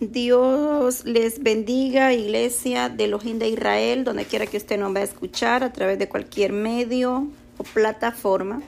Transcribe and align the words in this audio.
Dios 0.00 1.04
les 1.04 1.42
bendiga, 1.42 2.12
iglesia 2.12 2.88
de 2.88 3.04
Elohim 3.04 3.38
de 3.38 3.48
Israel, 3.48 4.02
donde 4.02 4.24
quiera 4.24 4.46
que 4.46 4.56
usted 4.56 4.78
nos 4.78 4.94
va 4.94 5.00
a 5.00 5.04
escuchar, 5.04 5.62
a 5.62 5.72
través 5.72 5.98
de 5.98 6.08
cualquier 6.08 6.52
medio 6.52 7.28
o 7.56 7.62
plataforma. 7.62 8.62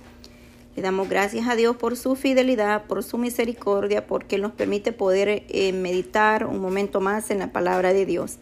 Le 0.76 0.82
damos 0.82 1.08
gracias 1.08 1.48
a 1.48 1.56
Dios 1.56 1.76
por 1.76 1.96
su 1.96 2.14
fidelidad, 2.14 2.84
por 2.84 3.02
su 3.02 3.18
misericordia, 3.18 4.06
porque 4.06 4.38
nos 4.38 4.52
permite 4.52 4.92
poder 4.92 5.44
eh, 5.48 5.72
meditar 5.72 6.46
un 6.46 6.60
momento 6.60 7.00
más 7.00 7.30
en 7.30 7.40
la 7.40 7.52
palabra 7.52 7.92
de 7.92 8.06
Dios. 8.06 8.38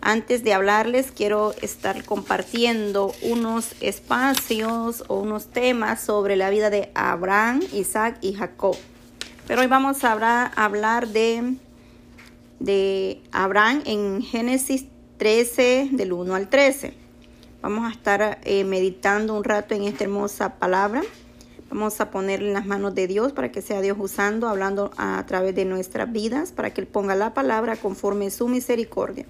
Antes 0.00 0.42
de 0.44 0.54
hablarles, 0.54 1.12
quiero 1.12 1.52
estar 1.62 2.04
compartiendo 2.04 3.12
unos 3.22 3.74
espacios 3.80 5.04
o 5.08 5.20
unos 5.20 5.48
temas 5.48 6.00
sobre 6.00 6.36
la 6.36 6.48
vida 6.48 6.70
de 6.70 6.90
Abraham, 6.94 7.60
Isaac 7.72 8.18
y 8.20 8.32
Jacob. 8.32 8.76
Pero 9.50 9.62
hoy 9.62 9.66
vamos 9.66 10.04
a 10.04 10.12
hablar, 10.54 11.08
de, 11.08 11.56
Abraham 13.32 13.82
en 13.84 14.22
Génesis 14.22 14.84
13, 15.16 15.88
del 15.90 16.12
1 16.12 16.36
al 16.36 16.48
13. 16.48 16.94
Vamos 17.60 17.84
a 17.84 17.90
estar 17.90 18.38
eh, 18.44 18.62
meditando 18.62 19.36
un 19.36 19.42
rato 19.42 19.74
en 19.74 19.82
esta 19.82 20.04
hermosa 20.04 20.54
palabra. 20.60 21.02
Vamos 21.68 22.00
a 22.00 22.12
ponerle 22.12 22.46
en 22.46 22.54
las 22.54 22.64
manos 22.64 22.94
de 22.94 23.08
Dios 23.08 23.32
para 23.32 23.50
que 23.50 23.60
sea 23.60 23.80
Dios 23.80 23.96
usando, 23.98 24.48
hablando 24.48 24.92
a 24.96 25.26
través 25.26 25.56
de 25.56 25.64
nuestras 25.64 26.12
vidas, 26.12 26.52
para 26.52 26.72
que 26.72 26.82
Él 26.82 26.86
ponga 26.86 27.16
la 27.16 27.34
palabra 27.34 27.74
conforme 27.74 28.30
su 28.30 28.46
misericordia. 28.46 29.26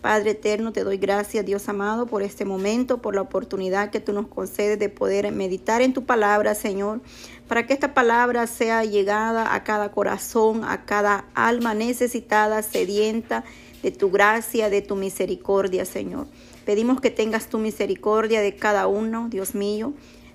Padre 0.00 0.30
eterno, 0.30 0.72
te 0.72 0.82
doy 0.82 0.96
gracias, 0.96 1.44
Dios 1.44 1.68
amado, 1.68 2.06
por 2.06 2.22
este 2.22 2.44
momento, 2.44 3.02
por 3.02 3.14
la 3.14 3.20
oportunidad 3.20 3.90
que 3.90 4.00
tú 4.00 4.12
nos 4.12 4.28
concedes 4.28 4.78
de 4.78 4.88
poder 4.88 5.30
meditar 5.32 5.82
en 5.82 5.92
tu 5.92 6.04
palabra, 6.04 6.54
Señor, 6.54 7.00
para 7.48 7.66
que 7.66 7.74
esta 7.74 7.92
palabra 7.92 8.46
sea 8.46 8.84
llegada 8.84 9.54
a 9.54 9.62
cada 9.62 9.90
corazón, 9.92 10.64
a 10.64 10.86
cada 10.86 11.26
alma 11.34 11.74
necesitada, 11.74 12.62
sedienta 12.62 13.44
de 13.82 13.90
tu 13.90 14.10
gracia, 14.10 14.70
de 14.70 14.82
tu 14.82 14.96
misericordia, 14.96 15.84
Señor. 15.84 16.26
Pedimos 16.64 17.00
que 17.00 17.10
tengas 17.10 17.48
tu 17.48 17.58
misericordia 17.58 18.40
de 18.40 18.56
cada 18.56 18.86
uno, 18.86 19.28
Dios 19.28 19.54
mío 19.54 19.92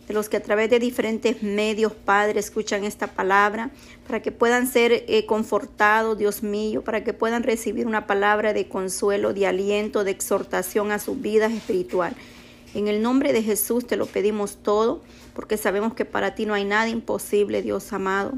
de 0.08 0.14
los 0.14 0.30
que 0.30 0.38
a 0.38 0.44
través 0.44 0.70
de 0.70 0.80
diferentes 0.80 1.42
medios, 1.42 1.94
Padre, 1.94 2.40
escuchan 2.40 2.84
esta 2.84 3.08
palabra, 3.08 3.72
para 4.08 4.22
que 4.22 4.32
puedan 4.32 4.68
ser 4.68 4.92
eh, 5.08 5.26
confortados, 5.26 6.18
Dios 6.18 6.44
mío, 6.44 6.84
para 6.84 7.04
que 7.04 7.14
puedan 7.14 7.44
recibir 7.44 7.88
una 7.88 8.08
palabra 8.08 8.54
de 8.54 8.68
consuelo, 8.68 9.34
de 9.34 9.48
aliento, 9.48 10.04
de 10.04 10.12
exhortación 10.12 10.92
a 10.92 11.00
sus 11.00 11.20
vidas 11.22 11.52
espiritual. 11.52 12.16
En 12.76 12.88
el 12.88 13.02
nombre 13.02 13.32
de 13.32 13.42
Jesús 13.42 13.88
te 13.88 13.96
lo 13.96 14.06
pedimos 14.06 14.58
todo, 14.58 15.02
porque 15.34 15.58
sabemos 15.58 15.94
que 15.94 16.06
para 16.06 16.36
ti 16.36 16.46
no 16.46 16.54
hay 16.54 16.66
nada 16.66 16.90
imposible, 16.90 17.62
Dios 17.62 17.94
amado. 17.94 18.34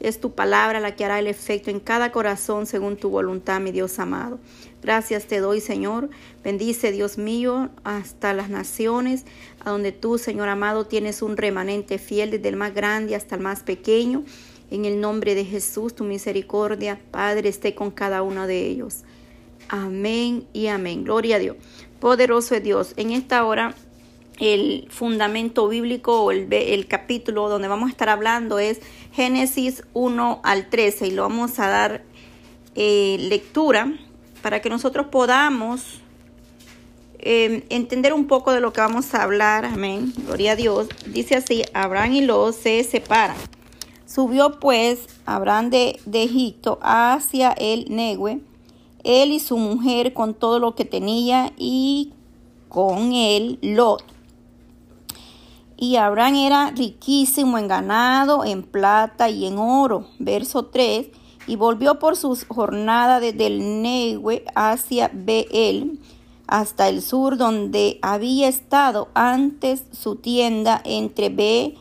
Es 0.00 0.18
tu 0.18 0.32
palabra 0.32 0.80
la 0.80 0.96
que 0.96 1.04
hará 1.04 1.18
el 1.18 1.28
efecto 1.28 1.70
en 1.70 1.78
cada 1.78 2.10
corazón 2.10 2.66
según 2.66 2.96
tu 2.96 3.10
voluntad, 3.10 3.60
mi 3.60 3.70
Dios 3.70 3.98
amado. 3.98 4.40
Gracias 4.82 5.26
te 5.26 5.38
doy, 5.38 5.60
Señor. 5.60 6.10
Bendice, 6.42 6.90
Dios 6.90 7.16
mío, 7.16 7.70
hasta 7.84 8.34
las 8.34 8.50
naciones, 8.50 9.24
a 9.64 9.70
donde 9.70 9.92
tú, 9.92 10.18
Señor 10.18 10.48
amado, 10.48 10.86
tienes 10.86 11.22
un 11.22 11.36
remanente 11.36 11.98
fiel 11.98 12.32
desde 12.32 12.48
el 12.48 12.56
más 12.56 12.74
grande 12.74 13.14
hasta 13.14 13.36
el 13.36 13.42
más 13.42 13.60
pequeño. 13.60 14.24
En 14.72 14.84
el 14.84 15.00
nombre 15.00 15.36
de 15.36 15.44
Jesús, 15.44 15.94
tu 15.94 16.02
misericordia, 16.02 16.98
Padre, 17.12 17.48
esté 17.48 17.76
con 17.76 17.92
cada 17.92 18.22
uno 18.22 18.48
de 18.48 18.66
ellos. 18.66 19.04
Amén 19.68 20.46
y 20.52 20.66
amén. 20.66 21.04
Gloria 21.04 21.36
a 21.36 21.38
Dios. 21.38 21.56
Poderoso 22.00 22.56
es 22.56 22.64
Dios. 22.64 22.94
En 22.96 23.12
esta 23.12 23.44
hora 23.44 23.76
el 24.40 24.88
fundamento 24.90 25.68
bíblico 25.68 26.22
o 26.22 26.32
el, 26.32 26.86
capítulo 26.88 27.48
donde 27.48 27.68
vamos 27.68 27.88
a 27.88 27.92
estar 27.92 28.08
hablando 28.08 28.58
es 28.58 28.80
Génesis 29.12 29.84
1 29.92 30.40
al 30.42 30.68
13 30.68 31.06
y 31.06 31.10
lo 31.12 31.22
vamos 31.22 31.60
a 31.60 31.68
dar 31.68 32.02
eh, 32.74 33.18
lectura 33.20 33.92
para 34.42 34.60
que 34.60 34.68
nosotros 34.68 35.06
podamos 35.06 36.00
eh, 37.18 37.64
entender 37.70 38.12
un 38.12 38.26
poco 38.26 38.52
de 38.52 38.60
lo 38.60 38.72
que 38.72 38.80
vamos 38.80 39.14
a 39.14 39.22
hablar. 39.22 39.64
Amén. 39.64 40.12
Gloria 40.26 40.52
a 40.52 40.56
Dios. 40.56 40.88
Dice 41.06 41.36
así, 41.36 41.62
Abraham 41.72 42.12
y 42.12 42.20
Lot 42.22 42.54
se 42.54 42.82
separan. 42.84 43.36
Subió 44.06 44.58
pues 44.60 45.06
Abraham 45.24 45.70
de, 45.70 46.00
Egipto 46.12 46.78
hacia 46.82 47.52
el 47.52 47.86
Negue, 47.88 48.40
él 49.04 49.32
y 49.32 49.40
su 49.40 49.56
mujer 49.56 50.12
con 50.12 50.34
todo 50.34 50.58
lo 50.58 50.74
que 50.74 50.84
tenía 50.84 51.52
y 51.56 52.12
con 52.68 53.12
él 53.12 53.58
Lot 53.62 54.12
y 55.82 55.96
Abraham 55.96 56.36
era 56.36 56.70
riquísimo 56.70 57.58
en 57.58 57.66
ganado, 57.66 58.44
en 58.44 58.62
plata 58.62 59.28
y 59.28 59.46
en 59.46 59.58
oro. 59.58 60.06
Verso 60.20 60.66
3. 60.66 61.08
Y 61.46 61.56
volvió 61.56 61.98
por 61.98 62.16
sus 62.16 62.44
jornadas 62.44 63.20
desde 63.20 63.46
el 63.46 64.22
hacia 64.54 65.10
Beel, 65.12 65.98
hasta 66.46 66.88
el 66.88 67.02
sur, 67.02 67.36
donde 67.36 67.98
había 68.02 68.48
estado 68.48 69.08
antes 69.14 69.84
su 69.92 70.16
tienda 70.16 70.80
entre 70.84 71.28
Be, 71.28 71.74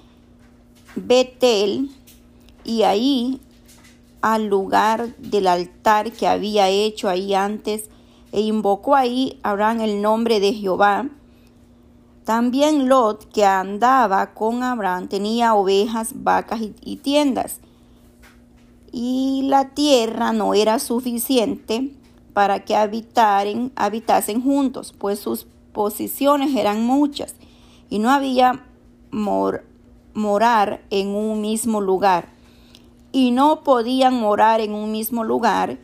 Betel 0.96 1.90
y 2.64 2.84
ahí 2.84 3.40
al 4.22 4.48
lugar 4.48 5.16
del 5.18 5.48
altar 5.48 6.12
que 6.12 6.28
había 6.28 6.70
hecho 6.70 7.10
ahí 7.10 7.34
antes, 7.34 7.90
e 8.32 8.42
invocó 8.42 8.96
ahí 8.96 9.40
Abraham 9.44 9.82
el 9.82 10.02
nombre 10.02 10.40
de 10.40 10.54
Jehová 10.54 11.10
también 12.24 12.88
Lot, 12.88 13.32
que 13.32 13.44
andaba 13.44 14.34
con 14.34 14.62
Abraham, 14.64 15.08
tenía 15.08 15.56
ovejas, 15.56 16.12
vacas 16.14 16.62
y, 16.82 16.96
tiendas. 16.98 17.60
Y 18.92 19.44
la 19.46 19.70
tierra 19.70 20.34
no 20.34 20.54
era 20.54 20.80
suficiente 20.80 21.92
para 22.34 22.66
que 22.66 22.76
habitaren, 22.76 23.72
habitasen 23.76 24.42
juntos, 24.42 24.94
pues 24.98 25.20
sus 25.20 25.48
posiciones 25.74 26.56
eran 26.56 26.86
muchas 26.86 27.36
y 27.90 28.00
no 28.00 28.10
había 28.10 28.64
morar 30.14 30.82
en 30.90 31.10
un 31.10 31.42
mismo 31.42 31.82
lugar. 31.82 32.30
Y 33.12 33.32
no 33.32 33.64
podían 33.64 34.20
morar 34.20 34.62
en 34.62 34.74
un 34.74 34.92
mismo 34.92 35.24
lugar 35.24 35.78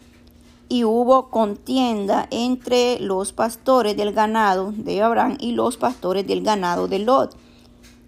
y 0.69 0.84
hubo 0.84 1.29
contienda 1.29 2.28
entre 2.31 3.00
los 3.00 3.34
pastores 3.34 3.95
del 3.97 4.13
ganado 4.13 4.74
de 4.75 5.01
Abraham 5.01 5.38
y 5.39 5.51
los 5.51 5.78
pastores 5.78 6.25
del 6.25 6.44
ganado 6.44 6.88
de 6.88 7.00
Lot. 7.00 7.35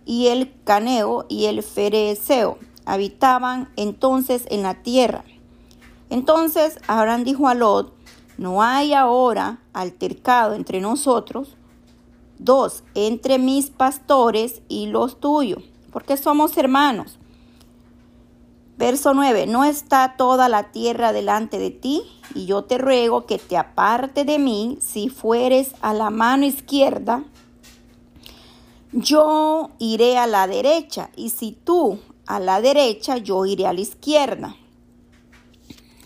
Y 0.06 0.28
el 0.28 0.52
caneo 0.64 1.26
y 1.30 1.46
el 1.46 1.62
fereceo 1.62 2.58
habitaban 2.90 3.70
entonces 3.76 4.46
en 4.50 4.64
la 4.64 4.82
tierra. 4.82 5.24
Entonces 6.10 6.80
Abraham 6.88 7.24
dijo 7.24 7.48
a 7.48 7.54
Lot, 7.54 7.94
no 8.38 8.64
hay 8.64 8.94
ahora 8.94 9.60
altercado 9.74 10.56
entre 10.56 10.82
nosotros, 10.82 11.56
dos, 12.40 12.84
entre 12.96 13.38
mis 13.38 13.70
pastores 13.70 14.62
y 14.70 14.88
los 14.88 15.20
tuyos, 15.20 15.64
porque 15.92 16.18
somos 16.18 16.58
hermanos. 16.58 17.20
Verso 18.78 19.14
9, 19.14 19.46
no 19.46 19.66
está 19.66 20.16
toda 20.18 20.50
la 20.50 20.72
tierra 20.72 21.12
delante 21.12 21.60
de 21.60 21.70
ti, 21.70 22.02
y 22.34 22.46
yo 22.46 22.64
te 22.64 22.78
ruego 22.78 23.26
que 23.26 23.38
te 23.38 23.58
aparte 23.58 24.24
de 24.24 24.40
mí, 24.40 24.78
si 24.82 25.10
fueres 25.10 25.76
a 25.82 25.94
la 25.94 26.10
mano 26.10 26.46
izquierda, 26.46 27.24
yo 28.94 29.72
iré 29.78 30.18
a 30.18 30.28
la 30.28 30.48
derecha, 30.48 31.10
y 31.16 31.32
si 31.32 31.52
tú 31.52 32.00
a 32.30 32.40
la 32.40 32.62
derecha, 32.62 33.18
yo 33.18 33.46
iré 33.48 33.66
a 33.66 33.74
la 33.74 33.82
izquierda. 33.82 34.56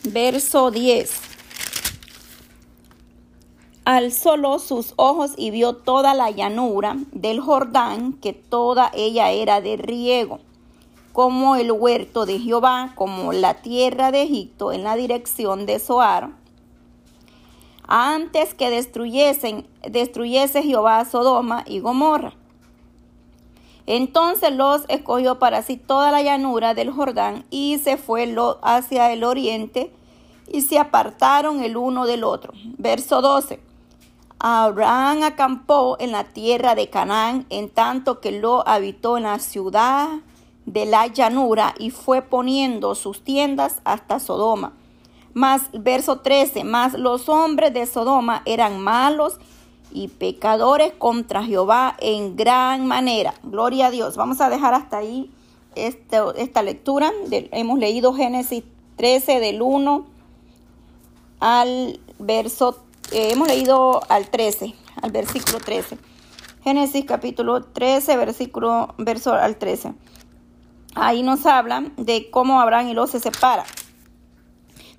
Verso 0.04 0.72
10. 0.72 1.12
Alzó 3.84 4.60
sus 4.60 4.94
ojos 4.96 5.34
y 5.36 5.52
vio 5.52 5.76
toda 5.76 6.14
la 6.14 6.32
llanura 6.32 6.96
del 7.12 7.42
Jordán, 7.42 8.14
que 8.14 8.32
toda 8.32 8.90
ella 8.94 9.32
era 9.32 9.60
de 9.60 9.76
riego 9.76 10.40
como 11.12 11.58
el 11.58 11.72
huerto 11.72 12.26
de 12.26 12.40
Jehová, 12.40 12.94
como 12.96 13.34
la 13.34 13.62
tierra 13.62 14.12
de 14.12 14.24
Egipto 14.24 14.72
en 14.72 14.84
la 14.84 14.96
dirección 14.96 15.68
de 15.68 15.78
Zoar, 15.78 16.32
antes 17.88 18.56
que 18.56 18.72
destruyesen, 18.72 19.68
destruyese 19.88 20.64
Jehová 20.64 21.06
Sodoma 21.06 21.64
y 21.68 21.82
Gomorra. 21.82 22.34
Entonces 23.86 24.54
los 24.54 24.84
escogió 24.88 25.40
para 25.40 25.62
sí 25.62 25.78
toda 25.78 26.12
la 26.12 26.22
llanura 26.22 26.74
del 26.74 26.92
Jordán 26.92 27.46
y 27.50 27.80
se 27.80 27.98
fue 27.98 28.34
hacia 28.62 29.12
el 29.12 29.24
oriente 29.24 29.92
y 30.48 30.62
se 30.62 30.80
apartaron 30.80 31.64
el 31.64 31.76
uno 31.76 32.06
del 32.06 32.24
otro. 32.24 32.54
Verso 32.78 33.22
12. 33.22 33.60
Abraham 34.40 35.24
acampó 35.24 35.96
en 36.00 36.12
la 36.12 36.26
tierra 36.26 36.76
de 36.76 36.90
Canaán, 36.90 37.46
en 37.50 37.70
tanto 37.70 38.20
que 38.20 38.32
lo 38.32 38.68
habitó 38.68 39.18
en 39.18 39.24
la 39.24 39.40
ciudad 39.40 40.10
de 40.66 40.86
la 40.86 41.08
llanura 41.08 41.74
y 41.78 41.92
fue 41.92 42.22
poniendo 42.22 42.96
sus 42.96 43.24
tiendas 43.24 43.82
hasta 43.86 44.20
Sodoma. 44.20 44.74
Más, 45.34 45.70
verso 45.74 46.20
13, 46.20 46.64
más 46.64 46.94
los 46.94 47.28
hombres 47.28 47.74
de 47.74 47.86
Sodoma 47.86 48.44
eran 48.46 48.80
malos 48.80 49.40
y 49.94 50.08
pecadores 50.08 50.92
contra 50.98 51.44
Jehová 51.44 51.96
en 52.00 52.36
gran 52.36 52.88
manera. 52.88 53.34
Gloria 53.44 53.88
a 53.88 53.92
Dios. 53.92 54.18
Vamos 54.18 54.42
a 54.42 54.50
dejar 54.50 54.74
hasta 54.74 54.98
ahí 54.98 55.32
esta 55.76 56.62
lectura. 56.64 57.12
hemos 57.30 57.80
leído 57.80 58.14
Génesis 58.14 58.64
13 58.98 59.40
del 59.40 59.62
1 59.62 60.06
al 61.40 62.00
verso, 62.20 62.84
eh, 63.12 63.30
hemos 63.32 63.48
leído 63.48 64.02
al 64.10 64.30
13, 64.30 64.74
al 65.02 65.12
versículo 65.12 65.60
13. 65.60 65.98
Génesis 66.64 67.06
capítulo 67.06 67.64
13, 67.64 68.16
versículo, 68.18 68.96
verso 68.98 69.34
al 69.34 69.58
13. 69.58 69.94
Ahí 70.96 71.22
nos 71.22 71.46
hablan 71.46 71.94
de 71.98 72.30
cómo 72.32 72.62
Abraham 72.62 72.90
y 72.90 72.94
Lot 72.94 73.10
se 73.10 73.20
separan. 73.20 73.66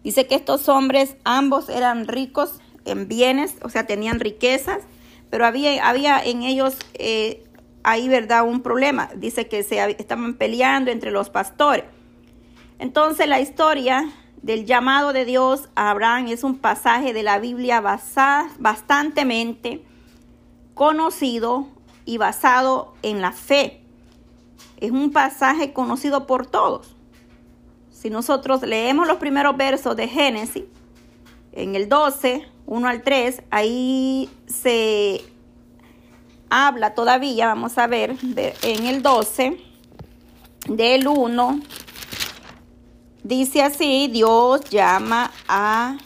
Dice 0.03 0.27
que 0.27 0.35
estos 0.35 0.69
hombres 0.69 1.17
ambos 1.25 1.71
eran 1.71 2.07
ricos 2.07 2.61
en 2.85 3.09
bienes, 3.09 3.57
o 3.63 3.69
sea, 3.69 3.87
tenían 3.87 4.21
riquezas, 4.21 4.83
pero 5.31 5.47
había, 5.47 5.89
había 5.89 6.23
en 6.23 6.43
ellos 6.43 6.77
eh, 6.95 7.45
ahí, 7.83 8.09
¿verdad?, 8.09 8.45
un 8.45 8.63
problema. 8.63 9.11
Dice 9.17 9.49
que 9.49 9.63
se 9.63 9.91
estaban 9.99 10.35
peleando 10.35 10.91
entre 10.91 11.11
los 11.11 11.31
pastores. 11.31 11.85
Entonces 12.79 13.29
la 13.29 13.41
historia 13.41 14.11
del 14.43 14.67
llamado 14.67 15.13
de 15.13 15.25
Dios 15.25 15.69
a 15.75 15.91
Abraham 15.91 16.29
es 16.29 16.45
un 16.45 16.59
pasaje 16.59 17.13
de 17.13 17.23
la 17.23 17.39
Biblia 17.39 17.81
bastantemente 17.81 19.85
conocido 20.75 21.69
y 22.05 22.19
basado 22.19 22.95
en 23.03 23.21
la 23.21 23.33
fe. 23.33 23.81
Es 24.81 24.91
un 24.91 25.13
pasaje 25.13 25.73
conocido 25.73 26.27
por 26.27 26.47
todos. 26.47 26.95
Si 27.91 28.11
nosotros 28.11 28.63
leemos 28.63 29.09
los 29.09 29.17
primeros 29.17 29.57
versos 29.57 29.97
de 29.97 30.09
Génesis, 30.09 30.65
en 31.55 31.77
el 31.77 31.89
12, 31.89 32.47
1 32.67 32.89
al 32.89 33.03
3, 33.03 33.43
ahí 33.51 34.29
se 34.47 35.23
habla 36.51 36.95
todavía, 36.95 37.47
vamos 37.47 37.79
a 37.79 37.87
ver, 37.87 38.17
en 38.63 38.87
el 38.87 39.03
12, 39.03 39.57
del 40.69 41.07
1, 41.07 41.61
dice 43.23 43.63
así, 43.63 44.09
Dios 44.09 44.63
llama 44.71 45.31
a 45.47 45.99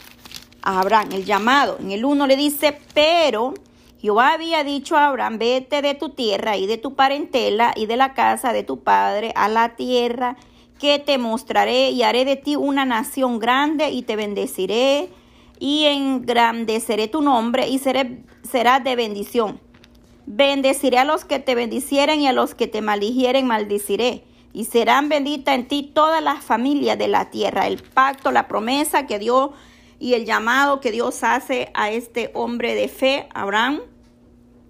Abraham, 0.61 1.09
el 1.13 1.25
llamado. 1.25 1.77
En 1.79 1.91
el 1.91 2.05
1 2.05 2.27
le 2.27 2.35
dice, 2.35 2.77
pero 2.93 3.53
Jehová 3.99 4.33
había 4.33 4.63
dicho 4.63 4.97
a 4.97 5.07
Abraham, 5.07 5.37
vete 5.37 5.81
de 5.81 5.95
tu 5.95 6.09
tierra 6.09 6.57
y 6.57 6.67
de 6.67 6.77
tu 6.77 6.95
parentela 6.95 7.73
y 7.75 7.85
de 7.85 7.97
la 7.97 8.13
casa 8.13 8.53
de 8.53 8.63
tu 8.63 8.81
padre 8.81 9.31
a 9.35 9.49
la 9.49 9.75
tierra 9.75 10.37
que 10.79 10.99
te 10.99 11.17
mostraré 11.17 11.89
y 11.89 12.03
haré 12.03 12.23
de 12.23 12.35
ti 12.35 12.55
una 12.55 12.85
nación 12.85 13.39
grande 13.39 13.89
y 13.91 14.03
te 14.03 14.15
bendeciré 14.15 15.09
y 15.59 15.85
engrandeceré 15.85 17.07
tu 17.07 17.21
nombre 17.21 17.67
y 17.67 17.79
seré, 17.79 18.23
serás 18.49 18.83
de 18.83 18.95
bendición. 18.95 19.59
Bendeciré 20.25 20.97
a 20.99 21.05
los 21.05 21.25
que 21.25 21.39
te 21.39 21.55
bendicieren 21.55 22.21
y 22.21 22.27
a 22.27 22.33
los 22.33 22.55
que 22.55 22.67
te 22.67 22.81
maldijeren 22.81 23.45
maldiciré. 23.45 24.23
Y 24.53 24.65
serán 24.65 25.09
benditas 25.09 25.55
en 25.55 25.67
ti 25.67 25.91
todas 25.93 26.23
las 26.23 26.43
familias 26.43 26.97
de 26.97 27.07
la 27.07 27.29
tierra. 27.29 27.67
El 27.67 27.81
pacto, 27.81 28.31
la 28.31 28.47
promesa 28.47 29.05
que 29.05 29.19
dio 29.19 29.53
y 29.99 30.13
el 30.13 30.25
llamado 30.25 30.79
que 30.79 30.91
Dios 30.91 31.23
hace 31.23 31.71
a 31.73 31.91
este 31.91 32.31
hombre 32.33 32.73
de 32.73 32.87
fe, 32.87 33.27
Abraham. 33.33 33.81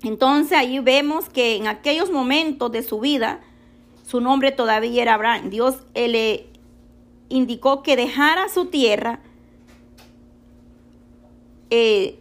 Entonces 0.02 0.58
ahí 0.58 0.80
vemos 0.80 1.30
que 1.30 1.56
en 1.56 1.68
aquellos 1.68 2.12
momentos 2.12 2.72
de 2.72 2.84
su 2.84 3.00
vida, 3.00 3.42
su 4.06 4.22
nombre 4.22 4.52
todavía 4.52 5.02
era 5.02 5.14
Abraham. 5.14 5.50
Dios 5.50 5.84
le 5.94 6.48
indicó 7.30 7.84
que 7.84 7.96
dejara 7.96 8.50
su 8.50 8.66
tierra, 8.68 9.22
eh, 11.70 12.20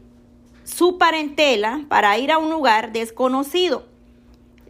su 0.64 0.98
parentela, 0.98 1.84
para 1.88 2.16
ir 2.18 2.32
a 2.32 2.38
un 2.38 2.50
lugar 2.50 2.92
desconocido. 2.92 3.86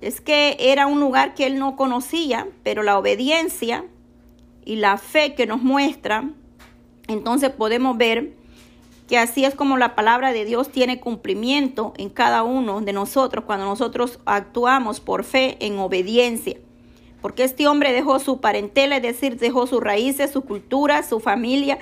Es 0.01 0.21
que 0.21 0.57
era 0.61 0.87
un 0.87 1.01
lugar 1.01 1.35
que 1.35 1.47
él 1.47 1.59
no 1.59 1.77
conocía, 1.77 2.47
pero 2.63 2.83
la 2.83 2.99
obediencia 2.99 3.85
y 4.65 4.77
la 4.77 4.97
fe 4.97 5.35
que 5.35 5.47
nos 5.47 5.63
muestra 5.63 6.25
entonces 7.09 7.51
podemos 7.51 7.97
ver 7.97 8.35
que 9.09 9.19
así 9.19 9.47
es 9.47 9.55
como 9.55 9.79
la 9.79 9.95
palabra 9.95 10.33
de 10.33 10.45
Dios 10.45 10.69
tiene 10.69 11.01
cumplimiento 11.01 11.95
en 11.97 12.11
cada 12.11 12.43
uno 12.43 12.83
de 12.83 12.93
nosotros 12.93 13.45
cuando 13.47 13.65
nosotros 13.65 14.21
actuamos 14.27 15.01
por 15.01 15.25
fe 15.25 15.57
en 15.61 15.79
obediencia. 15.79 16.59
Porque 17.23 17.43
este 17.43 17.67
hombre 17.67 17.93
dejó 17.93 18.19
su 18.19 18.41
parentela, 18.41 18.97
es 18.97 19.03
decir, 19.03 19.39
dejó 19.39 19.67
sus 19.67 19.83
raíces, 19.83 20.31
su 20.31 20.43
cultura, 20.43 21.03
su 21.03 21.19
familia, 21.19 21.79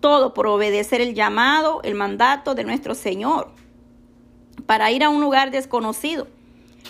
todo 0.00 0.34
por 0.34 0.46
obedecer 0.46 1.00
el 1.00 1.14
llamado, 1.14 1.80
el 1.82 1.94
mandato 1.94 2.54
de 2.54 2.64
nuestro 2.64 2.94
Señor, 2.94 3.50
para 4.66 4.90
ir 4.90 5.04
a 5.04 5.08
un 5.08 5.20
lugar 5.20 5.50
desconocido. 5.50 6.26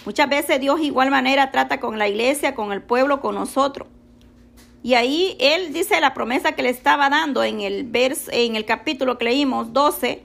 Muchas 0.05 0.29
veces 0.29 0.61
Dios 0.61 0.81
igual 0.81 1.11
manera 1.11 1.51
trata 1.51 1.81
con 1.81 1.99
la 1.99 2.09
iglesia, 2.09 2.55
con 2.55 2.73
el 2.73 2.83
pueblo, 2.83 3.21
con 3.21 3.35
nosotros. 3.35 3.89
Y 4.83 4.95
ahí 4.95 5.37
él 5.41 5.73
dice 5.73 6.01
la 6.01 6.15
promesa 6.15 6.53
que 6.53 6.63
le 6.63 6.71
estaba 6.71 7.11
dando 7.11 7.43
en 7.43 7.61
el, 7.61 7.91
en 7.93 8.57
el 8.57 8.65
capítulo 8.65 9.19
que 9.19 9.25
leímos 9.25 9.73
12 9.73 10.23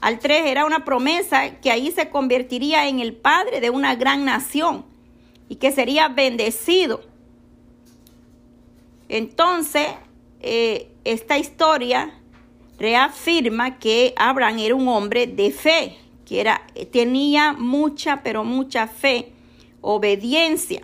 al 0.00 0.18
3, 0.18 0.46
era 0.46 0.66
una 0.66 0.84
promesa 0.84 1.60
que 1.60 1.70
ahí 1.70 1.90
se 1.90 2.10
convertiría 2.10 2.88
en 2.88 3.00
el 3.00 3.14
padre 3.14 3.60
de 3.60 3.70
una 3.70 3.94
gran 3.94 4.24
nación 4.24 4.84
y 5.48 5.56
que 5.56 5.72
sería 5.72 6.08
bendecido. 6.08 7.00
Entonces, 9.08 9.88
eh, 10.40 10.90
esta 11.04 11.38
historia 11.38 12.12
reafirma 12.78 13.78
que 13.78 14.14
Abraham 14.16 14.58
era 14.58 14.74
un 14.74 14.88
hombre 14.88 15.26
de 15.26 15.50
fe, 15.50 15.96
que 16.24 16.40
era, 16.40 16.62
tenía 16.92 17.52
mucha, 17.52 18.22
pero 18.22 18.44
mucha 18.44 18.86
fe, 18.88 19.32
obediencia. 19.80 20.82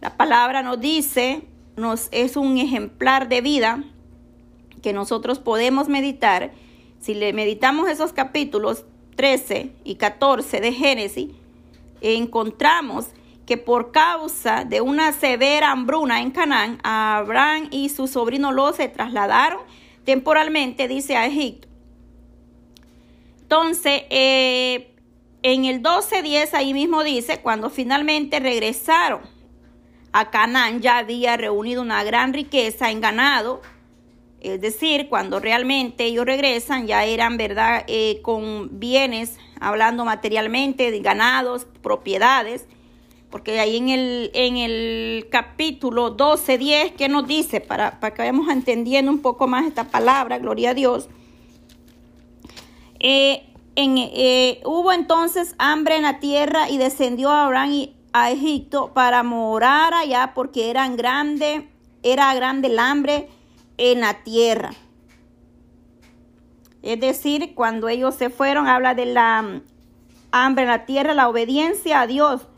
La 0.00 0.16
palabra 0.16 0.62
nos 0.62 0.80
dice 0.80 1.42
nos 1.78 2.08
es 2.10 2.36
un 2.36 2.58
ejemplar 2.58 3.28
de 3.28 3.40
vida 3.40 3.84
que 4.82 4.92
nosotros 4.92 5.38
podemos 5.38 5.88
meditar. 5.88 6.52
Si 7.00 7.14
le 7.14 7.32
meditamos 7.32 7.88
esos 7.88 8.12
capítulos 8.12 8.84
13 9.16 9.72
y 9.84 9.94
14 9.94 10.60
de 10.60 10.72
Génesis, 10.72 11.28
encontramos 12.00 13.06
que 13.48 13.56
por 13.56 13.92
causa 13.92 14.66
de 14.66 14.82
una 14.82 15.10
severa 15.12 15.70
hambruna 15.70 16.20
en 16.20 16.32
Canaán, 16.32 16.78
Abraham 16.82 17.68
y 17.70 17.88
su 17.88 18.06
sobrino 18.06 18.52
Lot 18.52 18.76
se 18.76 18.88
trasladaron 18.88 19.60
temporalmente, 20.04 20.86
dice, 20.86 21.16
a 21.16 21.24
Egipto. 21.24 21.66
Entonces, 23.40 24.02
eh, 24.10 24.94
en 25.42 25.64
el 25.64 25.82
12.10 25.82 26.52
ahí 26.52 26.74
mismo 26.74 27.02
dice, 27.04 27.40
cuando 27.40 27.70
finalmente 27.70 28.38
regresaron 28.38 29.22
a 30.12 30.28
Canaán 30.28 30.82
ya 30.82 30.98
había 30.98 31.38
reunido 31.38 31.80
una 31.80 32.04
gran 32.04 32.34
riqueza 32.34 32.90
en 32.90 33.00
ganado, 33.00 33.62
es 34.42 34.60
decir, 34.60 35.08
cuando 35.08 35.40
realmente 35.40 36.04
ellos 36.04 36.26
regresan 36.26 36.86
ya 36.86 37.06
eran, 37.06 37.38
¿verdad?, 37.38 37.84
eh, 37.86 38.20
con 38.20 38.78
bienes, 38.78 39.38
hablando 39.58 40.04
materialmente, 40.04 40.90
de 40.90 41.00
ganados, 41.00 41.66
propiedades, 41.80 42.66
porque 43.30 43.60
ahí 43.60 43.76
en 43.76 43.88
el, 43.90 44.30
en 44.34 44.56
el 44.56 45.28
capítulo 45.30 46.10
12, 46.10 46.58
10, 46.58 46.92
¿qué 46.92 47.08
nos 47.08 47.26
dice? 47.26 47.60
Para, 47.60 48.00
para 48.00 48.14
que 48.14 48.22
vayamos 48.22 48.48
entendiendo 48.48 49.10
un 49.10 49.20
poco 49.20 49.46
más 49.46 49.66
esta 49.66 49.84
palabra, 49.84 50.38
gloria 50.38 50.70
a 50.70 50.74
Dios. 50.74 51.08
Eh, 53.00 53.44
en, 53.76 53.96
eh, 53.98 54.60
hubo 54.64 54.92
entonces 54.92 55.54
hambre 55.58 55.96
en 55.96 56.02
la 56.02 56.18
tierra 56.18 56.68
y 56.68 56.78
descendió 56.78 57.30
Abraham 57.30 57.70
y 57.70 57.94
a 58.12 58.30
Egipto 58.30 58.92
para 58.94 59.22
morar 59.22 59.94
allá 59.94 60.32
porque 60.34 60.70
eran 60.70 60.96
grande, 60.96 61.68
era 62.02 62.34
grande 62.34 62.68
el 62.68 62.78
hambre 62.78 63.28
en 63.76 64.00
la 64.00 64.24
tierra. 64.24 64.72
Es 66.82 66.98
decir, 67.00 67.54
cuando 67.54 67.88
ellos 67.88 68.14
se 68.14 68.30
fueron, 68.30 68.66
habla 68.66 68.94
de 68.94 69.06
la 69.06 69.42
mm, 69.42 69.62
hambre 70.32 70.64
en 70.64 70.70
la 70.70 70.86
tierra, 70.86 71.14
la 71.14 71.28
obediencia 71.28 72.00
a 72.00 72.06
Dios. 72.06 72.48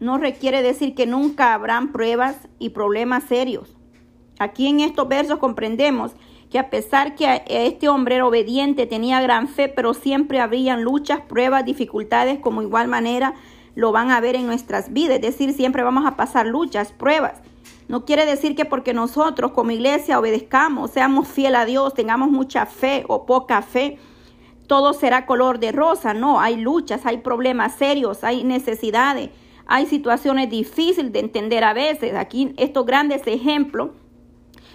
No 0.00 0.18
requiere 0.18 0.62
decir 0.62 0.94
que 0.94 1.06
nunca 1.06 1.54
habrán 1.54 1.92
pruebas 1.92 2.36
y 2.58 2.70
problemas 2.70 3.24
serios. 3.24 3.76
Aquí 4.38 4.68
en 4.68 4.80
estos 4.80 5.08
versos 5.08 5.38
comprendemos 5.38 6.12
que 6.50 6.58
a 6.58 6.70
pesar 6.70 7.14
que 7.14 7.42
este 7.48 7.88
hombre 7.88 8.16
era 8.16 8.26
obediente, 8.26 8.86
tenía 8.86 9.20
gran 9.20 9.48
fe, 9.48 9.68
pero 9.68 9.94
siempre 9.94 10.40
habrían 10.40 10.82
luchas, 10.82 11.20
pruebas, 11.20 11.64
dificultades, 11.64 12.38
como 12.38 12.62
igual 12.62 12.88
manera 12.88 13.34
lo 13.74 13.92
van 13.92 14.10
a 14.10 14.20
ver 14.20 14.34
en 14.34 14.46
nuestras 14.46 14.92
vidas. 14.92 15.16
Es 15.16 15.22
decir, 15.22 15.52
siempre 15.52 15.82
vamos 15.82 16.06
a 16.06 16.16
pasar 16.16 16.46
luchas, 16.46 16.92
pruebas. 16.92 17.34
No 17.86 18.04
quiere 18.04 18.26
decir 18.26 18.54
que 18.54 18.64
porque 18.64 18.92
nosotros 18.92 19.52
como 19.52 19.70
iglesia 19.70 20.18
obedezcamos, 20.18 20.90
seamos 20.90 21.28
fiel 21.28 21.54
a 21.54 21.64
Dios, 21.64 21.94
tengamos 21.94 22.30
mucha 22.30 22.66
fe 22.66 23.04
o 23.08 23.24
poca 23.24 23.62
fe, 23.62 23.98
todo 24.66 24.92
será 24.94 25.26
color 25.26 25.58
de 25.58 25.72
rosa. 25.72 26.12
No, 26.12 26.40
hay 26.40 26.56
luchas, 26.56 27.06
hay 27.06 27.18
problemas 27.18 27.74
serios, 27.74 28.24
hay 28.24 28.44
necesidades, 28.44 29.30
hay 29.68 29.86
situaciones 29.86 30.50
difíciles 30.50 31.12
de 31.12 31.20
entender 31.20 31.62
a 31.62 31.72
veces. 31.72 32.14
Aquí 32.14 32.52
estos 32.56 32.84
grandes 32.84 33.26
ejemplos. 33.26 33.90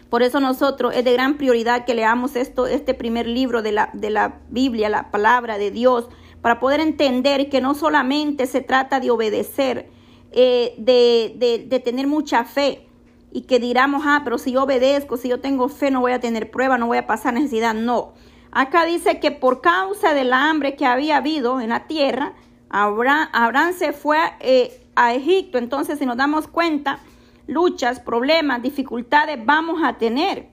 Por 0.10 0.22
eso 0.22 0.40
nosotros 0.40 0.94
es 0.96 1.04
de 1.04 1.14
gran 1.14 1.38
prioridad 1.38 1.86
que 1.86 1.96
leamos 1.96 2.36
esto, 2.36 2.68
este 2.68 2.94
primer 2.94 3.28
libro 3.28 3.64
de 3.64 3.72
la, 3.72 3.90
de 3.94 4.12
la 4.12 4.42
Biblia, 4.50 4.88
la 4.88 5.10
palabra 5.10 5.58
de 5.58 5.72
Dios, 5.72 6.08
para 6.42 6.60
poder 6.60 6.80
entender 6.80 7.50
que 7.50 7.62
no 7.62 7.74
solamente 7.74 8.46
se 8.46 8.62
trata 8.62 9.00
de 9.00 9.10
obedecer, 9.10 9.90
eh, 10.32 10.76
de, 10.78 11.66
de, 11.68 11.80
tener 11.80 12.06
mucha 12.06 12.44
fe 12.44 12.88
y 13.32 13.42
que 13.42 13.60
diramos, 13.60 14.04
ah, 14.06 14.22
pero 14.24 14.38
si 14.38 14.52
yo 14.52 14.64
obedezco, 14.64 15.18
si 15.18 15.30
yo 15.30 15.40
tengo 15.40 15.68
fe, 15.68 15.90
no 15.90 16.02
voy 16.02 16.12
a 16.12 16.20
tener 16.20 16.52
prueba, 16.52 16.78
no 16.78 16.86
voy 16.88 17.00
a 17.00 17.08
pasar 17.08 17.34
necesidad. 17.34 17.74
No, 17.74 18.14
Acá 18.56 18.86
dice 18.86 19.20
que 19.20 19.32
por 19.32 19.62
causa 19.62 20.14
del 20.14 20.32
hambre 20.32 20.76
que 20.76 20.86
había 20.86 21.18
habido 21.18 21.60
en 21.60 21.70
la 21.70 21.88
tierra, 21.88 22.34
Abraham, 22.70 23.74
se 23.74 23.94
fue 23.94 24.18
eh, 24.40 24.83
a 24.96 25.14
Egipto. 25.14 25.58
Entonces, 25.58 26.00
si 26.00 26.06
nos 26.06 26.18
damos 26.18 26.48
cuenta, 26.48 27.00
luchas, 27.48 28.00
problemas, 28.00 28.62
dificultades 28.62 29.44
vamos 29.46 29.82
a 29.84 29.94
tener. 29.98 30.48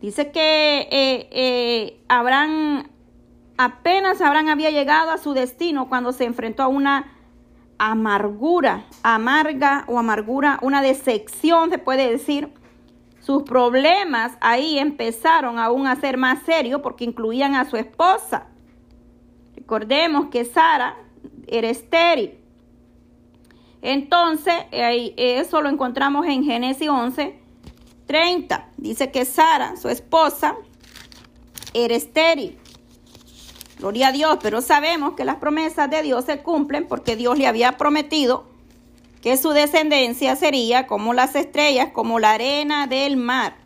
Dice 0.00 0.30
que 0.30 0.88
eh, 0.90 1.28
eh, 1.32 2.00
Abraham, 2.08 2.88
apenas 3.56 4.20
Abraham 4.20 4.48
había 4.48 4.70
llegado 4.70 5.10
a 5.10 5.18
su 5.18 5.32
destino 5.32 5.88
cuando 5.88 6.12
se 6.12 6.24
enfrentó 6.24 6.62
a 6.62 6.68
una 6.68 7.12
amargura, 7.78 8.84
amarga 9.02 9.84
o 9.86 9.98
amargura, 9.98 10.58
una 10.62 10.82
decepción 10.82 11.70
se 11.70 11.78
puede 11.78 12.10
decir. 12.10 12.52
Sus 13.20 13.42
problemas 13.42 14.38
ahí 14.40 14.78
empezaron 14.78 15.58
aún 15.58 15.88
a 15.88 15.96
ser 15.96 16.16
más 16.16 16.42
serios 16.42 16.80
porque 16.80 17.04
incluían 17.04 17.56
a 17.56 17.64
su 17.64 17.76
esposa. 17.76 18.46
Recordemos 19.56 20.26
que 20.26 20.44
Sara 20.44 20.94
era 21.46 21.68
estéril. 21.68 22.38
Entonces, 23.82 24.54
eso 24.72 25.62
lo 25.62 25.68
encontramos 25.68 26.26
en 26.26 26.44
Génesis 26.44 26.88
11, 26.88 27.38
30. 28.06 28.68
Dice 28.76 29.10
que 29.10 29.24
Sara, 29.24 29.76
su 29.76 29.88
esposa, 29.88 30.56
era 31.74 31.94
estéril. 31.94 32.58
Gloria 33.78 34.08
a 34.08 34.12
Dios, 34.12 34.38
pero 34.42 34.62
sabemos 34.62 35.14
que 35.14 35.24
las 35.24 35.36
promesas 35.36 35.90
de 35.90 36.02
Dios 36.02 36.24
se 36.24 36.38
cumplen 36.38 36.88
porque 36.88 37.14
Dios 37.14 37.38
le 37.38 37.46
había 37.46 37.76
prometido 37.76 38.46
que 39.20 39.36
su 39.36 39.50
descendencia 39.50 40.36
sería 40.36 40.86
como 40.86 41.12
las 41.12 41.34
estrellas, 41.34 41.88
como 41.92 42.18
la 42.18 42.32
arena 42.32 42.86
del 42.86 43.16
mar. 43.16 43.56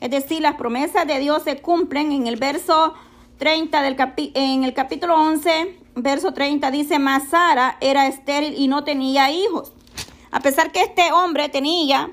Es 0.00 0.10
decir, 0.10 0.42
las 0.42 0.56
promesas 0.56 1.06
de 1.06 1.18
Dios 1.18 1.44
se 1.44 1.62
cumplen 1.62 2.12
en 2.12 2.26
el 2.26 2.36
verso 2.36 2.94
30 3.38 3.80
del 3.82 3.96
en 4.34 4.64
el 4.64 4.74
capítulo 4.74 5.14
11, 5.14 5.78
verso 5.94 6.32
30 6.32 6.70
dice, 6.70 6.98
mas 6.98 7.28
Sara 7.28 7.76
era 7.80 8.06
estéril 8.06 8.54
y 8.56 8.68
no 8.68 8.84
tenía 8.84 9.30
hijos. 9.30 9.72
A 10.30 10.40
pesar 10.40 10.72
que 10.72 10.80
este 10.80 11.12
hombre 11.12 11.48
tenía 11.48 12.10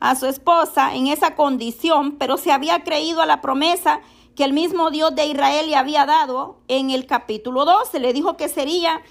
a 0.00 0.14
su 0.14 0.26
esposa 0.26 0.94
en 0.94 1.06
esa 1.06 1.34
condición, 1.34 2.16
pero 2.18 2.36
se 2.36 2.52
había 2.52 2.84
creído 2.84 3.22
a 3.22 3.26
la 3.26 3.40
promesa 3.40 4.00
que 4.36 4.44
el 4.44 4.52
mismo 4.52 4.90
Dios 4.90 5.14
de 5.14 5.26
Israel 5.26 5.68
le 5.68 5.76
había 5.76 6.06
dado 6.06 6.60
en 6.68 6.90
el 6.90 7.06
capítulo 7.06 7.64
12. 7.64 7.98
Le 7.98 8.12
dijo 8.12 8.36
que 8.36 8.48
sería 8.48 9.02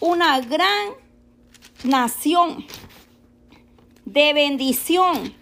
una 0.00 0.40
gran 0.40 0.88
nación 1.84 2.66
de 4.04 4.32
bendición 4.32 5.34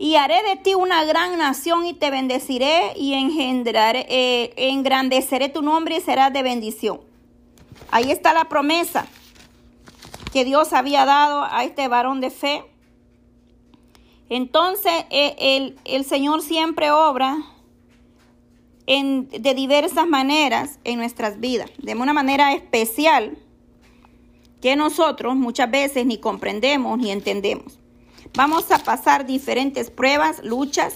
y 0.00 0.14
haré 0.14 0.42
de 0.42 0.56
ti 0.56 0.72
una 0.72 1.04
gran 1.04 1.36
nación 1.36 1.84
y 1.84 1.92
te 1.92 2.10
bendeciré 2.10 2.94
y 2.96 3.12
engendraré, 3.12 4.06
eh, 4.08 4.54
engrandeceré 4.56 5.50
tu 5.50 5.60
nombre 5.60 5.98
y 5.98 6.00
serás 6.00 6.32
de 6.32 6.42
bendición. 6.42 7.02
Ahí 7.90 8.10
está 8.10 8.32
la 8.32 8.46
promesa 8.46 9.06
que 10.32 10.46
Dios 10.46 10.72
había 10.72 11.04
dado 11.04 11.44
a 11.44 11.64
este 11.64 11.86
varón 11.86 12.22
de 12.22 12.30
fe. 12.30 12.64
Entonces 14.30 14.90
eh, 15.10 15.76
el, 15.84 16.04
Señor 16.06 16.40
siempre 16.40 16.90
obra 16.90 17.36
en, 18.86 19.28
de 19.28 19.52
diversas 19.52 20.06
maneras 20.06 20.78
en 20.84 20.98
nuestras 20.98 21.40
vidas, 21.40 21.70
de 21.76 21.94
una 21.94 22.14
manera 22.14 22.54
especial 22.54 23.36
que 24.62 24.76
nosotros 24.76 25.36
muchas 25.36 25.70
veces 25.70 26.06
ni 26.06 26.16
comprendemos 26.16 26.98
ni 26.98 27.10
entendemos. 27.10 27.79
Vamos 28.34 28.70
a 28.70 28.78
pasar 28.78 29.26
diferentes 29.26 29.90
pruebas, 29.90 30.42
luchas, 30.44 30.94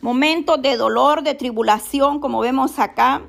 momentos 0.00 0.62
de 0.62 0.76
dolor, 0.76 1.22
de 1.22 1.34
tribulación, 1.34 2.20
como 2.20 2.40
vemos 2.40 2.78
acá. 2.78 3.22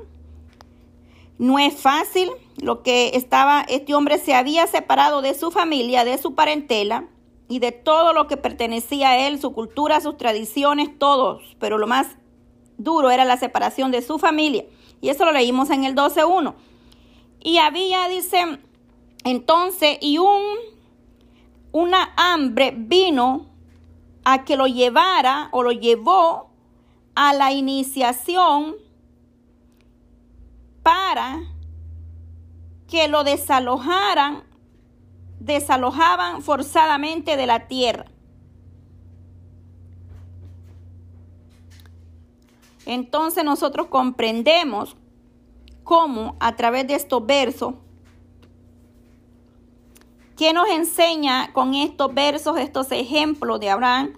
No 1.39 1.57
es 1.57 1.73
fácil 1.73 2.29
lo 2.57 2.83
que 2.83 3.11
estaba, 3.15 3.65
este 3.67 3.95
hombre 3.95 4.19
se 4.19 4.35
había 4.35 4.67
separado 4.67 5.23
de 5.23 5.33
su 5.33 5.49
familia, 5.49 6.05
de 6.05 6.19
su 6.19 6.35
parentela 6.35 7.07
y 7.47 7.57
de 7.57 7.71
todo 7.71 8.13
lo 8.13 8.27
que 8.27 8.37
pertenecía 8.37 9.09
a 9.09 9.27
él, 9.27 9.41
su 9.41 9.53
cultura, 9.53 10.01
sus 10.01 10.17
tradiciones, 10.17 10.99
todos. 10.99 11.57
Pero 11.59 11.79
lo 11.79 11.87
más 11.87 12.07
duro 12.77 13.09
era 13.09 13.25
la 13.25 13.37
separación 13.37 13.89
de 13.89 14.03
su 14.03 14.19
familia. 14.19 14.65
Y 15.01 15.09
eso 15.09 15.25
lo 15.25 15.31
leímos 15.31 15.71
en 15.71 15.83
el 15.83 15.95
12.1. 15.95 16.53
Y 17.41 17.57
había, 17.57 18.07
dice, 18.07 18.59
entonces, 19.23 19.97
y 19.99 20.19
un 20.19 20.43
una 21.71 22.13
hambre 22.15 22.73
vino 22.75 23.47
a 24.23 24.43
que 24.43 24.55
lo 24.57 24.67
llevara 24.67 25.49
o 25.51 25.63
lo 25.63 25.71
llevó 25.71 26.49
a 27.15 27.33
la 27.33 27.51
iniciación 27.51 28.75
para 30.83 31.41
que 32.87 33.07
lo 33.07 33.23
desalojaran, 33.23 34.43
desalojaban 35.39 36.41
forzadamente 36.41 37.37
de 37.37 37.45
la 37.45 37.67
tierra. 37.67 38.05
Entonces 42.85 43.43
nosotros 43.43 43.87
comprendemos 43.87 44.95
cómo 45.83 46.35
a 46.39 46.55
través 46.55 46.87
de 46.87 46.95
estos 46.95 47.23
versos 47.25 47.75
¿Qué 50.39 50.53
nos 50.53 50.69
enseña 50.69 51.51
con 51.51 51.73
estos 51.73 52.13
versos, 52.13 52.57
estos 52.57 52.93
ejemplos 52.93 53.59
de 53.59 53.71
Abraham 53.71 54.13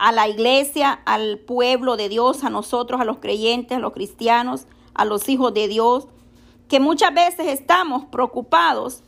a 0.00 0.10
la 0.10 0.26
iglesia, 0.26 1.00
al 1.04 1.38
pueblo 1.38 1.96
de 1.96 2.08
Dios, 2.08 2.42
a 2.42 2.50
nosotros, 2.50 3.00
a 3.00 3.04
los 3.04 3.18
creyentes, 3.18 3.76
a 3.76 3.80
los 3.80 3.92
cristianos, 3.92 4.66
a 4.94 5.04
los 5.04 5.28
hijos 5.28 5.54
de 5.54 5.68
Dios? 5.68 6.08
Que 6.66 6.80
muchas 6.80 7.14
veces 7.14 7.46
estamos 7.46 8.06
preocupados 8.06 9.04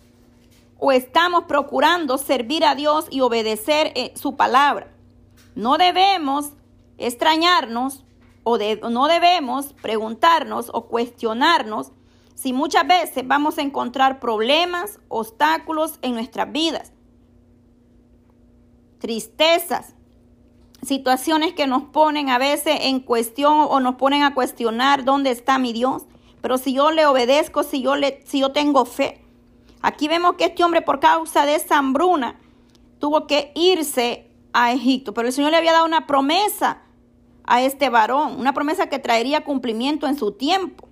o 0.78 0.92
estamos 0.92 1.46
procurando 1.48 2.16
servir 2.16 2.64
a 2.64 2.76
Dios 2.76 3.08
y 3.10 3.22
obedecer 3.22 3.90
eh, 3.96 4.12
su 4.14 4.36
palabra. 4.36 4.94
No 5.56 5.78
debemos 5.78 6.52
extrañarnos 6.96 8.04
o 8.44 8.56
no 8.88 9.08
debemos 9.08 9.72
preguntarnos 9.82 10.70
o 10.72 10.86
cuestionarnos 10.86 11.90
si 12.34 12.52
muchas 12.52 12.86
veces 12.86 13.26
vamos 13.26 13.58
a 13.58 13.62
encontrar 13.62 14.20
problemas, 14.20 14.98
obstáculos 15.08 15.98
en 16.02 16.14
nuestras 16.14 16.50
vidas, 16.50 16.92
tristezas, 18.98 19.94
situaciones 20.82 21.54
que 21.54 21.66
nos 21.66 21.84
ponen 21.84 22.28
a 22.28 22.38
veces 22.38 22.78
en 22.82 23.00
cuestión 23.00 23.66
o 23.68 23.80
nos 23.80 23.96
ponen 23.96 24.22
a 24.22 24.34
cuestionar 24.34 25.04
dónde 25.04 25.30
está 25.30 25.58
mi 25.58 25.72
Dios. 25.72 26.04
Pero 26.40 26.58
si 26.58 26.72
yo 26.72 26.90
le 26.90 27.06
obedezco, 27.06 27.62
si 27.62 27.82
yo, 27.82 27.94
le, 27.96 28.20
si 28.26 28.40
yo 28.40 28.52
tengo 28.52 28.84
fe. 28.84 29.24
Aquí 29.80 30.08
vemos 30.08 30.34
que 30.34 30.46
este 30.46 30.64
hombre 30.64 30.82
por 30.82 31.00
causa 31.00 31.46
de 31.46 31.54
esa 31.54 31.78
hambruna 31.78 32.40
tuvo 32.98 33.26
que 33.26 33.52
irse 33.54 34.30
a 34.52 34.72
Egipto. 34.72 35.14
Pero 35.14 35.28
el 35.28 35.34
Señor 35.34 35.52
le 35.52 35.56
había 35.56 35.72
dado 35.72 35.86
una 35.86 36.06
promesa 36.06 36.82
a 37.44 37.62
este 37.62 37.88
varón, 37.88 38.38
una 38.38 38.54
promesa 38.54 38.88
que 38.88 38.98
traería 38.98 39.44
cumplimiento 39.44 40.06
en 40.06 40.16
su 40.16 40.32
tiempo. 40.32 40.88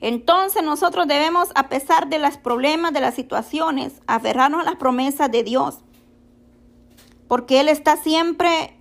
Entonces 0.00 0.62
nosotros 0.62 1.08
debemos, 1.08 1.48
a 1.54 1.68
pesar 1.68 2.08
de 2.08 2.18
los 2.18 2.36
problemas, 2.36 2.92
de 2.92 3.00
las 3.00 3.14
situaciones, 3.14 4.00
aferrarnos 4.06 4.60
a 4.60 4.64
las 4.64 4.76
promesas 4.76 5.30
de 5.30 5.42
Dios. 5.42 5.78
Porque 7.26 7.60
Él 7.60 7.68
está 7.68 7.96
siempre 7.96 8.76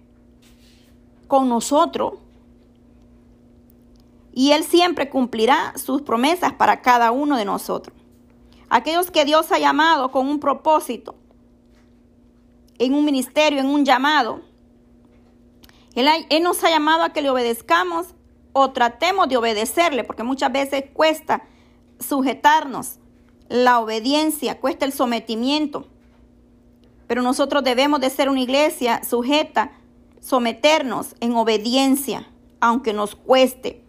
con 1.28 1.50
nosotros. 1.50 2.14
Y 4.34 4.52
Él 4.52 4.64
siempre 4.64 5.10
cumplirá 5.10 5.74
sus 5.76 6.04
promesas 6.04 6.54
para 6.54 6.82
cada 6.82 7.12
uno 7.12 7.38
de 7.38 7.46
nosotros. 7.46 7.96
Aquellos 8.70 9.10
que 9.10 9.26
Dios 9.26 9.52
ha 9.52 9.58
llamado 9.58 10.12
con 10.12 10.28
un 10.28 10.40
propósito, 10.40 11.16
en 12.78 12.94
un 12.94 13.06
ministerio, 13.06 13.60
en 13.60 13.66
un 13.66 13.86
llamado. 13.86 14.42
Él, 15.96 16.08
él 16.30 16.44
nos 16.44 16.64
ha 16.64 16.70
llamado 16.70 17.04
a 17.04 17.10
que 17.10 17.24
le 17.24 17.32
obedezcamos 17.32 18.14
o 18.58 18.72
tratemos 18.72 19.30
de 19.30 19.38
obedecerle, 19.38 20.04
porque 20.04 20.24
muchas 20.24 20.52
veces 20.52 20.86
cuesta 20.94 21.44
sujetarnos. 22.00 22.98
La 23.50 23.80
obediencia, 23.80 24.60
cuesta 24.60 24.84
el 24.84 24.92
sometimiento. 24.92 25.88
Pero 27.06 27.22
nosotros 27.22 27.64
debemos 27.64 28.02
de 28.02 28.10
ser 28.10 28.30
una 28.30 28.42
iglesia 28.42 29.04
sujeta, 29.04 29.72
someternos 30.20 31.16
en 31.22 31.36
obediencia, 31.36 32.28
aunque 32.60 32.94
nos 32.94 33.16
cueste. 33.16 33.84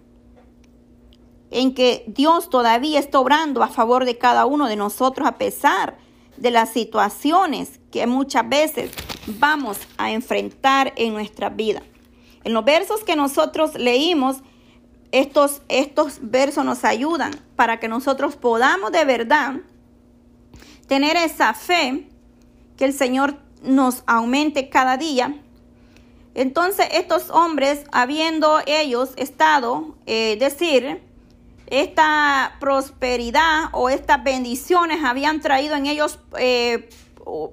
En 1.51 1.75
que 1.75 2.05
Dios 2.07 2.51
todavía 2.51 3.01
está 3.01 3.19
obrando 3.19 3.63
a 3.63 3.69
favor 3.69 4.05
de 4.05 4.19
cada 4.19 4.45
uno 4.45 4.69
de 4.69 4.77
nosotros 4.77 5.27
a 5.27 5.39
pesar 5.39 5.97
de 6.37 6.51
las 6.51 6.69
situaciones 6.69 7.81
que 7.91 8.07
muchas 8.07 8.49
veces 8.49 8.93
vamos 9.27 9.79
a 9.97 10.13
enfrentar 10.13 10.93
en 10.97 11.15
nuestra 11.15 11.49
vida. 11.49 11.83
En 12.45 12.53
los 12.53 12.65
versos 12.65 13.03
que 13.03 13.17
nosotros 13.17 13.75
leímos, 13.75 14.43
estos, 15.13 15.63
estos 15.69 16.19
versos 16.23 16.65
nos 16.65 16.85
ayudan 16.85 17.33
para 17.57 17.81
que 17.81 17.89
nosotros 17.89 18.37
podamos 18.37 18.93
de 18.93 19.05
verdad 19.05 19.55
tener 20.87 21.17
esa 21.17 21.55
fe 21.55 22.09
que 22.77 22.85
el 22.85 22.93
Señor 22.93 23.37
nos 23.63 24.03
aumente 24.07 24.69
cada 24.69 24.97
día. 24.97 25.35
Entonces 26.35 26.87
estos 26.93 27.31
hombres, 27.31 27.85
habiendo 27.91 28.61
ellos 28.67 29.11
estado, 29.17 29.97
eh, 30.07 30.37
decir, 30.39 31.03
esta 31.67 32.57
prosperidad 32.61 33.65
o 33.73 33.91
estas 33.91 34.23
bendiciones 34.23 35.05
habían 35.05 35.41
traído 35.41 35.75
en 35.75 35.87
ellos, 35.87 36.19
eh, 36.39 36.89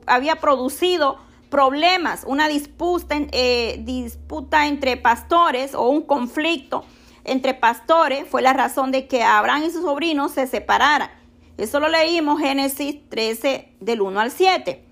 había 0.05 0.37
producido 0.37 1.17
problemas, 1.49 2.23
una 2.25 2.47
disputa, 2.47 3.15
eh, 3.31 3.81
disputa 3.83 4.67
entre 4.67 4.97
pastores 4.97 5.73
o 5.73 5.89
un 5.89 6.01
conflicto 6.01 6.85
entre 7.25 7.53
pastores 7.53 8.25
fue 8.29 8.41
la 8.41 8.53
razón 8.53 8.91
de 8.91 9.07
que 9.07 9.23
Abraham 9.23 9.63
y 9.65 9.71
sus 9.71 9.81
sobrinos 9.81 10.31
se 10.31 10.47
separaran. 10.47 11.09
Eso 11.57 11.79
lo 11.79 11.89
leímos 11.89 12.39
Génesis 12.39 12.97
13 13.09 13.75
del 13.79 14.01
1 14.01 14.19
al 14.19 14.31
7. 14.31 14.83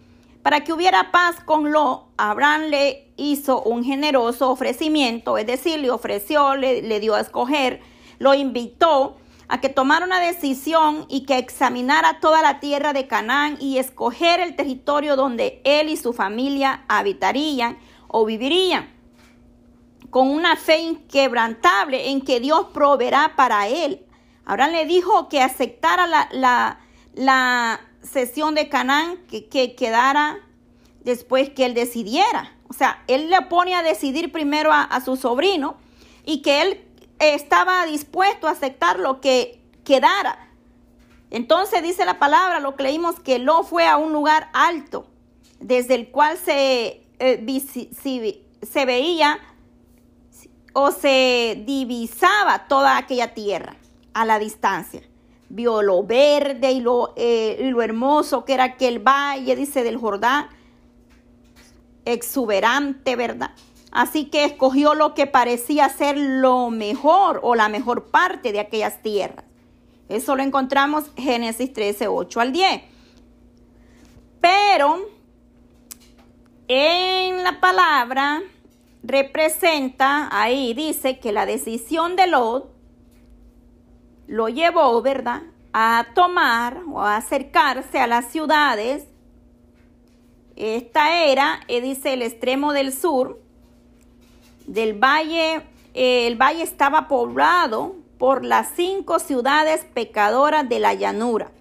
Para 0.42 0.62
que 0.62 0.74
hubiera 0.74 1.12
paz 1.12 1.38
con 1.46 1.72
Lo, 1.72 2.08
Abraham 2.18 2.63
le 2.63 3.08
hizo 3.16 3.62
un 3.63 3.84
generoso 3.84 4.50
ofrecimiento, 4.50 5.38
es 5.38 5.48
decir, 5.48 5.80
le 5.80 5.90
ofreció, 5.90 6.56
le, 6.56 6.82
le 6.82 7.00
dio 7.00 7.16
a 7.16 7.22
escoger, 7.22 7.82
lo 8.20 8.34
invitó 8.34 9.16
a 9.48 9.62
que 9.62 9.70
tomara 9.70 10.06
una 10.06 10.20
decisión 10.20 11.06
y 11.10 11.25
que 11.25 11.38
examinara 11.38 12.20
toda 12.20 12.42
la 12.42 12.60
tierra 12.60 12.92
de 12.94 13.08
Canaán 13.08 13.58
y 13.60 13.78
escoger 13.78 14.40
el 14.40 14.56
territorio 14.56 15.16
donde 15.16 15.62
él 15.63 15.90
y 15.90 15.98
su 15.98 16.13
familia 16.13 16.84
habitarían 16.88 17.78
o 18.08 18.25
vivirían, 18.25 18.92
con 20.13 20.29
una 20.29 20.55
fe 20.55 20.77
inquebrantable 20.77 22.12
en 22.12 22.22
que 22.22 22.39
Dios 22.39 22.67
proveerá 22.72 23.34
para 23.36 23.67
él. 23.67 24.05
Abraham 24.46 24.74
le 24.74 24.86
dijo 24.86 25.27
que 25.27 25.41
aceptara 25.41 26.05
la, 26.05 26.29
la, 26.32 26.79
la 27.15 27.82
sesión 28.03 28.53
de 28.53 28.70
Canaán, 28.70 29.17
que, 29.27 29.50
que 29.50 29.74
quedara 29.74 30.38
después 31.03 31.50
que 31.50 31.65
él 31.65 31.74
decidiera. 31.74 32.55
O 32.70 32.74
sea, 32.74 33.03
él 33.08 33.32
le 33.32 33.41
pone 33.41 33.74
a 33.74 33.82
decidir 33.82 34.32
primero 34.32 34.72
a, 34.72 34.84
a 34.84 35.01
su 35.01 35.15
sobrino 35.15 35.77
y 36.27 36.43
que 36.43 36.62
él 36.62 36.86
estaba 37.17 37.84
dispuesto 37.88 38.48
a 38.48 38.51
aceptar 38.51 39.00
lo 39.00 39.20
que 39.20 39.63
quedara. 39.84 40.48
Entonces 41.32 41.82
dice 41.82 42.05
la 42.05 42.20
palabra, 42.20 42.60
lo 42.60 42.75
que 42.75 42.84
leímos, 42.84 43.20
que 43.20 43.39
Lo 43.39 43.63
fue 43.63 43.88
a 43.88 43.98
un 43.98 44.13
lugar 44.13 44.51
alto, 44.53 45.08
desde 45.60 45.96
el 45.96 46.12
cual 46.12 46.38
se, 46.38 47.03
eh, 47.17 47.63
se 48.62 48.86
veía 48.86 49.39
o 50.74 50.92
se 50.92 51.63
divisaba 51.65 52.68
toda 52.68 52.98
aquella 52.98 53.34
tierra 53.34 53.75
a 54.13 54.25
la 54.25 54.39
distancia. 54.39 55.01
Vio 55.50 55.84
lo 55.84 56.03
verde 56.03 56.72
y 56.72 56.82
lo, 56.82 57.13
eh, 57.15 57.58
y 57.60 57.70
lo 57.70 57.82
hermoso 57.82 58.44
que 58.44 58.56
era 58.56 58.63
aquel 58.63 59.00
valle, 59.00 59.56
dice 59.56 59.84
del 59.84 59.98
Jordán, 59.98 60.48
exuberante, 62.06 63.15
¿verdad? 63.15 63.51
Así 63.92 64.25
que 64.25 64.46
escogió 64.46 64.96
lo 64.96 65.13
que 65.13 65.27
parecía 65.27 65.88
ser 65.89 66.18
lo 66.18 66.72
mejor 66.72 67.39
o 67.44 67.53
la 67.53 67.70
mejor 67.70 68.06
parte 68.06 68.51
de 68.51 68.60
aquellas 68.60 69.03
tierras. 69.03 69.46
Eso 70.10 70.36
lo 70.36 70.42
encontramos 70.42 71.06
Génesis 71.15 71.72
13, 71.72 72.08
8 72.08 72.42
al 72.42 72.51
10. 72.51 72.82
Pero 74.42 75.08
en 76.68 77.44
la 77.44 77.60
palabra 77.60 78.42
representa, 79.03 80.29
ahí 80.31 80.74
dice 80.74 81.19
que 81.19 81.31
la 81.31 81.45
decisión 81.45 82.15
de 82.15 82.27
Lot 82.27 82.72
lo 84.27 84.50
llevó, 84.50 85.01
¿verdad?, 85.01 85.43
a 85.74 86.07
tomar 86.13 86.81
o 86.91 87.01
a 87.01 87.17
acercarse 87.17 88.00
a 88.00 88.07
las 88.07 88.31
ciudades. 88.31 89.07
Esta 90.55 91.25
era, 91.25 91.60
eh, 91.67 91.81
dice, 91.81 92.13
el 92.13 92.22
extremo 92.22 92.74
del 92.74 92.93
sur, 92.93 93.41
del 94.67 94.93
valle, 94.93 95.62
eh, 95.93 96.27
el 96.27 96.39
valle 96.39 96.63
estaba 96.63 97.08
poblado 97.08 97.95
por 98.17 98.45
las 98.45 98.69
cinco 98.75 99.19
ciudades 99.19 99.84
pecadoras 99.93 100.69
de 100.69 100.80
la 100.80 100.93
llanura. 100.93 101.51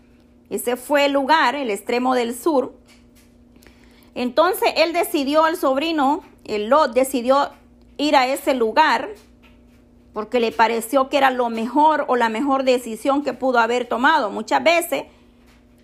Ese 0.51 0.77
fue 0.77 1.07
el 1.07 1.13
lugar, 1.13 1.55
el 1.55 1.71
extremo 1.71 2.15
del 2.15 2.35
sur. 2.35 2.75
Entonces 4.15 4.75
él 4.77 4.93
decidió, 4.93 5.47
el 5.47 5.57
sobrino, 5.57 6.23
Lot, 6.47 6.93
decidió 6.93 7.51
ir 7.97 8.17
a 8.17 8.27
ese 8.27 8.55
lugar 8.55 9.11
porque 10.13 10.41
le 10.41 10.53
pareció 10.53 11.09
que 11.09 11.17
era 11.17 11.31
lo 11.31 11.49
mejor 11.49 12.05
o 12.09 12.17
la 12.17 12.29
mejor 12.29 12.65
decisión 12.65 13.23
que 13.23 13.33
pudo 13.33 13.59
haber 13.59 13.87
tomado. 13.87 14.31
Muchas 14.31 14.63
veces 14.63 15.05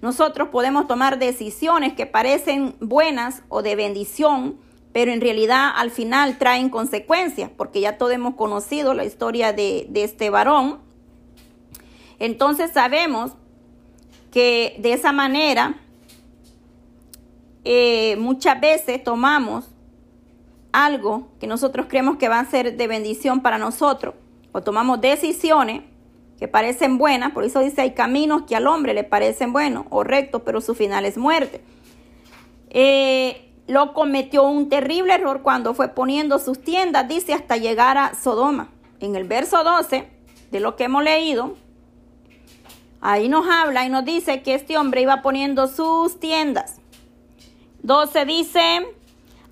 nosotros 0.02 0.48
podemos 0.50 0.86
tomar 0.86 1.18
decisiones 1.18 1.94
que 1.94 2.06
parecen 2.06 2.76
buenas 2.80 3.42
o 3.48 3.62
de 3.62 3.74
bendición, 3.74 4.58
pero 4.92 5.12
en 5.12 5.20
realidad 5.20 5.70
al 5.74 5.90
final 5.90 6.38
traen 6.38 6.68
consecuencias, 6.68 7.50
porque 7.56 7.80
ya 7.80 7.96
todos 7.96 8.12
hemos 8.12 8.34
conocido 8.34 8.94
la 8.94 9.04
historia 9.04 9.52
de, 9.52 9.88
este 9.94 10.30
varón. 10.30 10.80
Entonces 12.18 12.70
sabemos 12.72 13.32
que 14.30 14.76
de 14.78 14.92
esa 14.92 15.12
manera 15.12 15.80
eh, 17.64 18.16
muchas 18.18 18.60
veces 18.60 19.02
tomamos 19.02 19.64
algo 20.72 21.28
que 21.40 21.46
nosotros 21.46 21.86
creemos 21.88 22.16
que 22.16 22.28
va 22.28 22.40
a 22.40 22.44
ser 22.44 22.76
de 22.76 22.86
bendición 22.86 23.40
para 23.40 23.58
nosotros, 23.58 24.14
o 24.52 24.62
tomamos 24.62 25.00
decisiones 25.00 25.82
que 26.38 26.48
parecen 26.48 26.98
buenas, 26.98 27.32
por 27.32 27.44
eso 27.44 27.60
dice 27.60 27.80
hay 27.80 27.92
caminos 27.92 28.42
que 28.42 28.54
al 28.54 28.66
hombre 28.66 28.94
le 28.94 29.04
parecen 29.04 29.52
buenos 29.52 29.86
o 29.90 30.04
rectos, 30.04 30.42
pero 30.44 30.60
su 30.60 30.74
final 30.74 31.04
es 31.04 31.18
muerte. 31.18 31.60
Eh, 32.70 33.48
lo 33.66 33.92
cometió 33.92 34.44
un 34.44 34.68
terrible 34.68 35.14
error 35.14 35.42
cuando 35.42 35.74
fue 35.74 35.88
poniendo 35.88 36.38
sus 36.38 36.60
tiendas, 36.62 37.08
dice, 37.08 37.34
hasta 37.34 37.56
llegar 37.56 37.98
a 37.98 38.14
Sodoma. 38.14 38.70
En 39.00 39.14
el 39.14 39.24
verso 39.24 39.62
12 39.62 40.08
de 40.50 40.60
lo 40.60 40.74
que 40.76 40.84
hemos 40.84 41.04
leído, 41.04 41.56
ahí 43.00 43.28
nos 43.28 43.46
habla 43.46 43.84
y 43.84 43.90
nos 43.90 44.04
dice 44.04 44.42
que 44.42 44.54
este 44.54 44.78
hombre 44.78 45.02
iba 45.02 45.22
poniendo 45.22 45.68
sus 45.68 46.18
tiendas. 46.18 46.76
12 47.82 48.24
dice, 48.24 48.86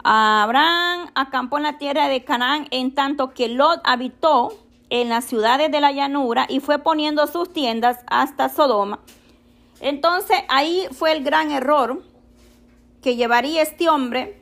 Abraham 0.09 1.11
acampó 1.16 1.57
en 1.57 1.64
la 1.64 1.79
tierra 1.79 2.07
de 2.07 2.23
Canaán 2.23 2.69
en 2.71 2.95
tanto 2.95 3.35
que 3.35 3.49
Lot 3.49 3.81
habitó 3.83 4.57
en 4.88 5.09
las 5.09 5.25
ciudades 5.25 5.73
de 5.73 5.81
la 5.81 5.90
llanura 5.90 6.47
y 6.49 6.61
fue 6.61 6.79
poniendo 6.79 7.27
sus 7.27 7.53
tiendas 7.53 7.99
hasta 8.07 8.49
Sodoma. 8.49 9.01
Entonces 9.81 10.38
ahí 10.49 10.87
fue 10.92 11.11
el 11.11 11.25
gran 11.25 11.51
error 11.51 12.05
que 13.03 13.16
llevaría 13.16 13.62
este 13.62 13.88
hombre 13.88 14.40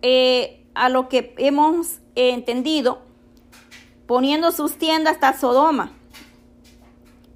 eh, 0.00 0.64
a 0.74 0.88
lo 0.88 1.10
que 1.10 1.34
hemos 1.36 2.00
entendido, 2.14 3.02
poniendo 4.06 4.50
sus 4.50 4.78
tiendas 4.78 5.16
hasta 5.16 5.38
Sodoma. 5.38 5.92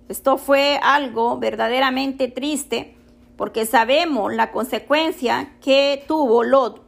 Esto 0.09 0.39
fue 0.39 0.81
algo 0.83 1.37
verdaderamente 1.37 2.29
triste 2.29 2.97
porque 3.37 3.67
sabemos 3.67 4.33
la 4.33 4.51
consecuencia 4.51 5.53
que 5.61 6.03
tuvo 6.09 6.43
Lot 6.43 6.86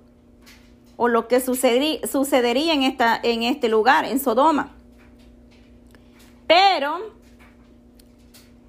o 0.98 1.06
lo 1.06 1.28
que 1.28 1.40
sucedería 1.40 2.74
en, 2.74 2.82
esta, 2.82 3.18
en 3.22 3.44
este 3.44 3.68
lugar, 3.68 4.04
en 4.04 4.18
Sodoma. 4.18 4.74
Pero 6.48 6.98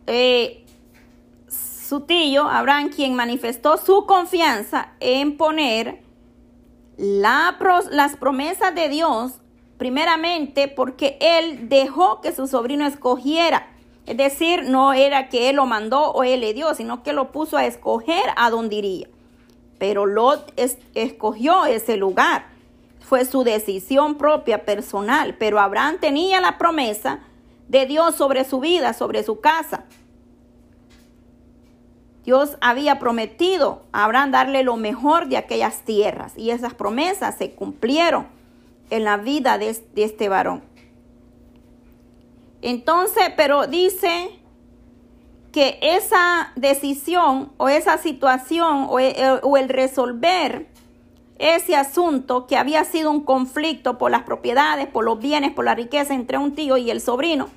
eh, 0.06 0.64
su 1.50 2.02
tío 2.02 2.48
Abraham, 2.48 2.92
quien 2.96 3.16
manifestó 3.16 3.78
su 3.78 4.06
confianza 4.06 4.94
en 5.00 5.38
poner 5.38 6.04
las 6.98 8.16
promesas 8.18 8.76
de 8.76 8.90
Dios, 8.90 9.42
primeramente 9.80 10.68
porque 10.68 11.18
él 11.20 11.68
dejó 11.68 12.22
que 12.22 12.32
su 12.32 12.46
sobrino 12.46 12.86
escogiera. 12.86 13.76
Es 14.06 14.18
decir, 14.18 14.66
no 14.66 14.94
era 14.94 15.30
que 15.30 15.50
él 15.50 15.56
lo 15.56 15.66
mandó 15.66 16.12
o 16.12 16.24
él 16.24 16.42
le 16.42 16.54
dio, 16.54 16.76
sino 16.76 17.02
que 17.02 17.12
lo 17.12 17.32
puso 17.32 17.58
a 17.58 17.66
escoger 17.66 18.24
a 18.36 18.52
dónde 18.52 18.76
iría. 18.76 19.08
Pero 19.80 20.06
Lot 20.06 20.54
escogió 20.94 21.66
ese 21.66 21.98
lugar. 21.98 22.46
Fue 23.00 23.26
su 23.26 23.44
decisión 23.44 24.16
propia, 24.16 24.66
personal. 24.66 25.36
Pero 25.40 25.60
Abraham 25.60 25.98
tenía 26.00 26.42
la 26.42 26.58
promesa 26.58 27.22
de 27.68 27.86
Dios 27.86 28.16
sobre 28.16 28.44
su 28.44 28.60
vida, 28.60 28.94
sobre 28.94 29.24
su 29.24 29.40
casa. 29.40 29.86
Dios 32.26 32.58
había 32.62 33.00
prometido 33.00 33.84
a 33.92 34.04
Abraham 34.04 34.32
darle 34.32 34.64
lo 34.64 34.76
mejor 34.76 35.30
de 35.30 35.38
aquellas 35.38 35.82
tierras 35.82 36.38
y 36.38 36.52
esas 36.52 36.74
promesas 36.76 37.38
se 37.38 37.56
cumplieron 37.56 38.28
en 38.90 39.04
la 39.04 39.18
vida 39.18 39.58
de, 39.58 39.76
este 39.96 40.30
varón. 40.30 40.64
Entonces, 42.62 43.32
pero 43.36 43.68
dice 43.68 44.39
que 45.52 45.80
esa 45.82 46.52
decisión 46.56 47.52
o 47.58 47.70
esa 47.70 47.98
situación 47.98 48.86
o 48.90 49.00
el, 49.00 49.16
eh, 49.16 49.40
o 49.42 49.58
el 49.58 49.70
resolver 49.70 50.68
ese 51.38 51.76
asunto 51.76 52.48
que 52.48 52.58
había 52.58 52.84
sido 52.84 53.12
un 53.12 53.24
conflicto 53.24 53.98
por 53.98 54.12
las 54.12 54.24
propiedades, 54.24 54.88
por 54.88 55.06
los 55.06 55.20
bienes, 55.20 55.54
por 55.54 55.66
la 55.66 55.76
riqueza 55.76 56.14
entre 56.14 56.38
un 56.38 56.54
tío 56.54 56.78
y 56.78 56.92
el 56.92 57.02
sobrino, 57.02 57.50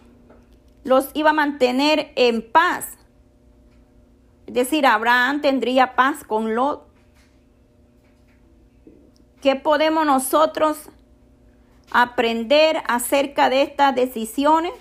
los 0.85 1.11
iba 1.15 1.31
a 1.31 1.35
mantener 1.35 2.13
en 2.17 2.43
paz 2.43 2.97
es 4.53 4.55
decir, 4.55 4.87
Abraham 4.87 5.41
tendría 5.41 5.95
paz 5.95 6.25
con 6.25 6.55
Lot. 6.55 6.87
¿Qué 9.41 9.57
podemos 9.57 10.05
nosotros 10.05 10.91
aprender 11.91 12.83
acerca 12.87 13.49
de 13.49 13.63
estas 13.63 13.95
decisiones? 13.95 14.73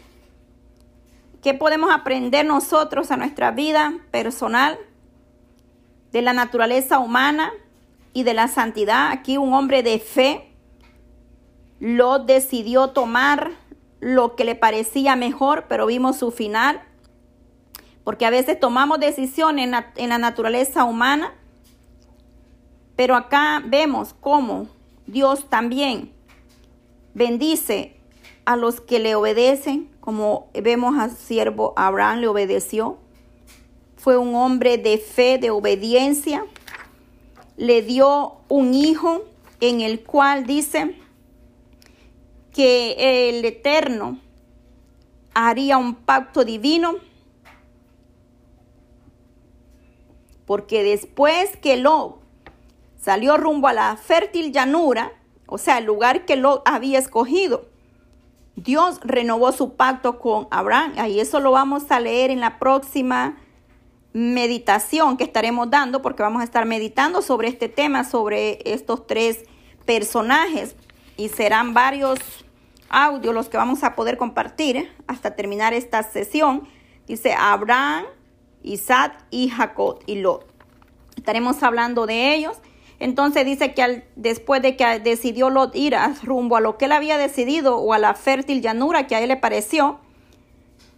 ¿Qué 1.41 1.55
podemos 1.55 1.91
aprender 1.91 2.45
nosotros 2.45 3.09
a 3.09 3.17
nuestra 3.17 3.49
vida 3.49 3.95
personal 4.11 4.77
de 6.11 6.21
la 6.21 6.33
naturaleza 6.33 6.99
humana 6.99 7.51
y 8.13 8.21
de 8.21 8.35
la 8.35 8.47
santidad? 8.47 9.09
Aquí 9.11 9.37
un 9.37 9.51
hombre 9.55 9.81
de 9.81 9.97
fe 9.97 10.53
lo 11.79 12.19
decidió 12.19 12.89
tomar 12.89 13.49
lo 13.99 14.35
que 14.35 14.45
le 14.45 14.53
parecía 14.53 15.15
mejor, 15.15 15.65
pero 15.67 15.87
vimos 15.87 16.17
su 16.17 16.29
final. 16.29 16.83
Porque 18.03 18.27
a 18.27 18.29
veces 18.29 18.59
tomamos 18.59 18.99
decisiones 18.99 19.65
en 19.65 19.71
la, 19.71 19.91
en 19.95 20.09
la 20.09 20.19
naturaleza 20.19 20.83
humana, 20.83 21.33
pero 22.95 23.15
acá 23.15 23.63
vemos 23.65 24.13
cómo 24.19 24.67
Dios 25.07 25.49
también 25.49 26.13
bendice 27.15 27.97
a 28.45 28.55
los 28.55 28.79
que 28.79 28.99
le 28.99 29.15
obedecen 29.15 29.90
como 30.01 30.49
vemos 30.53 30.97
al 30.99 31.11
siervo 31.11 31.73
Abraham 31.77 32.19
le 32.19 32.27
obedeció. 32.27 32.97
Fue 33.95 34.17
un 34.17 34.35
hombre 34.35 34.77
de 34.77 34.97
fe, 34.97 35.37
de 35.37 35.51
obediencia. 35.51 36.43
Le 37.55 37.83
dio 37.83 38.39
un 38.49 38.73
hijo 38.73 39.23
en 39.59 39.81
el 39.81 40.03
cual 40.03 40.47
dice 40.47 40.95
que 42.51 43.29
el 43.29 43.45
Eterno 43.45 44.19
haría 45.35 45.77
un 45.77 45.93
pacto 45.93 46.43
divino. 46.43 46.95
Porque 50.47 50.83
después 50.83 51.55
que 51.57 51.77
Lot 51.77 52.19
salió 52.99 53.37
rumbo 53.37 53.67
a 53.67 53.73
la 53.73 53.95
fértil 53.97 54.51
llanura, 54.51 55.13
o 55.45 55.59
sea, 55.59 55.77
el 55.77 55.85
lugar 55.85 56.25
que 56.25 56.35
Lot 56.35 56.63
había 56.65 56.97
escogido, 56.97 57.70
Dios 58.55 58.99
renovó 59.03 59.51
su 59.51 59.75
pacto 59.75 60.19
con 60.19 60.47
Abraham. 60.51 60.93
Y 61.07 61.19
eso 61.19 61.39
lo 61.39 61.51
vamos 61.51 61.89
a 61.91 61.99
leer 61.99 62.31
en 62.31 62.39
la 62.39 62.59
próxima 62.59 63.37
meditación 64.13 65.17
que 65.17 65.23
estaremos 65.23 65.69
dando, 65.69 66.01
porque 66.01 66.23
vamos 66.23 66.41
a 66.41 66.45
estar 66.45 66.65
meditando 66.65 67.21
sobre 67.21 67.47
este 67.47 67.69
tema, 67.69 68.03
sobre 68.03 68.59
estos 68.65 69.07
tres 69.07 69.45
personajes. 69.85 70.75
Y 71.17 71.29
serán 71.29 71.73
varios 71.73 72.19
audios 72.89 73.33
los 73.33 73.49
que 73.49 73.57
vamos 73.57 73.83
a 73.83 73.95
poder 73.95 74.17
compartir 74.17 74.91
hasta 75.07 75.35
terminar 75.35 75.73
esta 75.73 76.03
sesión. 76.03 76.67
Dice 77.07 77.33
Abraham, 77.37 78.05
Isaac 78.63 79.25
y 79.31 79.49
Jacob 79.49 79.99
y 80.05 80.15
Lot. 80.15 80.45
Estaremos 81.15 81.61
hablando 81.63 82.05
de 82.05 82.35
ellos 82.35 82.57
entonces 83.01 83.45
dice 83.45 83.73
que 83.73 84.05
después 84.15 84.61
de 84.61 84.75
que 84.77 84.99
decidió 84.99 85.49
Lot 85.49 85.75
ir 85.75 85.95
a, 85.95 86.13
rumbo 86.21 86.55
a 86.55 86.61
lo 86.61 86.77
que 86.77 86.85
él 86.85 86.91
había 86.91 87.17
decidido 87.17 87.77
o 87.77 87.93
a 87.93 87.97
la 87.97 88.13
fértil 88.13 88.61
llanura 88.61 89.07
que 89.07 89.15
a 89.15 89.21
él 89.21 89.29
le 89.29 89.37
pareció, 89.37 89.97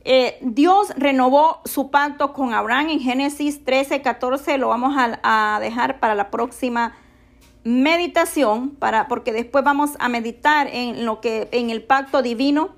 eh, 0.04 0.38
Dios 0.42 0.90
renovó 0.98 1.62
su 1.64 1.92
pacto 1.92 2.34
con 2.34 2.54
Abraham 2.54 2.90
en 2.90 3.00
Génesis 3.00 3.64
13, 3.64 4.02
14. 4.02 4.58
Lo 4.58 4.68
vamos 4.68 4.94
a, 4.98 5.60
dejar 5.62 6.02
para 6.02 6.14
la 6.14 6.30
próxima 6.30 6.94
meditación, 7.64 8.72
para, 8.72 9.08
porque 9.08 9.32
después 9.32 9.64
vamos 9.64 9.92
a 10.00 10.10
meditar 10.10 10.68
en 10.68 11.06
lo 11.06 11.22
que, 11.22 11.48
en 11.54 11.70
el 11.70 11.84
pacto 11.84 12.22
divino 12.22 12.76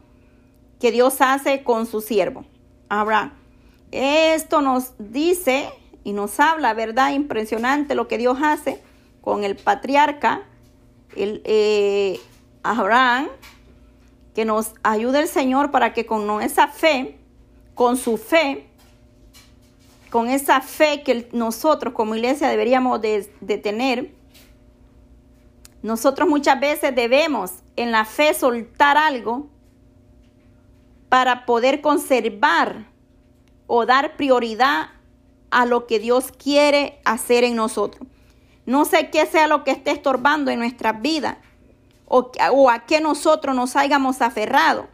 que 0.80 0.92
Dios 0.92 1.20
hace 1.22 1.64
con 1.64 1.88
su 1.88 2.00
siervo, 2.00 2.46
Abraham. 2.90 3.34
Esto 3.92 4.62
nos 4.62 4.94
dice 5.00 5.68
y 6.04 6.14
nos 6.14 6.40
habla, 6.40 6.76
¿verdad? 6.76 7.10
Impresionante 7.14 7.96
lo 7.96 8.08
que 8.08 8.20
Dios 8.20 8.38
hace 8.44 8.85
con 9.26 9.44
el 9.44 9.56
patriarca 9.56 10.44
el, 11.16 11.42
eh, 11.46 12.20
Abraham, 12.62 13.28
que 14.36 14.46
nos 14.46 14.74
ayude 14.84 15.22
el 15.22 15.28
Señor 15.28 15.72
para 15.72 15.94
que 15.94 16.06
con 16.06 16.42
esa 16.42 16.68
fe, 16.68 17.18
con 17.74 17.98
su 17.98 18.18
fe, 18.18 18.68
con 20.12 20.30
esa 20.30 20.62
fe 20.62 21.02
que 21.02 21.28
nosotros 21.32 21.94
como 21.94 22.16
iglesia 22.16 22.50
deberíamos 22.50 23.02
de, 23.02 23.28
tener, 23.64 24.14
nosotros 25.82 26.30
muchas 26.30 26.60
veces 26.60 26.96
debemos 26.96 27.52
en 27.76 27.92
la 27.92 28.06
fe 28.06 28.34
soltar 28.36 28.96
algo 28.96 29.48
para 31.10 31.48
poder 31.48 31.82
conservar 31.82 32.86
o 33.66 33.88
dar 33.88 34.18
prioridad 34.18 34.90
a 35.50 35.66
lo 35.66 35.88
que 35.88 35.98
Dios 35.98 36.32
quiere 36.32 37.00
hacer 37.06 37.44
en 37.44 37.56
nosotros. 37.56 38.08
No 38.66 38.86
sé 38.86 39.10
qué 39.10 39.26
sea 39.26 39.48
lo 39.48 39.64
que 39.64 39.72
esté 39.72 39.92
estorbando 39.92 40.52
en 40.52 40.60
nuestras 40.60 41.02
vidas 41.02 41.38
o, 42.08 42.70
a 42.70 42.86
qué 42.86 43.00
nosotros 43.00 43.56
nos 43.56 43.76
hayamos 43.76 44.22
aferrado. 44.22 44.88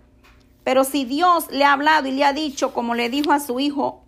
Pero 0.64 0.84
si 0.84 1.06
Dios 1.06 1.50
le 1.52 1.64
ha 1.64 1.74
hablado 1.74 2.08
y 2.08 2.12
le 2.12 2.24
ha 2.24 2.34
dicho, 2.34 2.74
como 2.74 2.96
le 2.96 3.10
dijo 3.10 3.32
a 3.32 3.40
su 3.40 3.60
hijo, 3.60 4.04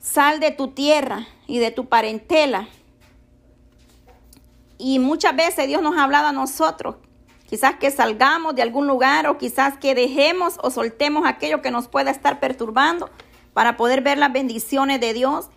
sal 0.00 0.40
de 0.40 0.50
tu 0.50 0.68
tierra 0.68 1.26
y 1.46 1.58
de 1.58 1.70
tu 1.70 1.86
parentela. 1.86 2.68
Y 4.78 4.98
muchas 4.98 5.36
veces 5.36 5.66
Dios 5.66 5.82
nos 5.82 5.96
ha 5.96 6.04
hablado 6.04 6.28
a 6.28 6.32
nosotros, 6.32 6.96
quizás 7.48 7.76
que 7.76 7.90
salgamos 7.90 8.54
de 8.54 8.62
algún 8.62 8.86
lugar 8.86 9.26
o 9.26 9.38
quizás 9.38 9.78
que 9.78 9.94
dejemos 9.94 10.58
o 10.62 10.70
soltemos 10.70 11.26
aquello 11.26 11.62
que 11.62 11.70
nos 11.70 11.88
pueda 11.88 12.10
estar 12.10 12.40
perturbando 12.40 13.10
para 13.52 13.76
poder 13.76 14.02
ver 14.02 14.18
las 14.18 14.32
bendiciones 14.32 15.00
de 15.00 15.12
Dios 15.14 15.48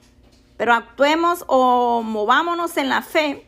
pero 0.58 0.74
actuemos 0.74 1.46
o 1.48 2.02
movámonos 2.04 2.78
en 2.78 2.90
la 2.90 3.04
fe, 3.04 3.48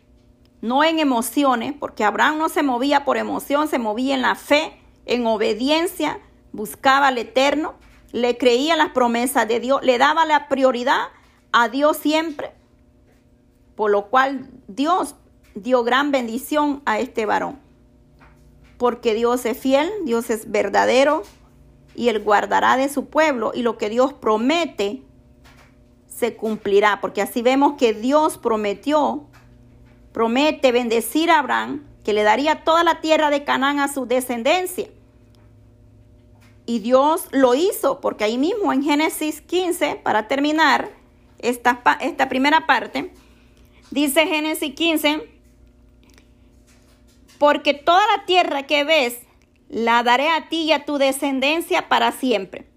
no 0.61 0.83
en 0.83 0.99
emociones, 0.99 1.73
porque 1.77 2.03
Abraham 2.03 2.37
no 2.37 2.49
se 2.49 2.63
movía 2.63 3.03
por 3.03 3.17
emoción, 3.17 3.67
se 3.67 3.79
movía 3.79 4.13
en 4.13 4.21
la 4.21 4.35
fe, 4.35 4.79
en 5.05 5.25
obediencia, 5.25 6.19
buscaba 6.51 7.07
al 7.07 7.17
Eterno, 7.17 7.73
le 8.11 8.37
creía 8.37 8.75
las 8.75 8.89
promesas 8.89 9.47
de 9.47 9.59
Dios, 9.59 9.81
le 9.83 9.97
daba 9.97 10.25
la 10.25 10.47
prioridad 10.47 11.07
a 11.51 11.67
Dios 11.69 11.97
siempre, 11.97 12.51
por 13.75 13.89
lo 13.89 14.07
cual 14.09 14.49
Dios 14.67 15.15
dio 15.55 15.83
gran 15.83 16.11
bendición 16.11 16.81
a 16.85 16.99
este 16.99 17.25
varón. 17.25 17.59
Porque 18.77 19.13
Dios 19.13 19.45
es 19.45 19.57
fiel, 19.57 19.89
Dios 20.05 20.29
es 20.29 20.51
verdadero 20.51 21.23
y 21.95 22.09
Él 22.09 22.21
guardará 22.21 22.77
de 22.77 22.87
su 22.87 23.07
pueblo 23.07 23.51
y 23.53 23.61
lo 23.61 23.77
que 23.77 23.89
Dios 23.89 24.13
promete, 24.13 25.03
se 26.19 26.35
cumplirá, 26.35 26.99
porque 27.01 27.21
así 27.21 27.41
vemos 27.41 27.73
que 27.77 27.93
Dios 27.93 28.37
prometió, 28.37 29.23
promete 30.11 30.71
bendecir 30.71 31.31
a 31.31 31.39
Abraham, 31.39 31.85
que 32.03 32.13
le 32.13 32.23
daría 32.23 32.63
toda 32.63 32.83
la 32.83 32.99
tierra 32.99 33.29
de 33.29 33.43
Canaán 33.45 33.79
a 33.79 33.87
su 33.87 34.05
descendencia. 34.05 34.89
Y 36.65 36.79
Dios 36.79 37.27
lo 37.31 37.55
hizo, 37.55 38.01
porque 38.01 38.25
ahí 38.25 38.37
mismo 38.37 38.73
en 38.73 38.83
Génesis 38.83 39.41
15, 39.41 39.95
para 40.03 40.27
terminar 40.27 40.91
esta, 41.39 41.81
esta 42.01 42.29
primera 42.29 42.67
parte, 42.67 43.11
dice 43.89 44.27
Génesis 44.27 44.75
15, 44.75 45.27
porque 47.39 47.73
toda 47.73 48.05
la 48.17 48.25
tierra 48.25 48.63
que 48.63 48.83
ves 48.83 49.19
la 49.69 50.03
daré 50.03 50.29
a 50.29 50.49
ti 50.49 50.63
y 50.63 50.71
a 50.73 50.85
tu 50.85 50.97
descendencia 50.97 51.87
para 51.87 52.11
siempre 52.11 52.69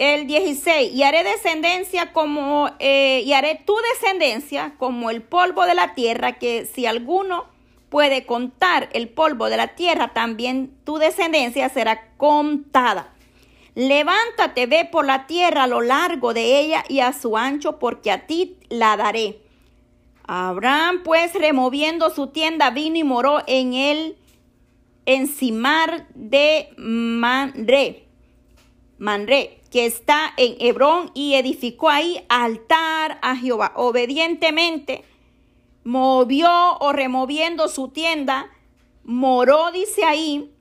el 0.00 0.26
16, 0.26 0.94
y 0.94 1.02
haré 1.02 1.22
descendencia 1.22 2.14
como, 2.14 2.70
eh, 2.78 3.22
y 3.26 3.34
haré 3.34 3.62
tu 3.66 3.76
descendencia 3.92 4.74
como 4.78 5.10
el 5.10 5.20
polvo 5.20 5.66
de 5.66 5.74
la 5.74 5.94
tierra, 5.94 6.38
que 6.38 6.64
si 6.64 6.86
alguno 6.86 7.44
puede 7.90 8.24
contar 8.24 8.88
el 8.94 9.10
polvo 9.10 9.50
de 9.50 9.58
la 9.58 9.74
tierra, 9.74 10.14
también 10.14 10.72
tu 10.84 10.96
descendencia 10.96 11.68
será 11.68 12.14
contada. 12.16 13.12
Levántate, 13.74 14.64
ve 14.64 14.88
por 14.90 15.04
la 15.04 15.26
tierra 15.26 15.64
a 15.64 15.66
lo 15.66 15.82
largo 15.82 16.32
de 16.32 16.60
ella 16.60 16.82
y 16.88 17.00
a 17.00 17.12
su 17.12 17.36
ancho, 17.36 17.78
porque 17.78 18.10
a 18.10 18.26
ti 18.26 18.56
la 18.70 18.96
daré. 18.96 19.42
Abraham, 20.26 21.02
pues, 21.04 21.34
removiendo 21.34 22.08
su 22.08 22.28
tienda, 22.28 22.70
vino 22.70 22.96
y 22.96 23.04
moró 23.04 23.42
en 23.46 23.74
el 23.74 24.16
encimar 25.04 26.06
de 26.14 26.70
Manre. 26.78 28.06
Manre 29.00 29.62
que 29.70 29.86
está 29.86 30.34
en 30.36 30.56
Hebrón 30.60 31.10
y 31.14 31.32
edificó 31.32 31.88
ahí 31.88 32.22
altar 32.28 33.18
a 33.22 33.34
Jehová. 33.34 33.72
Obedientemente 33.74 35.04
movió 35.84 36.76
o 36.80 36.92
removiendo 36.92 37.68
su 37.68 37.88
tienda, 37.88 38.50
moró, 39.02 39.72
dice 39.72 40.04
ahí, 40.04 40.52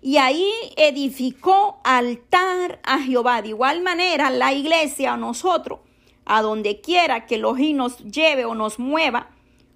y 0.00 0.18
ahí 0.18 0.48
edificó 0.76 1.80
altar 1.82 2.78
a 2.84 3.00
Jehová. 3.00 3.42
De 3.42 3.48
igual 3.48 3.82
manera, 3.82 4.30
la 4.30 4.52
iglesia 4.52 5.14
o 5.14 5.16
nosotros, 5.16 5.80
a 6.26 6.42
donde 6.42 6.80
quiera 6.80 7.26
que 7.26 7.38
los 7.38 7.58
nos 7.58 7.98
lleve 8.04 8.44
o 8.44 8.54
nos 8.54 8.78
mueva 8.78 9.30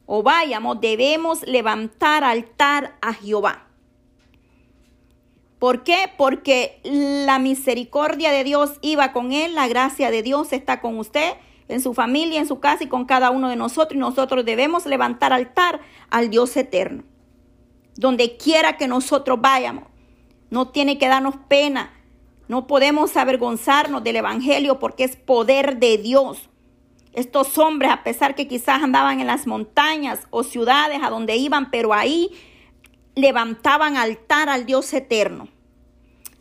o 0.07 0.23
vayamos, 0.23 0.81
debemos 0.81 1.43
levantar 1.49 2.23
altar 2.23 2.97
a 3.03 3.13
Jehová. 3.13 3.70
¿Por 5.61 5.85
qué? 5.85 6.11
Porque 6.17 6.81
la 6.83 7.39
misericordia 7.39 8.33
de 8.33 8.45
Dios 8.45 8.79
iba 8.81 9.13
con 9.13 9.31
él, 9.31 9.55
la 9.55 9.69
gracia 9.69 10.11
de 10.11 10.23
Dios 10.23 10.55
está 10.55 10.81
con 10.81 10.99
usted. 10.99 11.35
en 11.69 11.81
su 11.81 11.95
familia, 11.95 12.41
en 12.41 12.49
su 12.49 12.59
casa 12.59 12.83
y 12.83 12.89
con 12.89 13.05
cada 13.05 13.31
uno 13.31 13.49
de 13.49 13.55
nosotros. 13.55 13.95
Y 13.95 13.99
nosotros 14.01 14.45
debemos 14.45 14.87
levantar 14.87 15.33
altar 15.33 15.81
al 16.09 16.29
Dios 16.29 16.57
eterno. 16.57 17.05
Donde 17.95 18.37
quiera 18.37 18.77
que 18.77 18.89
nosotros 18.89 19.41
vayamos, 19.41 19.85
no 20.49 20.71
tiene 20.71 20.99
que 20.99 21.07
darnos 21.07 21.37
pena. 21.47 21.93
No 22.49 22.67
podemos 22.67 23.17
avergonzarnos 23.17 24.03
del 24.03 24.17
Evangelio 24.17 24.81
porque 24.81 25.05
es 25.05 25.15
poder 25.15 25.79
de 25.79 25.99
Dios. 25.99 26.49
Estos 27.13 27.57
hombres, 27.59 27.93
a 27.93 28.03
pesar 28.03 28.35
que 28.35 28.49
quizás 28.49 28.83
andaban 28.83 29.21
en 29.21 29.29
las 29.29 29.47
montañas 29.47 30.27
o 30.31 30.43
ciudades 30.43 31.01
a 31.05 31.11
donde 31.11 31.37
iban, 31.37 31.71
pero 31.71 31.93
ahí 31.93 32.33
levantaban 33.15 33.97
altar 33.97 34.49
al 34.49 34.67
Dios 34.67 34.93
eterno. 34.93 35.49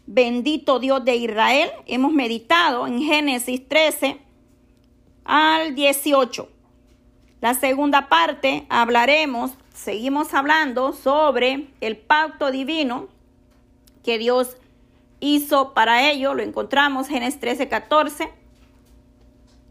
Bendito 0.05 0.79
Dios 0.79 1.03
de 1.05 1.15
Israel. 1.15 1.69
Hemos 1.85 2.11
meditado 2.11 2.87
en 2.87 3.01
Génesis 3.01 3.67
13 3.67 4.17
al 5.23 5.75
18. 5.75 6.49
La 7.41 7.53
segunda 7.53 8.09
parte 8.09 8.65
hablaremos, 8.69 9.51
seguimos 9.73 10.33
hablando 10.33 10.93
sobre 10.93 11.69
el 11.79 11.95
pacto 11.95 12.51
divino 12.51 13.07
que 14.03 14.17
Dios 14.17 14.57
hizo 15.19 15.73
para 15.73 16.09
ello. 16.09 16.33
Lo 16.33 16.43
encontramos 16.43 17.07
Génesis 17.07 17.39
13, 17.39 17.69
14. 17.69 18.38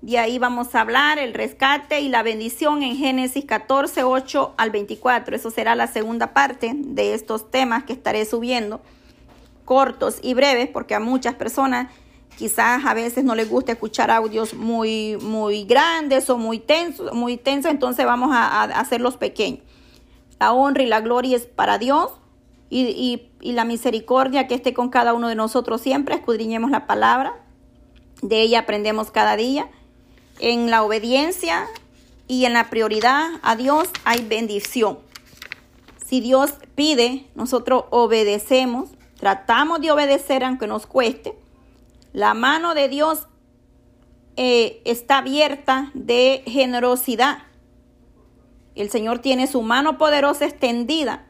De 0.00 0.16
ahí 0.16 0.38
vamos 0.38 0.74
a 0.74 0.80
hablar 0.80 1.18
el 1.18 1.34
rescate 1.34 2.00
y 2.00 2.08
la 2.08 2.22
bendición 2.22 2.84
en 2.84 2.96
Génesis 2.96 3.44
14, 3.44 4.04
8 4.04 4.54
al 4.56 4.70
24. 4.70 5.34
Eso 5.34 5.50
será 5.50 5.74
la 5.74 5.88
segunda 5.88 6.32
parte 6.32 6.72
de 6.72 7.14
estos 7.14 7.50
temas 7.50 7.82
que 7.82 7.94
estaré 7.94 8.24
subiendo, 8.24 8.80
cortos 9.64 10.18
y 10.22 10.34
breves, 10.34 10.68
porque 10.68 10.94
a 10.94 11.00
muchas 11.00 11.34
personas 11.34 11.88
quizás 12.36 12.84
a 12.86 12.94
veces 12.94 13.24
no 13.24 13.34
les 13.34 13.50
gusta 13.50 13.72
escuchar 13.72 14.12
audios 14.12 14.54
muy, 14.54 15.16
muy 15.20 15.64
grandes 15.64 16.30
o 16.30 16.38
muy 16.38 16.60
tensos, 16.60 17.12
muy 17.12 17.36
tensos, 17.36 17.72
entonces 17.72 18.06
vamos 18.06 18.30
a, 18.32 18.62
hacerlos 18.62 19.16
pequeños. 19.16 19.64
La 20.38 20.52
honra 20.52 20.84
y 20.84 20.86
la 20.86 21.00
gloria 21.00 21.36
es 21.36 21.46
para 21.46 21.78
Dios 21.78 22.12
y, 22.70 23.30
y 23.40 23.52
la 23.52 23.64
misericordia 23.64 24.46
que 24.46 24.54
esté 24.54 24.72
con 24.72 24.90
cada 24.90 25.12
uno 25.12 25.26
de 25.26 25.34
nosotros 25.34 25.80
siempre. 25.80 26.14
Escudriñemos 26.14 26.70
la 26.70 26.86
palabra, 26.86 27.34
de 28.22 28.42
ella 28.42 28.60
aprendemos 28.60 29.10
cada 29.10 29.36
día. 29.36 29.68
En 30.38 30.70
la 30.70 30.82
obediencia 30.82 31.66
y 32.26 32.44
en 32.44 32.52
la 32.52 32.70
prioridad 32.70 33.28
a 33.42 33.56
Dios 33.56 33.88
hay 34.04 34.24
bendición. 34.24 34.98
Si 36.04 36.20
Dios 36.20 36.52
pide, 36.74 37.26
nosotros 37.34 37.84
obedecemos, 37.90 38.90
tratamos 39.18 39.80
de 39.80 39.90
obedecer 39.90 40.44
aunque 40.44 40.66
nos 40.66 40.86
cueste 40.86 41.34
la 42.12 42.34
mano 42.34 42.74
de 42.74 42.88
Dios 42.88 43.28
eh, 44.36 44.82
está 44.84 45.18
abierta 45.18 45.92
de 45.94 46.42
generosidad. 46.46 47.38
El 48.74 48.90
Señor 48.90 49.20
tiene 49.20 49.46
su 49.46 49.62
mano 49.62 49.98
poderosa 49.98 50.46
extendida 50.46 51.26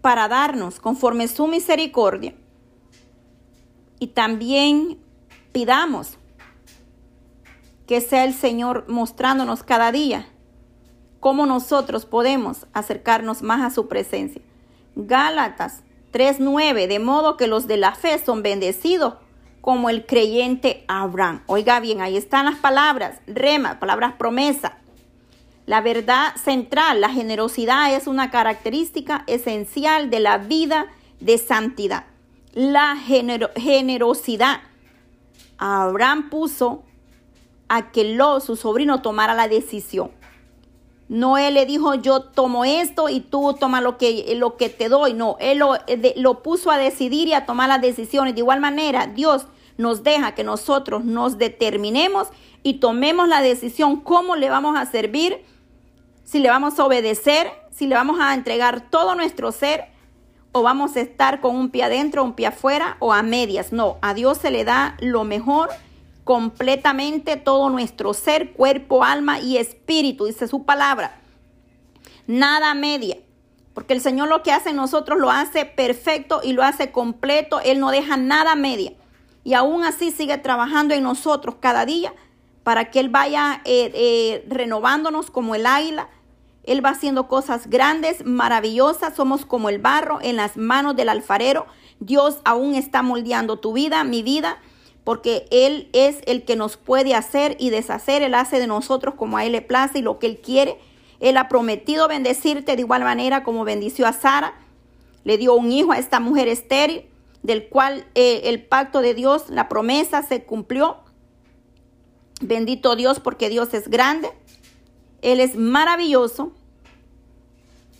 para 0.00 0.28
darnos 0.28 0.80
conforme 0.80 1.28
su 1.28 1.46
misericordia. 1.46 2.34
Y 3.98 4.08
también 4.08 4.98
pidamos 5.52 6.17
que 7.88 8.02
sea 8.02 8.24
el 8.24 8.34
Señor 8.34 8.84
mostrándonos 8.86 9.64
cada 9.64 9.90
día 9.90 10.28
cómo 11.20 11.46
nosotros 11.46 12.04
podemos 12.04 12.66
acercarnos 12.74 13.42
más 13.42 13.62
a 13.62 13.74
su 13.74 13.88
presencia. 13.88 14.42
Gálatas 14.94 15.82
3.9, 16.12 16.86
de 16.86 16.98
modo 16.98 17.38
que 17.38 17.46
los 17.46 17.66
de 17.66 17.78
la 17.78 17.94
fe 17.94 18.18
son 18.18 18.42
bendecidos 18.42 19.14
como 19.62 19.88
el 19.88 20.04
creyente 20.04 20.84
Abraham. 20.86 21.42
Oiga 21.46 21.80
bien, 21.80 22.02
ahí 22.02 22.16
están 22.16 22.44
las 22.44 22.56
palabras, 22.56 23.20
rema, 23.26 23.80
palabras 23.80 24.12
promesa. 24.18 24.76
La 25.64 25.80
verdad 25.80 26.36
central, 26.36 27.00
la 27.00 27.08
generosidad 27.08 27.94
es 27.94 28.06
una 28.06 28.30
característica 28.30 29.24
esencial 29.26 30.10
de 30.10 30.20
la 30.20 30.36
vida 30.36 30.86
de 31.20 31.38
santidad. 31.38 32.04
La 32.52 32.96
generosidad. 32.96 34.60
Abraham 35.58 36.30
puso 36.30 36.84
a 37.68 37.90
que 37.90 38.04
lo, 38.04 38.40
su 38.40 38.56
sobrino, 38.56 39.02
tomara 39.02 39.34
la 39.34 39.48
decisión. 39.48 40.10
No 41.08 41.38
él 41.38 41.54
le 41.54 41.64
dijo, 41.64 41.94
yo 41.94 42.20
tomo 42.20 42.64
esto 42.66 43.08
y 43.08 43.20
tú 43.20 43.56
toma 43.58 43.80
lo 43.80 43.96
que, 43.96 44.34
lo 44.36 44.56
que 44.56 44.68
te 44.68 44.88
doy. 44.88 45.14
No, 45.14 45.36
él 45.40 45.58
lo, 45.58 45.74
lo 46.16 46.42
puso 46.42 46.70
a 46.70 46.76
decidir 46.76 47.28
y 47.28 47.32
a 47.32 47.46
tomar 47.46 47.68
las 47.68 47.80
decisiones. 47.80 48.34
De 48.34 48.40
igual 48.40 48.60
manera, 48.60 49.06
Dios 49.06 49.46
nos 49.78 50.02
deja 50.02 50.34
que 50.34 50.44
nosotros 50.44 51.04
nos 51.04 51.38
determinemos 51.38 52.28
y 52.62 52.74
tomemos 52.74 53.28
la 53.28 53.40
decisión 53.40 54.00
cómo 54.00 54.36
le 54.36 54.50
vamos 54.50 54.76
a 54.76 54.84
servir, 54.84 55.44
si 56.24 56.40
le 56.40 56.50
vamos 56.50 56.78
a 56.78 56.84
obedecer, 56.84 57.50
si 57.70 57.86
le 57.86 57.94
vamos 57.94 58.18
a 58.20 58.34
entregar 58.34 58.90
todo 58.90 59.14
nuestro 59.14 59.52
ser 59.52 59.86
o 60.52 60.62
vamos 60.62 60.96
a 60.96 61.00
estar 61.00 61.40
con 61.40 61.56
un 61.56 61.70
pie 61.70 61.84
adentro, 61.84 62.24
un 62.24 62.34
pie 62.34 62.48
afuera 62.48 62.96
o 62.98 63.14
a 63.14 63.22
medias. 63.22 63.72
No, 63.72 63.96
a 64.02 64.12
Dios 64.12 64.38
se 64.38 64.50
le 64.50 64.64
da 64.64 64.96
lo 65.00 65.24
mejor 65.24 65.70
completamente 66.28 67.36
todo 67.36 67.70
nuestro 67.70 68.12
ser, 68.12 68.52
cuerpo, 68.52 69.02
alma 69.02 69.40
y 69.40 69.56
espíritu, 69.56 70.26
dice 70.26 70.46
su 70.46 70.66
palabra. 70.66 71.22
Nada 72.26 72.74
media. 72.74 73.16
Porque 73.72 73.94
el 73.94 74.02
Señor 74.02 74.28
lo 74.28 74.42
que 74.42 74.52
hace 74.52 74.68
en 74.68 74.76
nosotros 74.76 75.18
lo 75.18 75.30
hace 75.30 75.64
perfecto 75.64 76.42
y 76.44 76.52
lo 76.52 76.62
hace 76.62 76.92
completo. 76.92 77.60
Él 77.64 77.80
no 77.80 77.90
deja 77.90 78.18
nada 78.18 78.56
media. 78.56 78.92
Y 79.42 79.54
aún 79.54 79.84
así 79.84 80.10
sigue 80.10 80.36
trabajando 80.36 80.92
en 80.92 81.02
nosotros 81.02 81.54
cada 81.60 81.86
día 81.86 82.12
para 82.62 82.90
que 82.90 83.00
Él 83.00 83.08
vaya 83.08 83.62
eh, 83.64 83.90
eh, 83.94 84.44
renovándonos 84.50 85.30
como 85.30 85.54
el 85.54 85.64
águila. 85.64 86.10
Él 86.64 86.84
va 86.84 86.90
haciendo 86.90 87.26
cosas 87.26 87.70
grandes, 87.70 88.26
maravillosas. 88.26 89.16
Somos 89.16 89.46
como 89.46 89.70
el 89.70 89.78
barro 89.78 90.18
en 90.20 90.36
las 90.36 90.58
manos 90.58 90.94
del 90.94 91.08
alfarero. 91.08 91.64
Dios 92.00 92.40
aún 92.44 92.74
está 92.74 93.00
moldeando 93.00 93.58
tu 93.60 93.72
vida, 93.72 94.04
mi 94.04 94.22
vida 94.22 94.58
porque 95.08 95.46
Él 95.50 95.88
es 95.94 96.18
el 96.26 96.44
que 96.44 96.54
nos 96.54 96.76
puede 96.76 97.14
hacer 97.14 97.56
y 97.58 97.70
deshacer. 97.70 98.20
Él 98.20 98.34
hace 98.34 98.58
de 98.58 98.66
nosotros 98.66 99.14
como 99.14 99.38
a 99.38 99.46
Él 99.46 99.52
le 99.52 99.62
place 99.62 100.00
y 100.00 100.02
lo 100.02 100.18
que 100.18 100.26
Él 100.26 100.38
quiere. 100.38 100.76
Él 101.18 101.38
ha 101.38 101.48
prometido 101.48 102.08
bendecirte 102.08 102.76
de 102.76 102.82
igual 102.82 103.04
manera 103.04 103.42
como 103.42 103.64
bendició 103.64 104.06
a 104.06 104.12
Sara. 104.12 104.52
Le 105.24 105.38
dio 105.38 105.54
un 105.54 105.72
hijo 105.72 105.92
a 105.92 105.98
esta 105.98 106.20
mujer 106.20 106.46
estéril, 106.46 107.06
del 107.42 107.70
cual 107.70 108.04
eh, 108.14 108.42
el 108.44 108.62
pacto 108.62 109.00
de 109.00 109.14
Dios, 109.14 109.48
la 109.48 109.66
promesa 109.66 110.22
se 110.22 110.44
cumplió. 110.44 110.98
Bendito 112.42 112.94
Dios 112.94 113.18
porque 113.18 113.48
Dios 113.48 113.72
es 113.72 113.88
grande. 113.88 114.28
Él 115.22 115.40
es 115.40 115.56
maravilloso. 115.56 116.52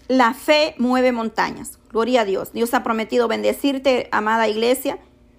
La 0.09 0.35
fe 0.35 0.75
mueve 0.77 1.13
montañas. 1.13 1.79
Gloria 1.89 2.21
a 2.21 2.25
Dios. 2.27 2.53
Dios 2.53 2.75
ha 2.75 2.83
prometido 2.83 3.29
bendecirte, 3.29 4.11
amada 4.13 4.47
iglesia 4.47 4.99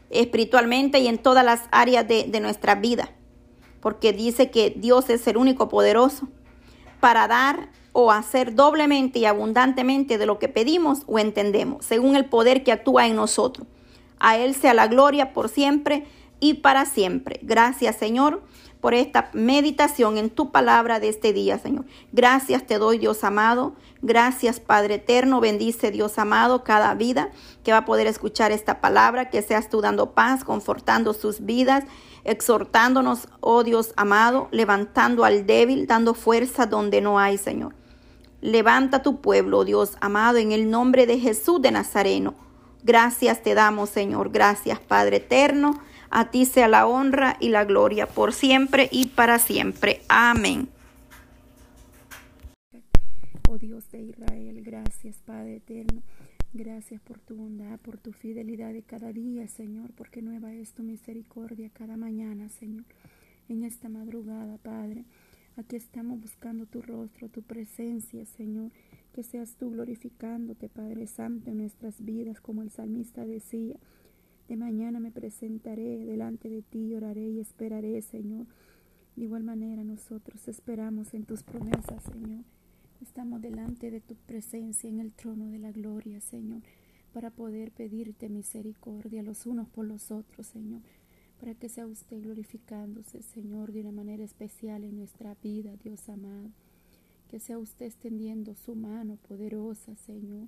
espiritualmente 0.10 1.00
y 1.00 1.08
en 1.08 1.18
todas 1.18 1.46
las 1.46 1.62
áreas 1.72 2.08
de, 2.08 2.26
de 2.26 2.40
nuestra 2.40 2.76
vida, 2.76 3.12
porque 3.82 4.14
dice 4.14 4.50
que 4.50 4.74
Dios 4.76 5.10
es 5.10 5.28
el 5.28 5.38
único 5.38 5.70
poderoso 5.70 6.28
para 7.00 7.28
dar 7.28 7.70
o 7.92 8.12
hacer 8.12 8.56
doblemente 8.56 9.20
y 9.20 9.26
abundantemente 9.26 10.18
de 10.18 10.26
lo 10.26 10.40
que 10.40 10.48
pedimos 10.48 11.04
o 11.08 11.20
entendemos, 11.20 11.86
según 11.86 12.16
el 12.16 12.26
poder 12.26 12.64
que 12.64 12.72
actúa 12.72 13.08
en 13.08 13.16
nosotros. 13.16 13.68
A 14.20 14.38
Él 14.38 14.54
sea 14.54 14.74
la 14.74 14.88
gloria 14.88 15.34
por 15.34 15.50
siempre 15.50 16.06
y 16.40 16.56
para 16.56 16.86
siempre. 16.86 17.40
Gracias, 17.42 17.96
Señor 17.96 18.44
por 18.82 18.94
esta 18.94 19.30
meditación 19.34 20.18
en 20.18 20.30
tu 20.30 20.52
palabra 20.52 21.00
de 21.00 21.10
este 21.10 21.34
día, 21.34 21.60
Señor. 21.60 21.86
Gracias 22.14 22.66
te 22.66 22.78
doy, 22.78 22.98
Dios 22.98 23.24
amado. 23.24 23.74
Gracias, 24.02 24.60
Padre 24.60 24.96
eterno. 24.96 25.42
Bendice, 25.42 25.92
Dios 25.92 26.18
amado, 26.18 26.64
cada 26.64 26.94
vida 26.94 27.30
que 27.64 27.74
va 27.74 27.80
a 27.80 27.86
poder 27.86 28.08
escuchar 28.08 28.52
esta 28.52 28.80
palabra. 28.80 29.30
Que 29.30 29.42
seas 29.42 29.70
tú 29.70 29.82
dando 29.82 30.12
paz, 30.12 30.46
confortando 30.46 31.14
sus 31.14 31.46
vidas, 31.46 31.84
exhortándonos, 32.24 33.28
oh 33.42 33.64
Dios 33.64 33.94
amado, 33.98 34.48
levantando 34.52 35.26
al 35.26 35.46
débil, 35.46 35.86
dando 35.86 36.14
fuerza 36.14 36.66
donde 36.66 37.02
no 37.02 37.20
hay, 37.20 37.38
Señor. 37.38 37.76
Levanta 38.40 39.04
tu 39.04 39.20
pueblo, 39.20 39.66
Dios 39.66 39.98
amado, 40.00 40.38
en 40.38 40.54
el 40.54 40.70
nombre 40.70 41.06
de 41.06 41.20
Jesús 41.20 41.62
de 41.62 41.72
Nazareno. 41.72 42.36
Gracias 42.84 43.44
te 43.44 43.54
damos, 43.54 43.90
Señor. 43.90 44.30
Gracias, 44.32 44.80
Padre 44.80 45.18
eterno. 45.18 45.82
A 46.10 46.32
ti 46.32 46.46
sea 46.46 46.68
la 46.68 46.88
honra 46.88 47.38
y 47.40 47.50
la 47.50 47.66
gloria 47.66 48.08
por 48.08 48.34
siempre 48.34 48.90
y 48.92 49.08
para 49.08 49.40
siempre. 49.40 50.02
Amén. 50.10 50.70
Oh 53.50 53.58
Dios 53.58 53.90
de 53.92 54.02
Israel, 54.02 54.62
gracias 54.64 55.18
Padre 55.26 55.58
eterno. 55.58 56.02
Gracias 56.52 57.00
por 57.02 57.20
tu 57.20 57.36
bondad, 57.36 57.80
por 57.80 57.98
tu 57.98 58.12
fidelidad 58.12 58.74
de 58.74 58.82
cada 58.82 59.14
día, 59.14 59.48
Señor, 59.48 59.92
porque 59.96 60.24
nueva 60.24 60.52
es 60.52 60.74
tu 60.74 60.82
misericordia 60.82 61.70
cada 61.70 61.96
mañana, 61.96 62.50
Señor. 62.50 62.86
En 63.50 63.64
esta 63.64 63.88
madrugada, 63.88 64.58
Padre, 64.58 65.06
aquí 65.58 65.76
estamos 65.76 66.20
buscando 66.20 66.66
tu 66.66 66.82
rostro, 66.82 67.30
tu 67.30 67.44
presencia, 67.44 68.26
Señor. 68.26 68.72
Que 69.14 69.22
seas 69.22 69.58
tú 69.60 69.70
glorificándote, 69.70 70.70
Padre 70.70 71.06
Santo, 71.06 71.52
en 71.52 71.58
nuestras 71.58 72.04
vidas, 72.04 72.42
como 72.42 72.64
el 72.64 72.72
salmista 72.72 73.26
decía. 73.26 73.76
De 74.50 74.58
mañana 74.58 75.00
me 75.00 75.12
presentaré 75.12 76.08
delante 76.08 76.50
de 76.50 76.64
ti, 76.64 76.96
oraré 76.96 77.30
y 77.30 77.40
esperaré, 77.40 78.02
Señor. 78.02 78.48
De 79.16 79.26
igual 79.26 79.44
manera 79.44 79.84
nosotros 79.84 80.48
esperamos 80.48 81.14
en 81.14 81.24
tus 81.24 81.44
promesas, 81.44 82.02
Señor. 82.12 82.44
Estamos 83.00 83.44
delante 83.44 83.92
de 83.92 84.02
tu 84.02 84.16
presencia 84.16 84.90
en 84.90 85.02
el 85.02 85.12
trono 85.12 85.52
de 85.52 85.60
la 85.60 85.72
gloria, 85.72 86.20
Señor, 86.20 86.64
para 87.14 87.30
poder 87.30 87.70
pedirte 87.72 88.28
misericordia 88.28 89.22
los 89.22 89.46
unos 89.46 89.70
por 89.70 89.86
los 89.86 90.10
otros, 90.10 90.48
Señor, 90.48 90.82
para 91.40 91.54
que 91.54 91.70
sea 91.70 91.86
usted 91.86 92.20
glorificándose, 92.20 93.22
Señor, 93.22 93.72
de 93.72 93.82
una 93.82 93.92
manera 93.92 94.24
especial 94.24 94.84
en 94.84 94.98
nuestra 94.98 95.36
vida, 95.44 95.76
Dios 95.84 96.10
amado. 96.10 96.50
Que 97.30 97.40
sea 97.40 97.60
usted 97.60 97.86
extendiendo 97.86 98.56
su 98.56 98.74
mano 98.74 99.18
poderosa, 99.18 99.96
Señor. 99.96 100.48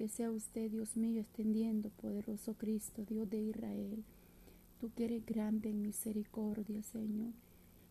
Que 0.00 0.08
sea 0.08 0.30
usted, 0.30 0.70
Dios 0.70 0.96
mío, 0.96 1.20
extendiendo, 1.20 1.90
poderoso 1.90 2.54
Cristo, 2.54 3.04
Dios 3.04 3.28
de 3.28 3.38
Israel. 3.38 4.02
Tú 4.80 4.90
que 4.94 5.04
eres 5.04 5.26
grande 5.26 5.68
en 5.68 5.82
misericordia, 5.82 6.82
Señor 6.82 7.34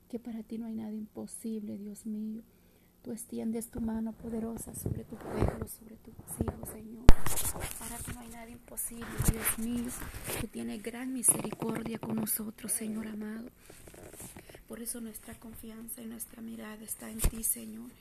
que 0.09 0.17
para 0.17 0.41
ti 0.41 0.57
no 0.57 0.65
hay 0.65 0.73
nada 0.73 0.91
imposible, 0.91 1.77
Dios 1.77 2.07
mío. 2.07 2.41
Tú 3.03 3.11
extiendes 3.11 3.69
tu 3.69 3.79
mano 3.79 4.11
poderosa 4.11 4.73
sobre 4.73 5.03
tu 5.03 5.15
pueblo, 5.15 5.67
sobre 5.67 5.97
tus 5.97 6.15
hijos, 6.41 6.69
Señor. 6.69 7.05
Para 7.77 7.97
ti 7.97 8.11
no 8.15 8.19
hay 8.21 8.29
nada 8.29 8.49
imposible, 8.49 9.05
Dios 9.31 9.59
mío, 9.59 9.91
que 10.41 10.47
tiene 10.47 10.79
gran 10.79 11.13
misericordia 11.13 11.99
con 11.99 12.15
nosotros, 12.15 12.71
Señor 12.71 13.07
amado. 13.07 13.49
Por 14.67 14.81
eso 14.81 14.99
nuestra 14.99 15.35
confianza 15.35 16.01
y 16.01 16.07
nuestra 16.07 16.41
mirada 16.41 16.83
está 16.83 17.11
en 17.11 17.19
ti, 17.19 17.43
Señor. 17.43 17.91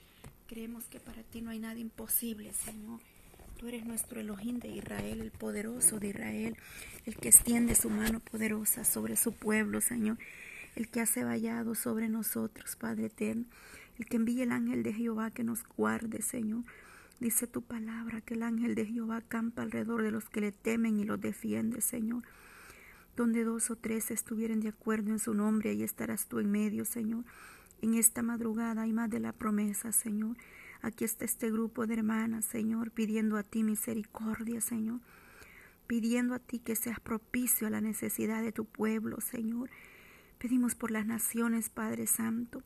Creemos 0.47 0.85
que 0.85 0.99
para 0.99 1.21
ti 1.21 1.41
no 1.41 1.51
hay 1.51 1.59
nada 1.59 1.77
imposible, 1.79 2.51
Señor. 2.53 2.99
Tú 3.59 3.67
eres 3.67 3.85
nuestro 3.85 4.19
Elohim 4.19 4.57
de 4.59 4.69
Israel, 4.69 5.21
el 5.21 5.31
poderoso 5.31 5.99
de 5.99 6.07
Israel, 6.07 6.57
el 7.05 7.15
que 7.15 7.27
extiende 7.27 7.75
su 7.75 7.89
mano 7.89 8.21
poderosa 8.21 8.83
sobre 8.83 9.15
su 9.15 9.33
pueblo, 9.33 9.81
Señor 9.81 10.17
el 10.75 10.87
que 10.87 11.01
hace 11.01 11.23
vallado 11.23 11.75
sobre 11.75 12.09
nosotros, 12.09 12.75
Padre 12.75 13.07
eterno, 13.07 13.45
el 13.97 14.05
que 14.05 14.17
envíe 14.17 14.43
el 14.43 14.51
ángel 14.51 14.83
de 14.83 14.93
Jehová 14.93 15.31
que 15.31 15.43
nos 15.43 15.63
guarde, 15.75 16.21
Señor. 16.21 16.63
Dice 17.19 17.47
tu 17.47 17.61
palabra 17.61 18.21
que 18.21 18.35
el 18.35 18.43
ángel 18.43 18.75
de 18.75 18.85
Jehová 18.85 19.17
acampa 19.17 19.61
alrededor 19.61 20.03
de 20.03 20.11
los 20.11 20.29
que 20.29 20.39
le 20.39 20.51
temen 20.53 20.99
y 20.99 21.03
los 21.03 21.19
defiende, 21.19 21.81
Señor. 21.81 22.23
Donde 23.17 23.43
dos 23.43 23.69
o 23.71 23.75
tres 23.75 24.09
estuvieren 24.11 24.61
de 24.61 24.69
acuerdo 24.69 25.11
en 25.11 25.19
su 25.19 25.33
nombre, 25.33 25.71
ahí 25.71 25.83
estarás 25.83 26.27
tú 26.27 26.39
en 26.39 26.49
medio, 26.49 26.85
Señor. 26.85 27.25
En 27.81 27.95
esta 27.95 28.21
madrugada 28.21 28.83
hay 28.83 28.93
más 28.93 29.09
de 29.09 29.19
la 29.19 29.33
promesa, 29.33 29.91
Señor. 29.91 30.37
Aquí 30.81 31.03
está 31.03 31.25
este 31.25 31.51
grupo 31.51 31.87
de 31.87 31.95
hermanas, 31.95 32.45
Señor, 32.45 32.91
pidiendo 32.91 33.37
a 33.37 33.43
ti 33.43 33.63
misericordia, 33.63 34.61
Señor. 34.61 35.01
Pidiendo 35.87 36.35
a 36.35 36.39
ti 36.39 36.59
que 36.59 36.75
seas 36.75 36.99
propicio 36.99 37.67
a 37.67 37.69
la 37.69 37.81
necesidad 37.81 38.41
de 38.41 38.53
tu 38.53 38.65
pueblo, 38.65 39.19
Señor. 39.19 39.69
Pedimos 40.37 40.75
por 40.75 40.91
las 40.91 41.05
naciones, 41.05 41.69
Padre 41.69 42.07
Santo. 42.07 42.63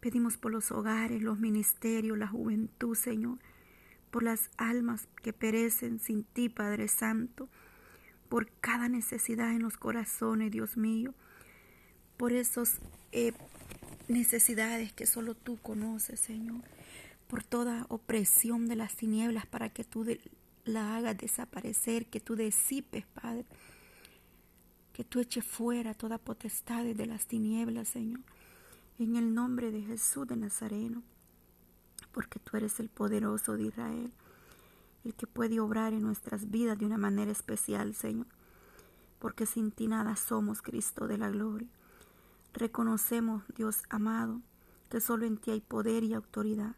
Pedimos 0.00 0.38
por 0.38 0.52
los 0.52 0.72
hogares, 0.72 1.22
los 1.22 1.38
ministerios, 1.38 2.16
la 2.16 2.28
juventud, 2.28 2.94
Señor. 2.94 3.38
Por 4.10 4.22
las 4.22 4.50
almas 4.56 5.06
que 5.22 5.34
perecen 5.34 6.00
sin 6.00 6.24
ti, 6.24 6.48
Padre 6.48 6.88
Santo. 6.88 7.50
Por 8.30 8.50
cada 8.60 8.88
necesidad 8.88 9.50
en 9.52 9.62
los 9.62 9.76
corazones, 9.76 10.50
Dios 10.50 10.78
mío. 10.78 11.12
Por 12.16 12.32
esas 12.32 12.78
eh, 13.12 13.32
necesidades 14.08 14.94
que 14.94 15.04
solo 15.04 15.34
tú 15.34 15.58
conoces, 15.60 16.20
Señor. 16.20 16.62
Por 17.30 17.44
toda 17.44 17.86
opresión 17.88 18.66
de 18.66 18.74
las 18.74 18.96
tinieblas 18.96 19.46
para 19.46 19.68
que 19.68 19.84
tú 19.84 20.04
la 20.64 20.96
hagas 20.96 21.16
desaparecer, 21.16 22.06
que 22.06 22.18
tú 22.18 22.34
disipes, 22.34 23.06
Padre. 23.06 23.46
Que 24.92 25.04
tú 25.04 25.20
eches 25.20 25.44
fuera 25.44 25.94
toda 25.94 26.18
potestad 26.18 26.84
de 26.84 27.06
las 27.06 27.26
tinieblas, 27.26 27.88
Señor, 27.88 28.20
en 28.98 29.14
el 29.14 29.32
nombre 29.32 29.70
de 29.70 29.80
Jesús 29.82 30.26
de 30.26 30.34
Nazareno, 30.34 31.04
porque 32.10 32.40
tú 32.40 32.56
eres 32.56 32.80
el 32.80 32.88
poderoso 32.88 33.56
de 33.56 33.66
Israel, 33.66 34.12
el 35.04 35.14
que 35.14 35.28
puede 35.28 35.60
obrar 35.60 35.92
en 35.92 36.02
nuestras 36.02 36.50
vidas 36.50 36.80
de 36.80 36.86
una 36.86 36.98
manera 36.98 37.30
especial, 37.30 37.94
Señor, 37.94 38.26
porque 39.20 39.46
sin 39.46 39.70
ti 39.70 39.86
nada 39.86 40.16
somos, 40.16 40.62
Cristo 40.62 41.06
de 41.06 41.16
la 41.16 41.30
gloria. 41.30 41.68
Reconocemos, 42.54 43.44
Dios 43.56 43.84
amado, 43.88 44.42
que 44.90 45.00
solo 45.00 45.26
en 45.26 45.36
ti 45.36 45.52
hay 45.52 45.60
poder 45.60 46.02
y 46.02 46.12
autoridad 46.12 46.74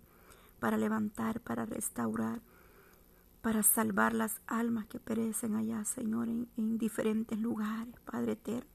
para 0.63 0.79
levantar, 0.79 1.41
para 1.41 1.67
restaurar, 1.67 2.41
para 3.41 3.65
salvar 3.65 4.15
las 4.15 4.41
almas 4.47 4.87
que 4.87 5.01
perecen 5.01 5.57
allá, 5.57 5.85
Señor, 5.85 6.29
en, 6.29 6.79
diferentes 6.79 7.37
lugares, 7.37 7.99
Padre 8.05 8.35
eterno. 8.35 8.71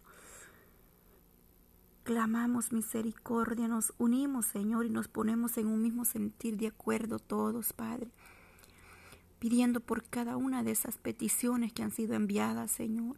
Clamamos 2.03 2.73
misericordia, 2.73 3.69
nos 3.69 3.93
unimos, 3.99 4.47
Señor, 4.47 4.85
y 4.85 4.89
nos 4.89 5.07
ponemos 5.07 5.57
en 5.57 5.67
un 5.67 5.81
mismo 5.81 6.03
sentir 6.03 6.57
de 6.57 6.67
acuerdo 6.67 7.19
todos, 7.19 7.71
Padre, 7.71 8.11
pidiendo 9.39 9.79
por 9.79 10.03
cada 10.03 10.35
una 10.35 10.63
de 10.63 10.71
esas 10.71 10.97
peticiones 10.97 11.71
que 11.71 11.83
han 11.83 11.91
sido 11.91 12.15
enviadas, 12.15 12.69
Señor, 12.69 13.17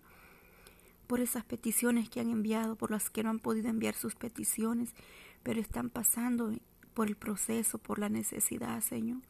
por 1.08 1.22
esas 1.22 1.44
peticiones 1.44 2.08
que 2.08 2.20
han 2.20 2.30
enviado, 2.30 2.76
por 2.76 2.92
las 2.92 3.10
que 3.10 3.24
no 3.24 3.32
han 3.32 3.40
podido 3.40 3.68
enviar 3.68 3.96
sus 3.96 4.14
peticiones, 4.14 4.94
pero 5.42 5.60
están 5.60 5.90
pasando 5.90 6.54
por 6.94 7.08
el 7.08 7.16
proceso, 7.16 7.78
por 7.78 8.00
la 8.00 8.10
necesidad, 8.10 8.82
Señor 8.82 9.22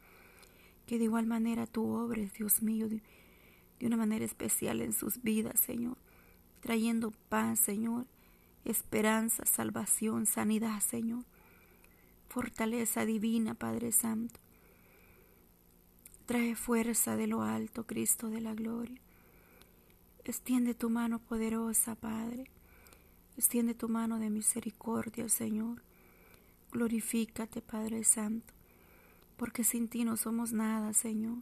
que 0.90 0.98
de 0.98 1.04
igual 1.04 1.24
manera 1.24 1.68
tú 1.68 1.88
obres, 1.94 2.32
Dios 2.32 2.62
mío, 2.62 2.88
de, 2.88 3.00
una 3.86 3.96
manera 3.96 4.24
especial 4.24 4.80
en 4.80 4.92
sus 4.92 5.22
vidas, 5.22 5.60
Señor, 5.60 5.96
trayendo 6.58 7.12
paz, 7.28 7.60
Señor, 7.60 8.06
esperanza, 8.64 9.46
salvación, 9.46 10.26
sanidad, 10.26 10.80
Señor, 10.80 11.22
fortaleza 12.28 13.04
divina, 13.04 13.54
Padre 13.54 13.92
Santo. 13.92 14.40
Trae 16.26 16.56
fuerza 16.56 17.14
de 17.14 17.28
lo 17.28 17.42
alto, 17.42 17.86
Cristo 17.86 18.28
de 18.28 18.40
la 18.40 18.54
gloria. 18.54 19.00
Extiende 20.24 20.74
tu 20.74 20.90
mano 20.90 21.20
poderosa, 21.20 21.94
Padre. 21.94 22.50
Extiende 23.36 23.74
tu 23.74 23.88
mano 23.88 24.18
de 24.18 24.28
misericordia, 24.28 25.28
Señor. 25.28 25.84
Glorifícate, 26.70 27.62
Padre 27.62 28.04
Santo 28.04 28.54
porque 29.40 29.64
sin 29.64 29.88
ti 29.88 30.04
no 30.04 30.18
somos 30.18 30.52
nada, 30.52 30.92
Señor. 30.92 31.38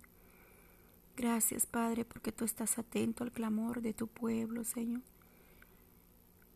Gracias, 1.16 1.66
Padre, 1.66 2.04
porque 2.04 2.30
tú 2.30 2.44
estás 2.44 2.78
atento 2.78 3.24
al 3.24 3.32
clamor 3.32 3.82
de 3.82 3.92
tu 3.92 4.06
pueblo, 4.06 4.62
Señor. 4.62 5.02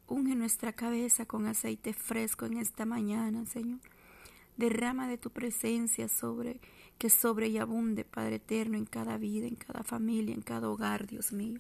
Unge 0.07 0.37
nuestra 0.37 0.73
cabeza 0.73 1.27
con 1.27 1.49
aceite 1.49 1.95
fresco 1.95 2.47
en 2.47 2.59
esta 2.59 2.87
mañana, 2.87 3.45
Señor. 3.45 3.81
Derrama 4.57 5.09
de 5.09 5.19
tu 5.19 5.31
presencia 5.31 6.07
sobre 6.07 6.61
que 6.97 7.11
sobre 7.11 7.49
y 7.49 7.59
abunde, 7.59 8.05
Padre 8.05 8.37
eterno, 8.37 8.79
en 8.79 8.87
cada 8.87 9.19
vida, 9.19 9.49
en 9.49 9.57
cada 9.57 9.83
familia, 9.83 10.37
en 10.37 10.43
cada 10.43 10.69
hogar, 10.69 11.09
Dios 11.09 11.33
mío. 11.33 11.59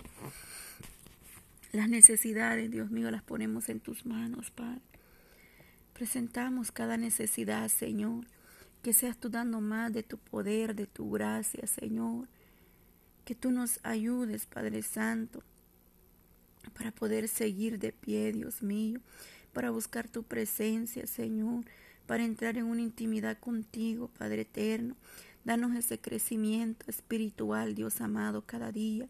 Las 1.72 1.88
necesidades, 1.88 2.70
Dios 2.70 2.88
mío, 2.92 3.11
las 3.11 3.25
ponemos 3.25 3.68
en 3.68 3.81
tus 3.81 4.07
manos, 4.07 4.53
Padre. 4.53 4.91
Presentamos 6.03 6.73
cada 6.73 6.97
necesidad, 6.97 7.69
Señor 7.69 8.25
que 8.83 8.93
seas 8.93 9.17
tú 9.17 9.31
dando 9.31 9.61
más 9.61 9.93
de 9.93 10.03
tu 10.03 10.19
poder, 10.19 10.75
de 10.75 10.88
tu 10.88 11.09
gracia, 11.12 11.65
Señor. 11.69 12.27
Que 13.25 13.37
tú 13.37 13.53
nos 13.53 13.79
ayudes, 13.85 14.47
Padre 14.47 14.83
Santo, 14.83 15.45
para 16.77 16.91
poder 16.91 17.29
seguir 17.29 17.79
de 17.79 17.93
pie, 17.93 18.33
Dios 18.33 18.65
mío, 18.65 19.01
para 19.53 19.71
buscar 19.71 20.09
tu 20.09 20.25
presencia, 20.25 21.07
Señor, 21.07 21.65
para 22.09 22.25
entrar 22.25 22.59
en 22.59 22.65
una 22.65 22.81
intimidad 22.83 23.38
contigo, 23.38 24.11
Padre 24.19 24.41
eterno. 24.43 24.97
Danos 25.45 25.77
ese 25.77 26.01
crecimiento 26.01 26.85
espiritual, 26.91 27.77
Dios 27.77 28.01
amado, 28.01 28.43
cada 28.45 28.73
día. 28.73 29.09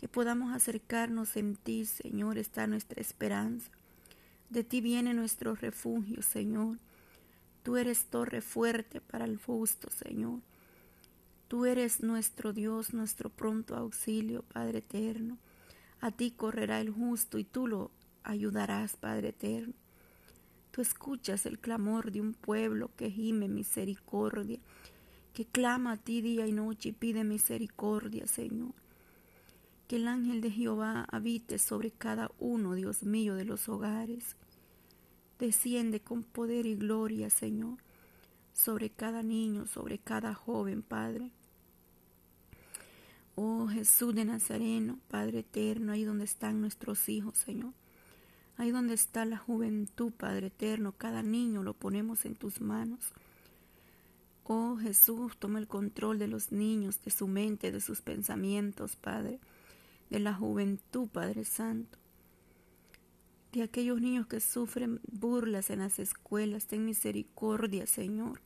Que 0.00 0.08
podamos 0.08 0.52
acercarnos 0.52 1.36
en 1.36 1.54
ti, 1.54 1.84
Señor, 1.84 2.38
está 2.38 2.66
nuestra 2.66 3.00
esperanza. 3.00 3.70
De 4.54 4.62
ti 4.62 4.80
viene 4.80 5.14
nuestro 5.14 5.56
refugio, 5.56 6.22
Señor. 6.22 6.78
Tú 7.64 7.76
eres 7.76 8.04
torre 8.04 8.40
fuerte 8.40 9.00
para 9.00 9.24
el 9.24 9.36
justo, 9.36 9.90
Señor. 9.90 10.42
Tú 11.48 11.64
eres 11.64 12.04
nuestro 12.04 12.52
Dios, 12.52 12.94
nuestro 12.94 13.30
pronto 13.30 13.74
auxilio, 13.74 14.44
Padre 14.52 14.78
eterno. 14.78 15.38
A 16.00 16.12
ti 16.12 16.30
correrá 16.30 16.80
el 16.80 16.90
justo 16.90 17.40
y 17.40 17.42
tú 17.42 17.66
lo 17.66 17.90
ayudarás, 18.22 18.94
Padre 18.94 19.30
eterno. 19.30 19.74
Tú 20.70 20.82
escuchas 20.82 21.46
el 21.46 21.58
clamor 21.58 22.12
de 22.12 22.20
un 22.20 22.32
pueblo 22.32 22.92
que 22.96 23.10
gime 23.10 23.48
misericordia, 23.48 24.60
que 25.32 25.46
clama 25.46 25.94
a 25.94 25.96
ti 25.96 26.20
día 26.20 26.46
y 26.46 26.52
noche 26.52 26.90
y 26.90 26.92
pide 26.92 27.24
misericordia, 27.24 28.28
Señor. 28.28 28.83
Que 29.88 29.96
el 29.96 30.08
ángel 30.08 30.40
de 30.40 30.50
Jehová 30.50 31.06
habite 31.10 31.58
sobre 31.58 31.90
cada 31.90 32.30
uno, 32.38 32.74
Dios 32.74 33.02
mío, 33.02 33.34
de 33.34 33.44
los 33.44 33.68
hogares 33.68 34.36
Desciende 35.38 36.00
con 36.00 36.22
poder 36.22 36.64
y 36.64 36.76
gloria, 36.76 37.28
Señor, 37.28 37.78
sobre 38.52 38.88
cada 38.88 39.22
niño, 39.22 39.66
sobre 39.66 39.98
cada 39.98 40.32
joven, 40.32 40.82
Padre. 40.82 41.32
Oh 43.34 43.66
Jesús 43.66 44.14
de 44.14 44.24
Nazareno, 44.24 44.98
Padre 45.10 45.40
eterno, 45.40 45.90
ahí 45.90 46.04
donde 46.04 46.24
están 46.24 46.60
nuestros 46.60 47.08
hijos, 47.08 47.36
Señor. 47.36 47.72
Ahí 48.56 48.70
donde 48.70 48.94
está 48.94 49.24
la 49.24 49.36
juventud, 49.36 50.12
Padre 50.12 50.46
eterno, 50.46 50.92
cada 50.96 51.24
niño 51.24 51.64
lo 51.64 51.74
ponemos 51.74 52.24
en 52.24 52.36
tus 52.36 52.60
manos. 52.60 53.00
Oh 54.44 54.76
Jesús, 54.76 55.36
toma 55.36 55.58
el 55.58 55.66
control 55.66 56.20
de 56.20 56.28
los 56.28 56.52
niños, 56.52 57.02
de 57.02 57.10
su 57.10 57.26
mente, 57.26 57.72
de 57.72 57.80
sus 57.80 58.02
pensamientos, 58.02 58.94
Padre, 58.94 59.40
de 60.10 60.20
la 60.20 60.34
juventud, 60.34 61.08
Padre 61.08 61.44
Santo, 61.44 61.98
de 63.52 63.62
aquellos 63.62 64.00
niños 64.00 64.26
que 64.26 64.40
sufren 64.40 65.00
burlas 65.10 65.70
en 65.70 65.80
las 65.80 65.98
escuelas. 65.98 66.66
Ten 66.66 66.84
misericordia, 66.84 67.86
Señor. 67.86 68.40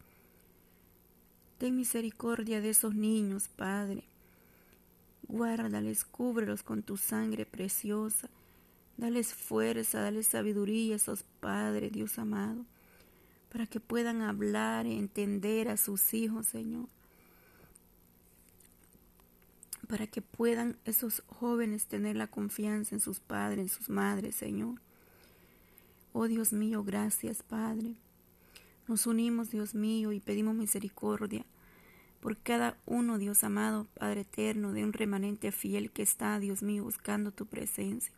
Ten 1.59 1.77
misericordia 1.77 2.61
de 2.61 2.71
esos 2.71 2.95
niños, 2.95 3.49
Padre. 3.49 4.05
Guárdales, 5.27 6.05
cúbrelos 6.05 6.63
con 6.63 6.83
tu 6.83 6.97
sangre 6.97 7.47
preciosa. 7.47 8.31
Dales 8.97 9.33
fuerza, 9.33 10.01
dales 10.01 10.27
sabiduría 10.27 10.95
a 10.95 10.97
esos 10.97 11.23
padres, 11.41 11.93
Dios 11.93 12.19
amado, 12.19 12.65
para 13.49 13.67
que 13.67 13.81
puedan 13.81 14.23
hablar 14.23 14.87
y 14.87 14.99
entender 14.99 15.69
a 15.69 15.77
sus 15.77 16.15
hijos, 16.15 16.47
Señor. 16.47 16.89
Para 19.89 20.07
que 20.07 20.23
puedan 20.23 20.77
esos 20.85 21.23
jóvenes 21.27 21.87
tener 21.87 22.15
la 22.15 22.29
confianza 22.29 22.95
en 22.95 23.01
sus 23.01 23.21
padres, 23.21 23.59
en 23.59 23.69
sus 23.69 23.89
madres, 23.89 24.35
Señor. 24.35 24.81
Oh 26.13 26.29
Dios 26.29 26.53
mío, 26.53 26.85
gracias, 26.85 27.43
Padre. 27.43 27.97
Nos 28.87 29.07
unimos, 29.07 29.51
Dios 29.51 29.75
mío, 29.75 30.13
y 30.13 30.21
pedimos 30.21 30.55
misericordia 30.55 31.45
por 32.21 32.37
cada 32.37 32.77
uno, 32.85 33.19
Dios 33.19 33.45
amado, 33.45 33.87
Padre 33.95 34.23
eterno, 34.23 34.73
de 34.73 34.83
un 34.83 34.93
remanente 34.93 35.53
fiel 35.53 35.91
que 35.91 36.03
está, 36.03 36.39
Dios 36.41 36.63
mío, 36.63 36.85
buscando 36.85 37.31
tu 37.31 37.47
presencia. 37.47 38.13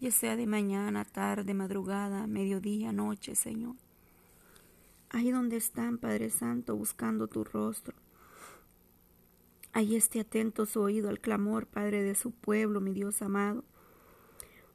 Ya 0.00 0.10
sea 0.10 0.36
de 0.36 0.46
mañana, 0.46 1.04
tarde, 1.04 1.54
madrugada, 1.54 2.26
mediodía, 2.26 2.92
noche, 2.92 3.34
Señor. 3.34 3.76
Ahí 5.08 5.30
donde 5.30 5.56
están, 5.56 5.98
Padre 5.98 6.30
Santo, 6.30 6.76
buscando 6.76 7.26
tu 7.26 7.42
rostro. 7.44 7.94
Ahí 9.72 9.96
esté 9.96 10.20
atento 10.20 10.66
su 10.66 10.80
oído 10.80 11.08
al 11.08 11.20
clamor, 11.20 11.66
Padre 11.66 12.02
de 12.02 12.14
su 12.14 12.32
pueblo, 12.32 12.80
mi 12.80 12.92
Dios 12.92 13.22
amado. 13.22 13.64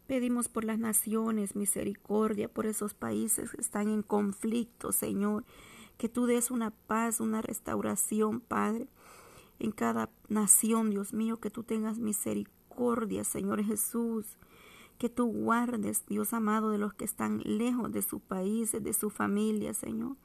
Pedimos 0.07 0.47
por 0.47 0.63
las 0.63 0.79
naciones 0.79 1.55
misericordia, 1.55 2.47
por 2.47 2.65
esos 2.65 2.93
países 2.93 3.51
que 3.51 3.61
están 3.61 3.89
en 3.89 4.03
conflicto, 4.03 4.91
Señor 4.91 5.43
que 5.97 6.09
tú 6.09 6.25
des 6.25 6.51
una 6.51 6.71
paz, 6.71 7.19
una 7.19 7.41
restauración, 7.41 8.41
Padre, 8.41 8.87
en 9.59 9.71
cada 9.71 10.09
nación, 10.27 10.89
Dios 10.89 11.13
mío, 11.13 11.39
que 11.39 11.49
tú 11.49 11.63
tengas 11.63 11.97
misericordia, 11.97 13.23
Señor 13.23 13.63
Jesús, 13.63 14.37
que 14.97 15.09
tú 15.09 15.27
guardes, 15.27 16.05
Dios 16.07 16.33
amado, 16.33 16.69
de 16.69 16.77
los 16.77 16.93
que 16.93 17.05
están 17.05 17.41
lejos 17.43 17.91
de 17.91 18.01
sus 18.01 18.21
países, 18.21 18.83
de 18.83 18.93
su 18.93 19.09
familia, 19.09 19.73
Señor. 19.73 20.17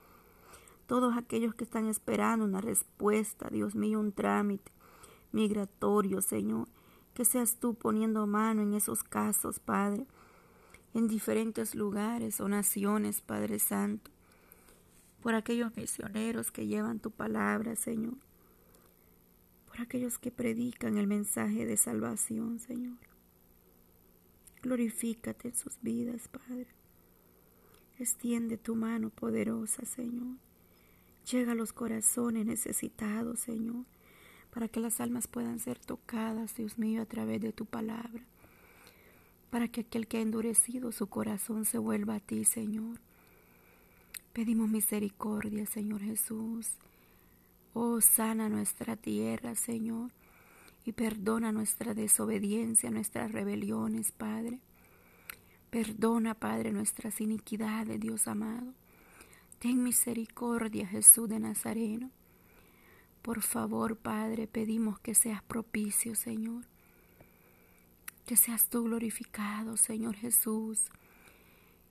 Todos 0.90 1.16
aquellos 1.16 1.54
que 1.54 1.62
están 1.62 1.86
esperando 1.86 2.44
una 2.44 2.60
respuesta, 2.60 3.48
Dios 3.48 3.76
mío, 3.76 4.00
un 4.00 4.10
trámite 4.10 4.72
migratorio, 5.30 6.20
Señor. 6.20 6.66
Que 7.14 7.24
seas 7.24 7.60
tú 7.60 7.76
poniendo 7.76 8.26
mano 8.26 8.62
en 8.62 8.74
esos 8.74 9.04
casos, 9.04 9.60
Padre, 9.60 10.08
en 10.92 11.06
diferentes 11.06 11.76
lugares 11.76 12.40
o 12.40 12.48
naciones, 12.48 13.20
Padre 13.20 13.60
Santo 13.60 14.10
por 15.22 15.34
aquellos 15.34 15.76
misioneros 15.76 16.50
que 16.50 16.66
llevan 16.66 16.98
tu 16.98 17.10
palabra, 17.10 17.76
Señor, 17.76 18.16
por 19.68 19.80
aquellos 19.80 20.18
que 20.18 20.32
predican 20.32 20.96
el 20.98 21.06
mensaje 21.06 21.66
de 21.66 21.76
salvación, 21.76 22.58
Señor. 22.58 22.98
Glorifícate 24.62 25.48
en 25.48 25.54
sus 25.54 25.78
vidas, 25.82 26.26
Padre. 26.26 26.68
Extiende 27.98 28.56
tu 28.56 28.74
mano 28.74 29.10
poderosa, 29.10 29.84
Señor. 29.84 30.38
Llega 31.30 31.52
a 31.52 31.54
los 31.54 31.72
corazones 31.72 32.46
necesitados, 32.46 33.40
Señor, 33.40 33.84
para 34.50 34.68
que 34.68 34.80
las 34.80 35.00
almas 35.00 35.28
puedan 35.28 35.58
ser 35.58 35.78
tocadas, 35.78 36.56
Dios 36.56 36.78
mío, 36.78 37.02
a 37.02 37.06
través 37.06 37.40
de 37.40 37.52
tu 37.52 37.66
palabra. 37.66 38.24
Para 39.50 39.68
que 39.68 39.82
aquel 39.82 40.06
que 40.06 40.18
ha 40.18 40.22
endurecido 40.22 40.92
su 40.92 41.08
corazón 41.08 41.64
se 41.64 41.78
vuelva 41.78 42.16
a 42.16 42.20
ti, 42.20 42.44
Señor 42.44 42.98
Pedimos 44.32 44.70
misericordia, 44.70 45.66
Señor 45.66 46.02
Jesús. 46.02 46.78
Oh, 47.72 48.00
sana 48.00 48.48
nuestra 48.48 48.94
tierra, 48.94 49.56
Señor, 49.56 50.12
y 50.84 50.92
perdona 50.92 51.50
nuestra 51.50 51.94
desobediencia, 51.94 52.92
nuestras 52.92 53.32
rebeliones, 53.32 54.12
Padre. 54.12 54.60
Perdona, 55.70 56.34
Padre, 56.34 56.70
nuestras 56.70 57.20
iniquidades, 57.20 57.98
Dios 57.98 58.28
amado. 58.28 58.72
Ten 59.60 59.82
misericordia, 59.82 60.86
Jesús 60.86 61.28
de 61.28 61.38
Nazareno. 61.38 62.10
Por 63.20 63.42
favor, 63.42 63.94
Padre, 63.94 64.46
pedimos 64.46 64.98
que 65.00 65.14
seas 65.14 65.42
propicio, 65.42 66.14
Señor. 66.14 66.64
Que 68.24 68.36
seas 68.36 68.70
tú 68.70 68.84
glorificado, 68.84 69.76
Señor 69.76 70.16
Jesús. 70.16 70.86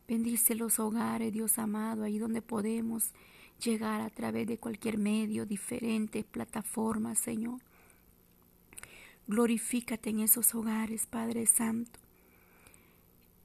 Bendice 0.07 0.55
los 0.55 0.80
hogares, 0.80 1.32
Dios 1.32 1.59
amado, 1.59 2.03
ahí 2.03 2.17
donde 2.17 2.41
podemos 2.41 3.13
llegar 3.63 4.01
a 4.01 4.09
través 4.09 4.47
de 4.47 4.57
cualquier 4.57 4.97
medio, 4.97 5.45
diferentes 5.45 6.26
plataformas, 6.26 7.20
Señor. 7.20 7.59
Glorifícate 9.28 10.09
en 10.09 10.22
esos 10.22 10.55
hogares, 10.55 11.05
Padre 11.05 11.45
Santo. 11.45 11.99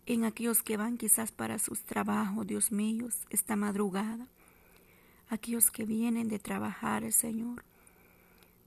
En 0.06 0.24
aquellos 0.24 0.62
que 0.62 0.76
van 0.76 0.96
quizás 0.98 1.32
para 1.32 1.58
sus 1.58 1.82
trabajos, 1.82 2.46
Dios 2.46 2.72
mío, 2.72 3.08
esta 3.30 3.56
madrugada. 3.56 4.26
Aquellos 5.28 5.70
que 5.70 5.84
vienen 5.84 6.28
de 6.28 6.38
trabajar, 6.38 7.10
Señor. 7.12 7.64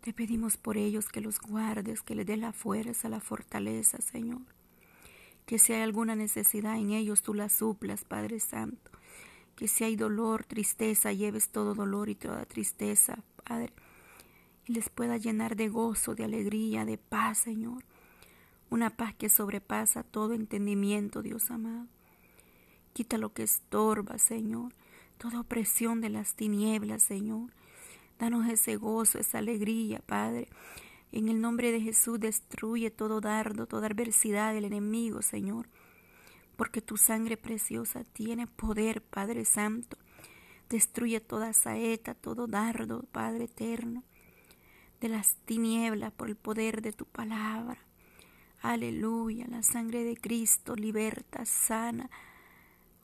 Te 0.01 0.13
pedimos 0.13 0.57
por 0.57 0.77
ellos 0.77 1.09
que 1.09 1.21
los 1.21 1.39
guardes, 1.39 2.01
que 2.01 2.15
les 2.15 2.25
des 2.25 2.39
la 2.39 2.53
fuerza, 2.53 3.09
la 3.09 3.19
fortaleza, 3.19 3.99
Señor 3.99 4.41
que 5.47 5.57
si 5.59 5.71
hay 5.71 5.81
alguna 5.81 6.15
necesidad 6.15 6.77
en 6.77 6.91
ellos, 6.91 7.23
tú 7.23 7.33
la 7.33 7.47
suplas, 7.47 8.03
Padre 8.03 8.41
Santo. 8.41 8.91
Que 9.55 9.69
si 9.69 9.85
hay 9.85 9.95
dolor, 9.95 10.43
tristeza, 10.43 11.13
lleves 11.13 11.49
todo 11.49 11.73
dolor 11.73 12.09
y 12.09 12.15
toda 12.15 12.45
tristeza, 12.45 13.23
Padre. 13.45 13.71
Y 14.65 14.73
les 14.73 14.89
pueda 14.89 15.15
llenar 15.15 15.55
de 15.55 15.69
gozo, 15.69 16.15
de 16.15 16.25
alegría, 16.25 16.83
de 16.83 16.97
paz, 16.97 17.39
Señor. 17.39 17.85
Una 18.69 18.89
paz 18.89 19.15
que 19.15 19.29
sobrepasa 19.29 20.03
todo 20.03 20.33
entendimiento, 20.33 21.21
Dios 21.21 21.51
amado. 21.51 21.87
Quita 22.93 23.17
lo 23.17 23.33
que 23.33 23.43
estorba, 23.43 24.17
Señor. 24.17 24.73
Toda 25.17 25.39
opresión 25.39 26.01
de 26.01 26.09
las 26.09 26.35
tinieblas, 26.35 27.03
Señor. 27.03 27.51
Danos 28.19 28.47
ese 28.47 28.75
gozo, 28.75 29.19
esa 29.19 29.37
alegría, 29.37 29.99
Padre 30.05 30.49
en 31.11 31.29
el 31.29 31.39
nombre 31.39 31.71
de 31.71 31.81
Jesús 31.81 32.19
destruye 32.19 32.91
todo 32.91 33.21
dardo, 33.21 33.65
toda 33.65 33.87
adversidad 33.87 34.53
del 34.53 34.65
enemigo, 34.65 35.21
Señor. 35.21 35.69
Porque 36.55 36.81
tu 36.81 36.97
sangre 36.97 37.37
preciosa 37.37 38.03
tiene 38.03 38.47
poder, 38.47 39.01
Padre 39.01 39.45
Santo. 39.45 39.97
Destruye 40.69 41.21
toda 41.21 41.53
saeta, 41.53 42.13
todo 42.13 42.47
dardo, 42.47 43.03
Padre 43.11 43.45
eterno, 43.45 44.03
de 44.99 45.07
las 45.07 45.35
tinieblas 45.45 46.11
por 46.11 46.29
el 46.29 46.35
poder 46.35 46.81
de 46.81 46.91
tu 46.91 47.05
palabra. 47.05 47.79
Aleluya, 48.67 49.47
la 49.47 49.63
sangre 49.63 50.03
de 50.03 50.17
Cristo 50.17 50.75
liberta, 50.75 51.45
sana. 51.45 52.09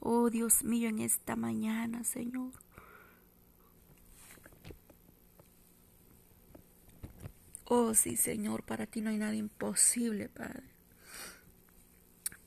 Oh 0.02 0.30
Dios 0.30 0.66
mío, 0.66 0.90
en 0.90 1.00
esta 1.00 1.38
mañana, 1.38 2.04
Señor. 2.04 2.52
Oh 7.64 7.94
sí, 7.94 8.18
Señor, 8.18 8.64
para 8.64 8.88
ti 8.88 9.00
no 9.00 9.10
hay 9.10 9.18
nada 9.18 9.36
imposible, 9.36 10.28
Padre. 10.28 10.64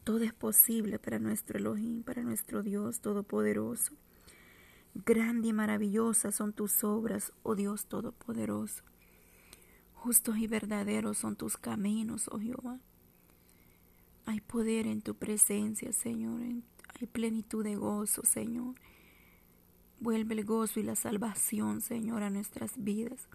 Todo 0.05 0.23
es 0.23 0.35
posible 0.35 0.99
para 0.99 1.19
nuestro 1.19 1.57
Elohim, 1.57 2.03
para 2.03 2.23
nuestro 2.23 2.63
Dios 2.63 3.01
Todopoderoso. 3.01 3.95
Grande 4.95 5.49
y 5.49 5.53
maravillosa 5.55 6.33
son 6.33 6.53
tus 6.53 6.85
obras, 6.85 7.33
oh 7.45 7.55
Dios 7.55 7.87
Todopoderoso. 7.87 8.85
Justos 9.95 10.37
y 10.37 10.47
verdaderos 10.49 11.17
son 11.17 11.35
tus 11.35 11.57
caminos, 11.57 12.29
oh 12.31 12.39
Jehová. 12.39 12.79
Hay 14.27 14.41
poder 14.41 14.87
en 14.87 15.03
tu 15.03 15.15
presencia, 15.15 15.93
Señor. 15.93 16.41
Hay 16.43 17.07
plenitud 17.07 17.65
de 17.65 17.77
gozo, 17.77 18.23
Señor. 18.25 18.75
Vuelve 20.01 20.35
el 20.35 20.45
gozo 20.45 20.81
y 20.81 20.83
la 20.83 20.97
salvación, 20.97 21.81
Señor, 21.81 22.23
a 22.23 22.31
nuestras 22.31 22.73
vidas. 22.77 23.29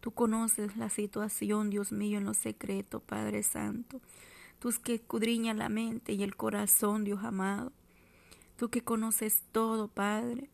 Tú 0.00 0.12
conoces 0.12 0.76
la 0.76 0.90
situación, 0.90 1.70
Dios 1.70 1.92
mío, 1.92 2.18
en 2.18 2.24
lo 2.24 2.34
secreto, 2.34 3.00
Padre 3.00 3.42
Santo. 3.42 4.00
Tú 4.58 4.70
que 4.82 4.94
escudriñas 4.94 5.56
la 5.56 5.68
mente 5.68 6.12
y 6.12 6.22
el 6.22 6.36
corazón, 6.36 7.04
Dios 7.04 7.24
amado. 7.24 7.72
Tú 8.56 8.68
que 8.68 8.82
conoces 8.82 9.42
todo, 9.50 9.88
Padre. 9.88 10.50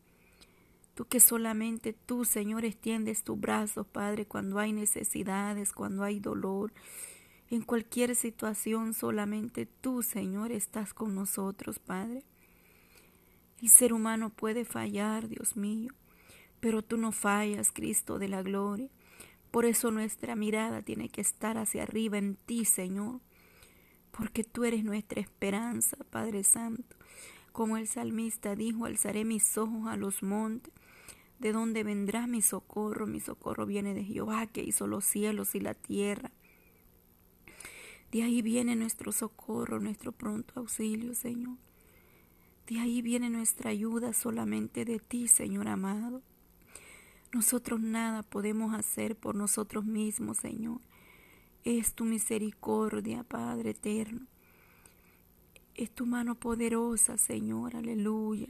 Tú 0.95 1.07
que 1.07 1.21
solamente 1.21 1.93
tú, 1.93 2.25
Señor, 2.25 2.65
extiendes 2.65 3.23
tus 3.23 3.39
brazos, 3.39 3.87
Padre, 3.87 4.27
cuando 4.27 4.59
hay 4.59 4.73
necesidades, 4.73 5.73
cuando 5.73 6.05
hay 6.05 6.21
dolor. 6.21 6.73
En 7.51 7.63
cualquier 7.63 8.15
situación 8.15 8.93
solamente 8.93 9.65
tú, 9.65 10.03
Señor, 10.03 10.53
estás 10.53 10.93
con 10.93 11.15
nosotros, 11.15 11.79
Padre. 11.79 12.25
El 13.63 13.71
ser 13.71 13.95
humano 13.95 14.29
puede 14.31 14.67
fallar, 14.67 15.29
Dios 15.29 15.57
mío, 15.57 15.93
pero 16.61 16.83
tú 16.83 16.99
no 16.99 17.11
fallas, 17.11 17.73
Cristo 17.73 18.19
de 18.19 18.29
la 18.29 18.43
gloria. 18.43 18.91
Por 19.51 19.65
eso 19.65 19.91
nuestra 19.91 20.37
mirada 20.37 20.83
tiene 20.83 21.09
que 21.09 21.23
estar 21.23 21.57
hacia 21.57 21.85
arriba 21.85 22.19
en 22.19 22.37
ti, 22.37 22.67
Señor, 22.67 23.21
porque 24.11 24.45
tú 24.45 24.65
eres 24.65 24.85
nuestra 24.85 25.21
esperanza, 25.21 25.97
Padre 26.11 26.45
Santo. 26.45 26.97
Como 27.53 27.79
el 27.79 27.89
salmista 27.89 28.55
dijo, 28.57 28.85
alzaré 28.85 29.25
mis 29.25 29.57
ojos 29.57 29.89
a 29.89 29.97
los 29.97 30.23
montes. 30.23 30.73
¿De 31.39 31.53
dónde 31.53 31.83
vendrá 31.83 32.27
mi 32.27 32.43
socorro? 32.43 33.07
Mi 33.07 33.21
socorro 33.21 33.65
viene 33.65 33.95
de 33.95 34.05
Jehová, 34.05 34.47
que 34.47 34.63
hizo 34.63 34.87
los 34.87 35.05
cielos 35.05 35.55
y 35.55 35.61
la 35.61 35.75
tierra. 35.75 36.31
De 38.11 38.23
ahí 38.23 38.41
viene 38.41 38.75
nuestro 38.75 39.13
socorro, 39.13 39.81
nuestro 39.81 40.13
pronto 40.13 40.55
auxilio, 40.59 41.15
Señor. 41.15 41.59
De 42.67 42.81
ahí 42.81 43.03
viene 43.03 43.29
nuestra 43.29 43.71
ayuda 43.71 44.15
solamente 44.15 44.87
de 44.87 44.99
ti, 44.99 45.29
Señor 45.29 45.69
amado. 45.69 46.23
Nosotros 47.33 47.81
nada 47.81 48.23
podemos 48.23 48.75
hacer 48.75 49.15
por 49.15 49.35
nosotros 49.35 49.85
mismos, 49.85 50.39
Señor. 50.39 50.81
Es 51.65 51.95
tu 51.95 52.07
misericordia, 52.07 53.25
Padre 53.25 53.71
eterno. 53.71 54.27
Es 55.75 55.91
tu 55.91 56.07
mano 56.07 56.35
poderosa, 56.35 57.19
Señor, 57.19 57.77
aleluya, 57.77 58.49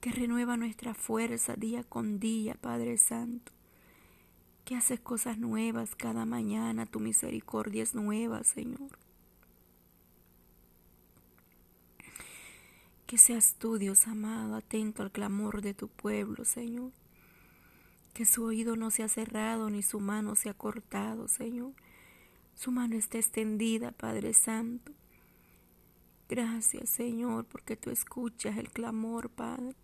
que 0.00 0.10
renueva 0.10 0.56
nuestra 0.56 0.92
fuerza 0.92 1.54
día 1.54 1.84
con 1.84 2.18
día, 2.18 2.54
Padre 2.60 2.98
Santo 2.98 3.52
que 4.70 4.76
haces 4.76 5.00
cosas 5.00 5.36
nuevas 5.36 5.96
cada 5.96 6.24
mañana, 6.24 6.86
tu 6.86 7.00
misericordia 7.00 7.82
es 7.82 7.96
nueva, 7.96 8.44
Señor. 8.44 8.96
Que 13.04 13.18
seas 13.18 13.56
tú, 13.58 13.78
Dios 13.78 14.06
amado, 14.06 14.54
atento 14.54 15.02
al 15.02 15.10
clamor 15.10 15.60
de 15.60 15.74
tu 15.74 15.88
pueblo, 15.88 16.44
Señor. 16.44 16.92
Que 18.14 18.24
su 18.24 18.44
oído 18.44 18.76
no 18.76 18.92
sea 18.92 19.08
cerrado 19.08 19.70
ni 19.70 19.82
su 19.82 19.98
mano 19.98 20.36
sea 20.36 20.54
cortado, 20.54 21.26
Señor. 21.26 21.72
Su 22.54 22.70
mano 22.70 22.94
está 22.94 23.18
extendida, 23.18 23.90
Padre 23.90 24.34
Santo. 24.34 24.92
Gracias, 26.28 26.90
Señor, 26.90 27.44
porque 27.44 27.74
tú 27.74 27.90
escuchas 27.90 28.56
el 28.56 28.70
clamor, 28.70 29.30
Padre. 29.30 29.74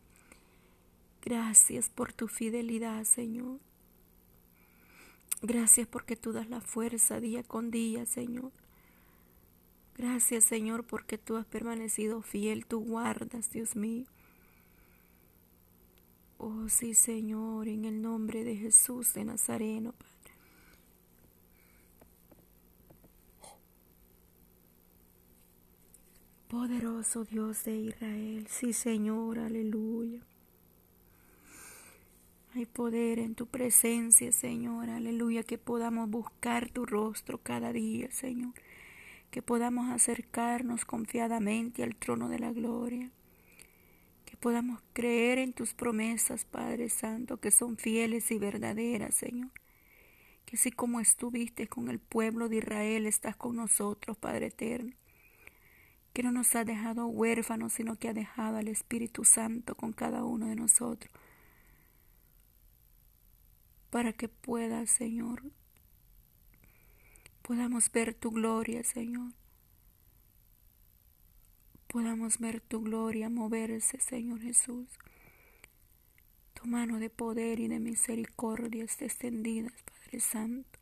Gracias 1.23 1.89
por 1.89 2.13
tu 2.13 2.29
fidelidad, 2.29 3.03
Señor. 3.03 3.59
Gracias 5.43 5.87
porque 5.87 6.17
tú 6.17 6.33
das 6.33 6.49
la 6.49 6.61
fuerza 6.61 7.21
día 7.21 7.43
con 7.43 7.71
día, 7.71 8.07
Señor. 8.07 8.53
Gracias, 9.97 10.45
Señor, 10.45 10.85
porque 10.85 11.19
tú 11.19 11.37
has 11.37 11.47
permanecido 11.47 12.23
fiel, 12.23 12.67
tú 12.67 12.81
guardas, 12.81 13.51
Dios 13.51 13.77
mío. 13.77 14.07
Oh, 16.39 16.69
sí, 16.69 16.95
Señor, 16.95 17.67
en 17.69 17.87
el 17.87 18.03
nombre 18.03 18.45
de 18.45 18.57
Jesús 18.57 19.15
de 19.15 19.25
Nazareno, 19.25 19.93
Padre. 19.93 20.17
Poderoso 26.49 27.25
Dios 27.25 27.65
de 27.65 27.77
Israel, 27.77 28.47
sí, 28.49 28.73
Señor, 28.73 29.39
aleluya. 29.39 30.21
Hay 32.57 32.65
poder 32.65 33.19
en 33.19 33.35
tu 33.35 33.45
presencia, 33.45 34.33
Señor. 34.33 34.89
Aleluya. 34.89 35.43
Que 35.43 35.59
podamos 35.59 36.09
buscar 36.09 36.71
tu 36.71 36.87
rostro 36.87 37.37
cada 37.37 37.71
día, 37.71 38.11
Señor. 38.11 38.55
Que 39.31 39.43
podamos 39.43 39.91
acercarnos 39.91 40.87
confiadamente 40.87 41.83
al 41.83 41.97
trono 41.97 42.31
de 42.31 42.39
la 42.39 42.53
gloria. 42.53 43.11
Que 44.25 44.39
podamos 44.39 44.81
creer 44.95 45.37
en 45.37 45.53
tus 45.53 45.75
promesas, 45.75 46.47
Padre 46.47 46.89
Santo, 46.89 47.37
que 47.37 47.51
son 47.51 47.77
fieles 47.77 48.31
y 48.31 48.39
verdaderas, 48.39 49.15
Señor. 49.15 49.51
Que 50.47 50.57
así 50.57 50.71
como 50.71 51.01
estuviste 51.01 51.67
con 51.67 51.91
el 51.91 51.99
pueblo 51.99 52.49
de 52.49 52.57
Israel, 52.57 53.05
estás 53.05 53.37
con 53.37 53.57
nosotros, 53.57 54.17
Padre 54.17 54.47
Eterno. 54.47 54.95
Que 56.15 56.23
no 56.23 56.33
nos 56.33 56.57
ha 56.57 56.65
dejado 56.65 57.07
huérfanos, 57.07 57.75
sino 57.75 57.97
que 57.97 58.09
ha 58.09 58.15
dejado 58.15 58.57
al 58.57 58.69
Espíritu 58.69 59.27
Santo 59.27 59.75
con 59.75 59.93
cada 59.93 60.25
uno 60.25 60.47
de 60.47 60.57
nosotros 60.57 61.13
para 63.97 64.13
que 64.13 64.29
pueda, 64.29 64.85
Señor, 64.87 65.43
podamos 67.41 67.91
ver 67.91 68.13
tu 68.13 68.31
gloria, 68.31 68.85
Señor. 68.85 69.33
Podamos 71.87 72.39
ver 72.39 72.61
tu 72.61 72.83
gloria 72.83 73.31
moverse, 73.31 73.99
Señor 73.99 74.43
Jesús. 74.43 74.87
Tu 76.53 76.67
mano 76.67 76.99
de 76.99 77.09
poder 77.09 77.59
y 77.59 77.69
de 77.69 77.81
misericordia 77.81 78.85
esté 78.85 79.07
extendida, 79.07 79.73
Padre 79.87 80.21
Santo, 80.21 80.79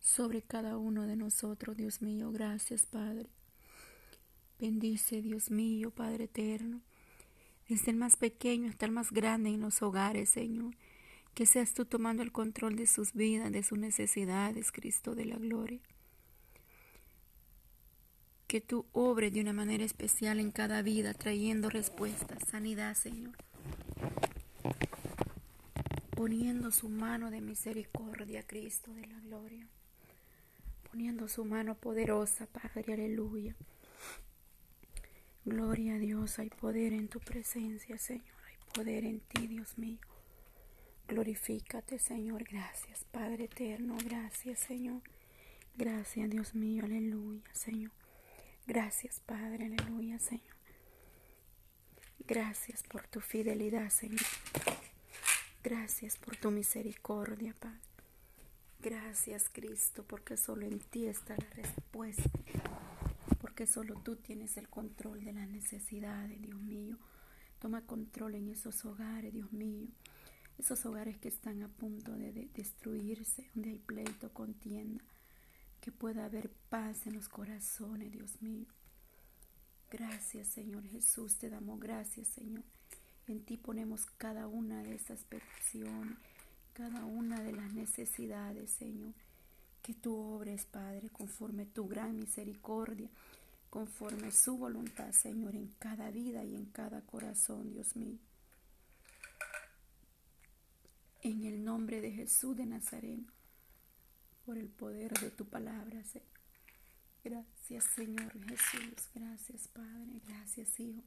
sobre 0.00 0.40
cada 0.40 0.78
uno 0.78 1.06
de 1.06 1.16
nosotros, 1.16 1.76
Dios 1.76 2.00
mío. 2.00 2.32
Gracias, 2.32 2.86
Padre. 2.86 3.28
Bendice, 4.58 5.20
Dios 5.20 5.50
mío, 5.50 5.90
Padre 5.90 6.24
eterno, 6.24 6.80
desde 7.68 7.90
el 7.90 7.98
más 7.98 8.16
pequeño 8.16 8.70
hasta 8.70 8.86
el 8.86 8.92
más 8.92 9.12
grande 9.12 9.50
en 9.50 9.60
los 9.60 9.82
hogares, 9.82 10.30
Señor 10.30 10.74
que 11.36 11.44
seas 11.44 11.74
tú 11.74 11.84
tomando 11.84 12.22
el 12.22 12.32
control 12.32 12.76
de 12.76 12.86
sus 12.86 13.12
vidas, 13.12 13.52
de 13.52 13.62
sus 13.62 13.78
necesidades, 13.78 14.72
Cristo 14.72 15.14
de 15.14 15.26
la 15.26 15.36
gloria. 15.36 15.80
Que 18.46 18.62
tú 18.62 18.86
obres 18.92 19.34
de 19.34 19.42
una 19.42 19.52
manera 19.52 19.84
especial 19.84 20.40
en 20.40 20.50
cada 20.50 20.80
vida, 20.80 21.12
trayendo 21.12 21.68
respuestas, 21.68 22.38
sanidad, 22.48 22.94
Señor. 22.94 23.36
Poniendo 26.12 26.70
su 26.70 26.88
mano 26.88 27.30
de 27.30 27.42
misericordia, 27.42 28.42
Cristo 28.46 28.94
de 28.94 29.06
la 29.06 29.20
gloria. 29.20 29.68
Poniendo 30.90 31.28
su 31.28 31.44
mano 31.44 31.74
poderosa, 31.74 32.46
Padre, 32.46 32.94
aleluya. 32.94 33.54
Gloria 35.44 35.96
a 35.96 35.98
Dios, 35.98 36.38
hay 36.38 36.48
poder 36.48 36.94
en 36.94 37.08
tu 37.08 37.20
presencia, 37.20 37.98
Señor. 37.98 38.24
Hay 38.48 38.56
poder 38.72 39.04
en 39.04 39.20
ti, 39.20 39.46
Dios 39.48 39.76
mío. 39.76 39.98
Glorifícate, 41.08 42.00
Señor. 42.00 42.42
Gracias, 42.42 43.04
Padre 43.12 43.44
eterno. 43.44 43.96
Gracias, 44.04 44.58
Señor. 44.58 45.02
Gracias, 45.76 46.28
Dios 46.28 46.54
mío. 46.56 46.84
Aleluya, 46.84 47.48
Señor. 47.52 47.92
Gracias, 48.66 49.20
Padre. 49.20 49.66
Aleluya, 49.66 50.18
Señor. 50.18 50.56
Gracias 52.26 52.82
por 52.82 53.06
tu 53.06 53.20
fidelidad, 53.20 53.88
Señor. 53.90 54.20
Gracias 55.62 56.16
por 56.16 56.36
tu 56.36 56.50
misericordia, 56.50 57.54
Padre. 57.60 57.78
Gracias, 58.80 59.48
Cristo, 59.52 60.04
porque 60.08 60.36
solo 60.36 60.66
en 60.66 60.80
ti 60.80 61.06
está 61.06 61.36
la 61.36 61.50
respuesta. 61.50 62.30
Porque 63.40 63.68
solo 63.68 63.94
tú 64.02 64.16
tienes 64.16 64.56
el 64.56 64.68
control 64.68 65.24
de 65.24 65.32
las 65.32 65.48
necesidades, 65.48 66.42
Dios 66.42 66.60
mío. 66.60 66.98
Toma 67.60 67.82
control 67.82 68.34
en 68.34 68.48
esos 68.48 68.84
hogares, 68.84 69.32
Dios 69.32 69.52
mío 69.52 69.86
esos 70.58 70.84
hogares 70.86 71.18
que 71.18 71.28
están 71.28 71.62
a 71.62 71.68
punto 71.68 72.12
de, 72.12 72.48
destruirse, 72.54 73.50
donde 73.54 73.70
hay 73.70 73.78
pleito, 73.78 74.32
contienda, 74.32 75.04
que 75.80 75.92
pueda 75.92 76.24
haber 76.24 76.50
paz 76.68 77.06
en 77.06 77.14
los 77.14 77.28
corazones, 77.28 78.10
Dios 78.12 78.40
mío. 78.42 78.66
Gracias, 79.90 80.48
Señor 80.48 80.84
Jesús, 80.88 81.36
te 81.36 81.48
damos 81.48 81.78
gracias, 81.78 82.28
Señor. 82.28 82.64
En 83.28 83.44
ti 83.44 83.56
ponemos 83.56 84.06
cada 84.18 84.46
una 84.46 84.82
de 84.82 84.94
esas 84.94 85.20
peticiones, 85.24 86.16
cada 86.72 87.04
una 87.04 87.40
de 87.40 87.52
las 87.52 87.72
necesidades, 87.72 88.70
Señor. 88.70 89.14
Que 89.82 89.94
tú 89.94 90.16
obres, 90.16 90.64
Padre, 90.64 91.10
conforme 91.10 91.66
tu 91.66 91.86
gran 91.86 92.16
misericordia, 92.16 93.08
conforme 93.70 94.32
su 94.32 94.56
voluntad, 94.56 95.12
Señor, 95.12 95.54
en 95.54 95.68
cada 95.78 96.10
vida 96.10 96.44
y 96.44 96.54
en 96.54 96.66
cada 96.66 97.02
corazón, 97.02 97.70
Dios 97.70 97.94
mío. 97.94 98.18
En 101.26 101.44
el 101.44 101.64
nombre 101.64 102.00
de 102.00 102.12
Jesús 102.12 102.56
de 102.56 102.66
Nazareno, 102.66 103.26
por 104.44 104.56
el 104.56 104.68
poder 104.68 105.12
de 105.14 105.32
tu 105.32 105.44
palabra, 105.44 106.04
Señor. 106.04 106.28
Gracias, 107.24 107.84
Señor 107.96 108.32
Jesús. 108.48 109.08
Gracias, 109.12 109.66
Padre. 109.66 110.22
Gracias, 110.28 110.78
Hijo. 110.78 111.02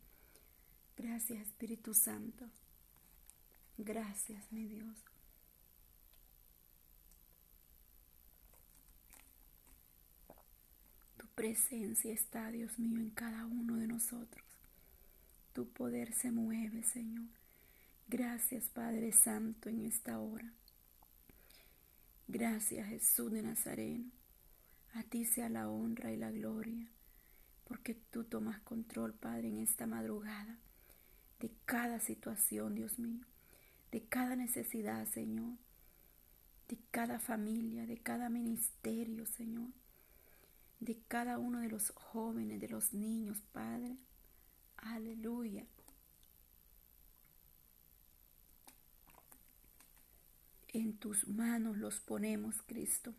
Gracias, 0.97 1.39
Espíritu 1.39 1.93
Santo. 1.93 2.49
Gracias, 3.77 4.51
mi 4.51 4.67
Dios. 4.67 4.97
Tu 11.15 11.27
presencia 11.27 12.13
está, 12.13 12.51
Dios 12.51 12.77
mío, 12.77 12.99
en 12.99 13.11
cada 13.11 13.45
uno 13.45 13.77
de 13.77 13.87
nosotros. 13.87 14.43
Tu 15.53 15.65
poder 15.69 16.11
se 16.13 16.29
mueve, 16.29 16.83
Señor. 16.83 17.38
Gracias 18.11 18.63
Padre 18.69 19.11
Santo 19.11 19.69
en 19.69 19.85
esta 19.85 20.17
hora. 20.17 20.51
Gracias 22.27 22.87
Jesús 22.87 23.31
de 23.31 23.43
Nazareno. 23.43 24.09
A 24.95 25.03
ti 25.03 25.25
sea 25.25 25.47
la 25.47 25.69
honra 25.69 26.11
y 26.11 26.17
la 26.17 26.31
gloria, 26.31 26.87
porque 27.65 27.93
tú 27.93 28.23
tomas 28.23 28.61
control, 28.61 29.13
Padre, 29.13 29.49
en 29.49 29.59
esta 29.59 29.85
madrugada 29.85 30.57
de 31.39 31.51
cada 31.65 31.99
situación, 31.99 32.73
Dios 32.73 32.97
mío, 32.97 33.27
de 33.91 34.01
cada 34.01 34.35
necesidad, 34.35 35.07
Señor, 35.07 35.53
de 36.67 36.79
cada 36.89 37.19
familia, 37.19 37.85
de 37.85 37.99
cada 37.99 38.27
ministerio, 38.27 39.27
Señor, 39.27 39.69
de 40.79 40.97
cada 41.07 41.37
uno 41.37 41.59
de 41.59 41.69
los 41.69 41.91
jóvenes, 41.91 42.59
de 42.59 42.69
los 42.69 42.91
niños, 42.91 43.37
Padre. 43.51 43.97
Aleluya. 44.77 45.63
En 50.73 50.97
tus 50.97 51.27
manos 51.27 51.77
los 51.77 51.99
ponemos, 51.99 52.61
Cristo. 52.63 53.13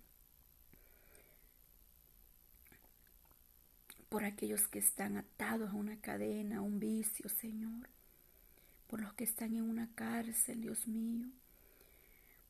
Por 4.09 4.24
aquellos 4.24 4.66
que 4.68 4.78
están 4.78 5.16
atados 5.16 5.70
a 5.70 5.74
una 5.74 6.01
cadena, 6.01 6.59
a 6.59 6.62
un 6.62 6.80
vicio, 6.80 7.28
Señor 7.28 7.88
por 8.90 9.01
los 9.01 9.12
que 9.12 9.22
están 9.22 9.55
en 9.55 9.62
una 9.62 9.88
cárcel, 9.94 10.62
Dios 10.62 10.88
mío, 10.88 11.28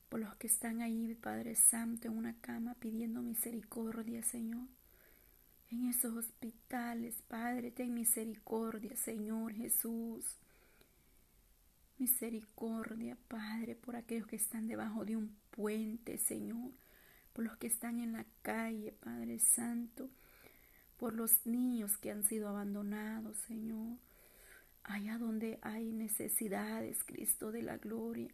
por 0.08 0.20
los 0.20 0.34
que 0.36 0.46
están 0.46 0.80
ahí, 0.80 1.14
Padre 1.14 1.54
Santo, 1.54 2.08
en 2.08 2.16
una 2.16 2.34
cama 2.40 2.74
pidiendo 2.80 3.20
misericordia, 3.20 4.22
Señor. 4.22 4.66
En 5.70 5.86
esos 5.90 6.16
hospitales, 6.16 7.14
Padre, 7.28 7.70
ten 7.70 7.92
misericordia, 7.92 8.96
Señor 8.96 9.52
Jesús. 9.52 10.38
Misericordia, 12.00 13.16
Padre, 13.28 13.76
por 13.76 13.94
aquellos 13.94 14.26
que 14.26 14.36
están 14.36 14.66
debajo 14.66 15.04
de 15.04 15.16
un 15.16 15.36
puente, 15.50 16.18
Señor. 16.18 16.72
Por 17.32 17.44
los 17.44 17.56
que 17.58 17.68
están 17.68 18.00
en 18.00 18.12
la 18.12 18.26
calle, 18.42 18.92
Padre 18.92 19.38
Santo. 19.38 20.08
Por 20.96 21.14
los 21.14 21.46
niños 21.46 21.96
que 21.98 22.10
han 22.10 22.24
sido 22.24 22.48
abandonados, 22.48 23.36
Señor 23.46 23.98
allá 24.84 25.18
donde 25.18 25.58
hay 25.62 25.92
necesidades, 25.92 27.04
Cristo 27.04 27.52
de 27.52 27.62
la 27.62 27.76
gloria. 27.76 28.30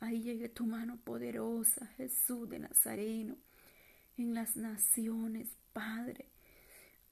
Ahí 0.00 0.22
llegue 0.22 0.48
tu 0.48 0.66
mano 0.66 0.98
poderosa, 0.98 1.86
Jesús 1.96 2.48
de 2.48 2.58
Nazareno, 2.58 3.36
en 4.16 4.34
las 4.34 4.56
naciones, 4.56 5.48
Padre. 5.72 6.26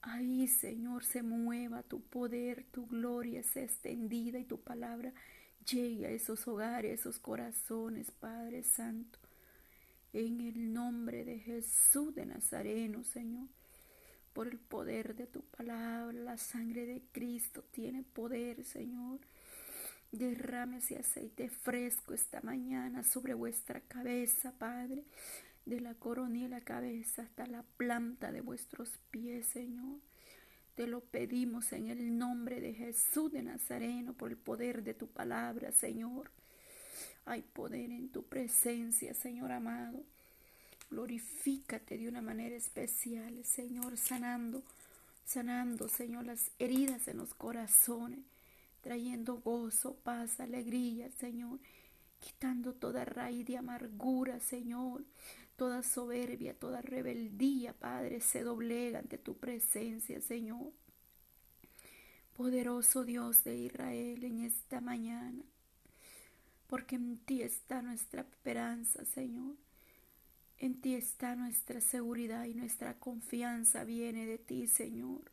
Ahí, 0.01 0.47
Señor, 0.47 1.03
se 1.03 1.23
mueva 1.23 1.81
tu 1.83 2.01
poder, 2.01 2.65
tu 2.71 2.87
gloria 2.87 3.41
sea 3.43 3.63
extendida 3.63 4.37
y 4.37 4.45
tu 4.45 4.59
palabra 4.59 5.13
llegue 5.65 6.07
a 6.07 6.11
esos 6.11 6.47
hogares, 6.47 6.91
a 6.91 6.93
esos 6.93 7.19
corazones, 7.19 8.11
Padre 8.11 8.63
Santo. 8.63 9.19
En 10.13 10.41
el 10.41 10.73
nombre 10.73 11.25
de 11.25 11.39
Jesús 11.39 12.13
de 12.13 12.25
Nazareno, 12.25 13.03
Señor 13.03 13.47
por 14.33 14.47
el 14.47 14.57
poder 14.57 15.15
de 15.15 15.27
tu 15.27 15.41
palabra. 15.41 16.11
La 16.11 16.37
sangre 16.37 16.85
de 16.85 17.03
Cristo 17.11 17.63
tiene 17.71 18.03
poder, 18.03 18.63
Señor. 18.63 19.19
Derrame 20.11 20.77
ese 20.77 20.97
aceite 20.97 21.49
fresco 21.49 22.13
esta 22.13 22.41
mañana 22.41 23.03
sobre 23.03 23.33
vuestra 23.33 23.79
cabeza, 23.81 24.51
Padre, 24.59 25.05
de 25.65 25.79
la 25.79 25.95
coronilla 25.95 26.45
de 26.45 26.49
la 26.49 26.61
cabeza 26.61 27.23
hasta 27.23 27.47
la 27.47 27.63
planta 27.77 28.31
de 28.31 28.41
vuestros 28.41 28.99
pies, 29.09 29.47
Señor. 29.47 29.99
Te 30.75 30.87
lo 30.87 31.01
pedimos 31.01 31.71
en 31.71 31.89
el 31.89 32.17
nombre 32.17 32.59
de 32.59 32.73
Jesús 32.73 33.31
de 33.31 33.43
Nazareno, 33.43 34.13
por 34.13 34.31
el 34.31 34.37
poder 34.37 34.83
de 34.83 34.95
tu 34.95 35.07
palabra, 35.07 35.71
Señor. 35.71 36.31
Hay 37.25 37.43
poder 37.43 37.91
en 37.91 38.09
tu 38.09 38.23
presencia, 38.23 39.13
Señor 39.13 39.51
amado. 39.51 40.03
Glorifícate 40.89 41.97
de 41.97 42.07
una 42.07 42.21
manera 42.23 42.55
especial, 42.55 43.45
Señor, 43.45 43.97
sanando, 43.97 44.63
sanando, 45.25 45.87
Señor, 45.89 46.25
las 46.25 46.49
heridas 46.57 47.07
en 47.07 47.17
los 47.17 47.35
corazones, 47.35 48.19
trayendo 48.81 49.35
gozo, 49.41 49.95
paz, 50.03 50.39
alegría, 50.39 51.09
Señor, 51.19 51.59
quitando 52.19 52.73
toda 52.73 53.05
raíz 53.05 53.45
de 53.45 53.57
amargura, 53.57 54.39
Señor, 54.39 55.03
toda 55.63 55.81
soberbia, 55.81 56.53
toda 56.53 56.81
rebeldía, 56.81 57.71
Padre, 57.71 58.19
se 58.19 58.43
doblega 58.43 58.99
ante 58.99 59.17
tu 59.17 59.37
presencia, 59.37 60.19
Señor. 60.19 60.73
Poderoso 62.35 63.05
Dios 63.05 63.45
de 63.45 63.55
Israel 63.55 64.25
en 64.25 64.39
esta 64.39 64.81
mañana, 64.81 65.41
porque 66.67 66.97
en 66.97 67.17
ti 67.19 67.43
está 67.43 67.81
nuestra 67.81 68.23
esperanza, 68.23 69.05
Señor. 69.05 69.55
En 70.57 70.81
ti 70.81 70.95
está 70.95 71.37
nuestra 71.37 71.79
seguridad 71.79 72.43
y 72.43 72.55
nuestra 72.55 72.95
confianza 72.99 73.85
viene 73.85 74.25
de 74.25 74.39
ti, 74.39 74.67
Señor. 74.67 75.31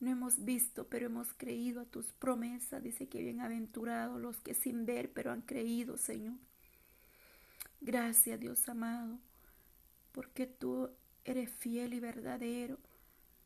No 0.00 0.10
hemos 0.10 0.42
visto, 0.42 0.86
pero 0.88 1.04
hemos 1.04 1.34
creído 1.34 1.82
a 1.82 1.84
tus 1.84 2.12
promesas. 2.12 2.82
Dice 2.82 3.08
que 3.08 3.22
bienaventurados 3.22 4.18
los 4.18 4.40
que 4.40 4.54
sin 4.54 4.86
ver, 4.86 5.12
pero 5.12 5.32
han 5.32 5.42
creído, 5.42 5.98
Señor. 5.98 6.36
Gracias, 7.80 8.40
Dios 8.40 8.68
amado, 8.68 9.18
porque 10.12 10.46
tú 10.46 10.90
eres 11.24 11.50
fiel 11.50 11.94
y 11.94 12.00
verdadero, 12.00 12.78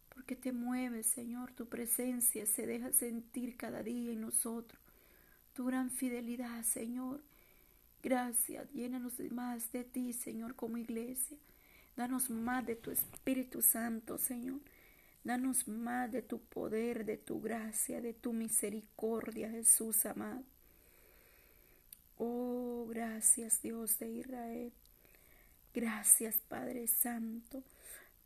porque 0.08 0.36
te 0.36 0.52
mueves, 0.52 1.06
Señor, 1.06 1.52
tu 1.52 1.68
presencia 1.68 2.46
se 2.46 2.66
deja 2.66 2.92
sentir 2.92 3.56
cada 3.56 3.82
día 3.82 4.12
en 4.12 4.20
nosotros. 4.20 4.80
Tu 5.54 5.64
gran 5.64 5.90
fidelidad, 5.90 6.62
Señor, 6.62 7.22
Gracias, 8.02 8.66
llénanos 8.72 9.20
más 9.30 9.72
de 9.72 9.84
ti, 9.84 10.14
Señor, 10.14 10.54
como 10.54 10.78
iglesia. 10.78 11.36
Danos 11.96 12.30
más 12.30 12.64
de 12.64 12.74
tu 12.74 12.90
Espíritu 12.90 13.60
Santo, 13.60 14.16
Señor. 14.16 14.60
Danos 15.22 15.68
más 15.68 16.10
de 16.10 16.22
tu 16.22 16.38
poder, 16.40 17.04
de 17.04 17.18
tu 17.18 17.42
gracia, 17.42 18.00
de 18.00 18.14
tu 18.14 18.32
misericordia, 18.32 19.50
Jesús 19.50 20.06
amado. 20.06 20.42
Oh, 22.22 22.86
gracias 22.90 23.62
Dios 23.62 23.98
de 23.98 24.10
Israel. 24.10 24.72
Gracias 25.72 26.36
Padre 26.48 26.86
Santo, 26.86 27.62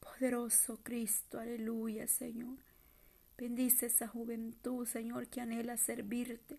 poderoso 0.01 0.81
Cristo, 0.83 1.39
aleluya 1.39 2.09
Señor. 2.09 2.59
Bendice 3.39 3.87
esa 3.87 4.09
juventud, 4.09 4.85
Señor, 4.85 5.29
que 5.29 5.41
anhela 5.41 5.77
servirte 5.77 6.59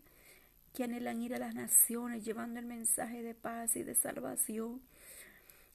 que 0.74 0.86
anhelan 0.86 1.22
ir 1.22 1.36
a 1.36 1.40
las 1.40 1.56
naciones 1.56 2.24
llevando 2.24 2.60
el 2.60 2.66
mensaje 2.66 3.22
de 3.22 3.34
paz 3.34 3.76
y 3.76 3.84
de 3.84 3.96
salvación. 3.96 4.82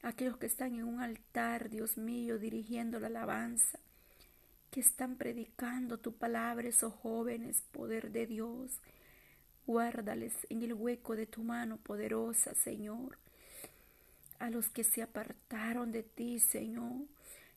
Aquellos 0.03 0.39
que 0.39 0.47
están 0.47 0.75
en 0.75 0.85
un 0.85 1.01
altar, 1.01 1.69
Dios 1.69 1.99
mío, 1.99 2.39
dirigiendo 2.39 3.01
la 3.01 3.09
alabanza, 3.09 3.81
que 4.71 4.81
están 4.81 5.17
predicando 5.17 5.99
tu 5.99 6.13
palabra, 6.13 6.69
esos 6.69 6.95
jóvenes, 6.95 7.63
poder 7.73 8.13
de 8.13 8.27
Dios. 8.27 8.79
Guárdales 9.67 10.35
en 10.49 10.63
el 10.63 10.75
hueco 10.75 11.17
de 11.17 11.27
tu 11.27 11.43
mano 11.43 11.77
poderosa, 11.77 12.55
Señor. 12.55 13.19
A 14.39 14.51
los 14.51 14.69
que 14.71 14.85
se 14.85 15.03
apartaron 15.03 15.93
de 15.93 16.03
ti, 16.03 16.41
Señor. 16.41 17.07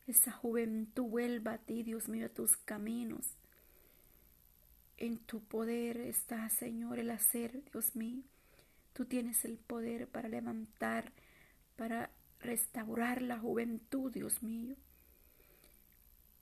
Esa 0.08 0.32
juventud 0.32 1.06
vuelva 1.06 1.54
a 1.54 1.58
ti, 1.58 1.84
Dios 1.84 2.10
mío, 2.10 2.26
a 2.26 2.30
tus 2.30 2.58
caminos. 2.58 3.26
En 4.98 5.18
tu 5.18 5.42
poder 5.42 5.98
está, 5.98 6.50
Señor, 6.50 7.00
el 7.00 7.10
hacer, 7.10 7.64
Dios 7.72 7.96
mío. 7.96 8.24
Tú 8.94 9.06
tienes 9.06 9.44
el 9.44 9.58
poder 9.58 10.08
para 10.08 10.30
levantar, 10.30 11.12
para 11.76 12.12
restaurar 12.40 13.22
la 13.22 13.40
juventud, 13.40 14.12
Dios 14.12 14.44
mío. 14.44 14.76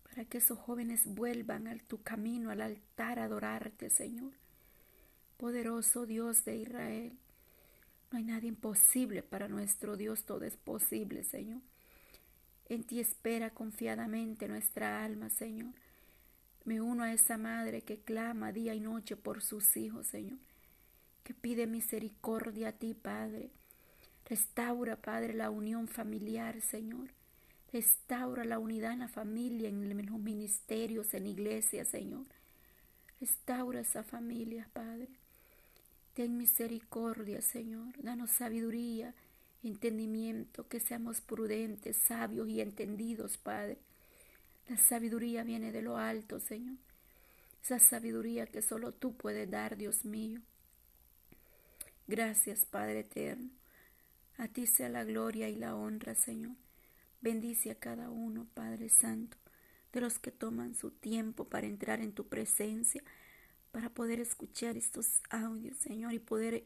Para 0.03 0.25
que 0.25 0.39
esos 0.39 0.57
jóvenes 0.57 1.05
vuelvan 1.05 1.67
a 1.67 1.77
tu 1.77 2.01
camino, 2.01 2.49
al 2.49 2.61
altar, 2.61 3.19
a 3.19 3.25
adorarte, 3.25 3.89
Señor. 3.89 4.40
Poderoso 5.41 6.05
Dios 6.05 6.45
de 6.45 6.55
Israel. 6.55 7.17
No 8.11 8.19
hay 8.19 8.23
nada 8.23 8.45
imposible 8.45 9.23
para 9.23 9.47
nuestro 9.47 9.97
Dios, 9.97 10.23
todo 10.23 10.45
es 10.45 10.55
posible, 10.55 11.23
Señor. 11.23 11.61
En 12.69 12.83
ti 12.83 12.99
espera 12.99 13.49
confiadamente 13.49 14.47
nuestra 14.47 15.03
alma, 15.03 15.31
Señor. 15.31 15.73
Me 16.63 16.79
uno 16.79 17.01
a 17.01 17.11
esa 17.11 17.39
madre 17.39 17.81
que 17.81 17.97
clama 17.97 18.51
día 18.51 18.75
y 18.75 18.81
noche 18.81 19.15
por 19.15 19.41
sus 19.41 19.75
hijos, 19.77 20.05
Señor, 20.05 20.37
que 21.23 21.33
pide 21.33 21.65
misericordia 21.65 22.67
a 22.67 22.73
ti, 22.73 22.93
Padre. 22.93 23.49
Restaura, 24.29 24.95
Padre, 24.95 25.33
la 25.33 25.49
unión 25.49 25.87
familiar, 25.87 26.61
Señor. 26.61 27.09
Restaura 27.73 28.45
la 28.45 28.59
unidad 28.59 28.93
en 28.93 28.99
la 28.99 29.07
familia, 29.07 29.69
en 29.69 30.05
los 30.05 30.19
ministerios, 30.19 31.15
en 31.15 31.25
iglesia, 31.25 31.83
Señor. 31.83 32.27
Restaura 33.19 33.79
esa 33.79 34.03
familia, 34.03 34.69
Padre. 34.71 35.20
Ten 36.13 36.37
misericordia, 36.37 37.41
Señor. 37.41 37.93
Danos 38.01 38.31
sabiduría, 38.31 39.13
entendimiento, 39.63 40.67
que 40.67 40.79
seamos 40.79 41.21
prudentes, 41.21 41.97
sabios 41.97 42.47
y 42.49 42.61
entendidos, 42.61 43.37
Padre 43.37 43.77
la 44.71 44.77
sabiduría 44.77 45.43
viene 45.43 45.73
de 45.73 45.81
lo 45.81 45.97
alto, 45.97 46.39
Señor. 46.39 46.77
Esa 47.61 47.77
sabiduría 47.77 48.47
que 48.47 48.61
solo 48.61 48.93
tú 48.93 49.17
puedes 49.17 49.51
dar, 49.51 49.75
Dios 49.75 50.05
mío. 50.05 50.39
Gracias, 52.07 52.65
Padre 52.65 53.01
eterno. 53.01 53.49
A 54.37 54.47
ti 54.47 54.65
sea 54.67 54.87
la 54.87 55.03
gloria 55.03 55.49
y 55.49 55.55
la 55.55 55.75
honra, 55.75 56.15
Señor, 56.15 56.55
Bendice 57.19 57.69
a 57.69 57.75
cada 57.75 58.09
uno, 58.09 58.47
Padre 58.53 58.87
Santo, 58.87 59.37
de 59.91 59.99
los 59.99 60.19
que 60.19 60.31
toman 60.31 60.73
su 60.73 60.89
tiempo 60.89 61.49
para 61.49 61.67
entrar 61.67 61.99
en 61.99 62.13
tu 62.13 62.29
presencia, 62.29 63.03
para 63.71 63.89
poder 63.89 64.19
escuchar 64.19 64.77
estos 64.77 65.21
audios, 65.29 65.77
Señor, 65.77 66.13
y 66.13 66.19
poder 66.19 66.65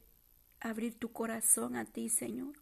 abrir 0.60 0.98
tu 0.98 1.12
corazón 1.12 1.76
a 1.76 1.86
ti, 1.86 2.10
Señor, 2.10 2.54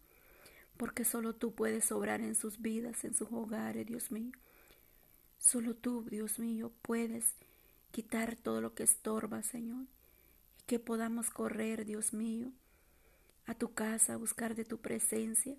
porque 0.76 1.04
solo 1.04 1.34
tú 1.34 1.54
puedes 1.54 1.90
obrar 1.92 2.20
en 2.20 2.34
sus 2.34 2.60
vidas, 2.60 3.04
en 3.04 3.14
sus 3.14 3.28
hogares, 3.32 3.86
Dios 3.86 4.10
mío. 4.10 4.32
Solo 5.38 5.74
tú, 5.74 6.04
Dios 6.10 6.38
mío, 6.38 6.72
puedes 6.82 7.34
quitar 7.90 8.36
todo 8.36 8.60
lo 8.60 8.74
que 8.74 8.82
estorba, 8.82 9.42
Señor, 9.42 9.86
y 10.58 10.62
que 10.66 10.78
podamos 10.78 11.30
correr, 11.30 11.84
Dios 11.84 12.12
mío, 12.12 12.52
a 13.46 13.54
tu 13.54 13.72
casa, 13.72 14.14
a 14.14 14.18
buscar 14.18 14.54
de 14.54 14.64
tu 14.64 14.78
presencia, 14.78 15.56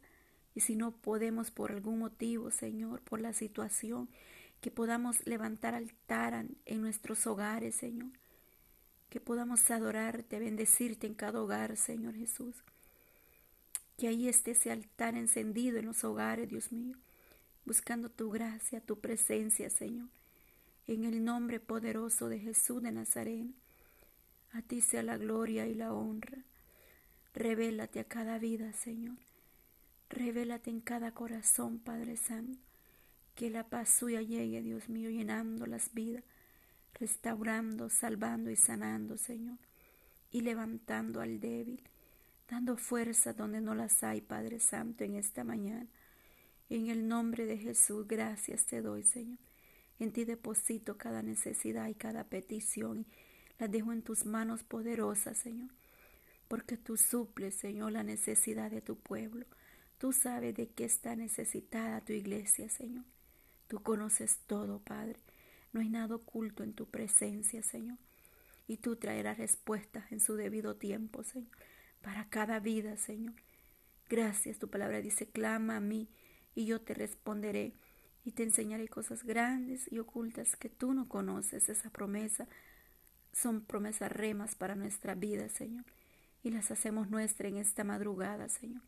y 0.54 0.62
si 0.62 0.76
no 0.76 0.92
podemos 0.92 1.52
por 1.52 1.72
algún 1.72 2.00
motivo, 2.00 2.50
Señor, 2.52 3.02
por 3.02 3.20
la 3.20 3.34
situación, 3.34 4.10
que 4.62 4.72
podamos 4.72 5.26
levantar 5.28 5.76
altar 5.76 6.46
en 6.66 6.82
nuestros 6.82 7.28
hogares, 7.28 7.76
Señor, 7.76 8.10
que 9.16 9.22
podamos 9.22 9.72
adorarte, 9.72 10.40
bendecirte 10.40 11.08
en 11.08 11.14
cada 11.14 11.42
hogar, 11.42 11.78
Señor 11.78 12.16
Jesús. 12.16 12.54
Que 13.98 14.10
ahí 14.10 14.28
esté 14.28 14.52
ese 14.52 14.72
altar 14.72 15.16
encendido 15.16 15.78
en 15.78 15.86
los 15.86 16.04
hogares, 16.04 16.50
Dios 16.50 16.74
mío, 16.74 16.98
buscando 17.64 18.10
tu 18.10 18.30
gracia, 18.30 18.82
tu 18.82 19.00
presencia, 19.00 19.70
Señor. 19.70 20.10
En 20.86 21.06
el 21.06 21.24
nombre 21.24 21.62
poderoso 21.62 22.28
de 22.28 22.40
Jesús 22.40 22.84
de 22.84 22.92
Nazaret, 22.92 23.48
a 24.52 24.62
ti 24.62 24.82
sea 24.82 25.02
la 25.02 25.16
gloria 25.16 25.66
y 25.66 25.76
la 25.76 25.94
honra. 25.94 26.40
Revélate 27.34 28.02
a 28.02 28.04
cada 28.04 28.38
vida, 28.38 28.74
Señor. 28.74 29.16
Revélate 30.10 30.72
en 30.72 30.82
cada 30.82 31.14
corazón, 31.14 31.80
Padre 31.80 32.18
Santo. 32.18 32.60
Que 33.34 33.50
la 33.50 33.64
paz 33.64 33.92
suya 33.92 34.22
llegue, 34.22 34.62
Dios 34.62 34.90
mío, 34.90 35.10
llenando 35.10 35.68
las 35.68 35.94
vidas 35.94 36.26
restaurando, 37.00 37.90
salvando 37.90 38.50
y 38.50 38.56
sanando, 38.56 39.18
Señor, 39.18 39.58
y 40.32 40.42
levantando 40.42 41.22
al 41.22 41.40
débil, 41.40 41.82
dando 42.50 42.78
fuerza 42.78 43.34
donde 43.34 43.62
no 43.62 43.76
las 43.76 44.04
hay, 44.04 44.22
Padre 44.22 44.60
Santo, 44.60 45.04
en 45.04 45.16
esta 45.16 45.44
mañana. 45.44 45.88
En 46.70 46.88
el 46.88 47.08
nombre 47.08 47.46
de 47.46 47.58
Jesús, 47.58 48.08
gracias 48.08 48.66
te 48.66 48.82
doy, 48.82 49.04
Señor. 49.04 49.38
En 50.00 50.12
ti 50.12 50.26
deposito 50.26 50.98
cada 50.98 51.22
necesidad 51.22 51.88
y 51.88 51.94
cada 51.94 52.26
petición 52.26 53.06
y 53.10 53.26
las 53.60 53.72
dejo 53.72 53.94
en 53.94 54.02
tus 54.02 54.26
manos 54.26 54.64
poderosas, 54.64 55.38
Señor, 55.38 55.70
porque 56.48 56.78
tú 56.78 56.98
suples, 56.98 57.56
Señor, 57.56 57.92
la 57.94 58.04
necesidad 58.04 58.70
de 58.72 58.82
tu 58.82 58.98
pueblo. 58.98 59.46
Tú 59.98 60.12
sabes 60.12 60.56
de 60.56 60.68
qué 60.68 60.86
está 60.86 61.16
necesitada 61.16 62.02
tu 62.02 62.12
iglesia, 62.12 62.68
Señor. 62.70 63.06
Tú 63.68 63.82
conoces 63.82 64.40
todo, 64.46 64.80
Padre. 64.80 65.20
No 65.76 65.82
hay 65.82 65.90
nada 65.90 66.16
oculto 66.16 66.64
en 66.64 66.72
tu 66.72 66.86
presencia, 66.86 67.62
Señor. 67.62 67.98
Y 68.66 68.78
tú 68.78 68.96
traerás 68.96 69.38
respuestas 69.38 70.10
en 70.10 70.22
su 70.22 70.36
debido 70.36 70.78
tiempo, 70.78 71.22
Señor, 71.26 71.52
para 72.02 72.30
cada 72.30 72.62
vida, 72.62 72.96
Señor. 72.96 73.34
Gracias, 74.08 74.58
tu 74.58 74.70
palabra 74.70 75.02
dice, 75.02 75.28
clama 75.28 75.76
a 75.76 75.82
mí 75.82 76.08
y 76.56 76.66
yo 76.66 76.80
te 76.80 76.94
responderé 76.94 77.74
y 78.24 78.32
te 78.32 78.44
enseñaré 78.44 78.88
cosas 78.88 79.26
grandes 79.26 79.92
y 79.92 80.00
ocultas 80.00 80.56
que 80.56 80.70
tú 80.70 80.94
no 80.94 81.10
conoces. 81.10 81.68
Esa 81.68 81.90
promesa 81.90 82.48
son 83.34 83.60
promesas 83.60 84.10
remas 84.14 84.56
para 84.56 84.76
nuestra 84.76 85.14
vida, 85.14 85.50
Señor, 85.50 85.84
y 86.42 86.52
las 86.52 86.72
hacemos 86.72 87.10
nuestra 87.10 87.50
en 87.50 87.58
esta 87.58 87.84
madrugada, 87.84 88.48
Señor. 88.48 88.84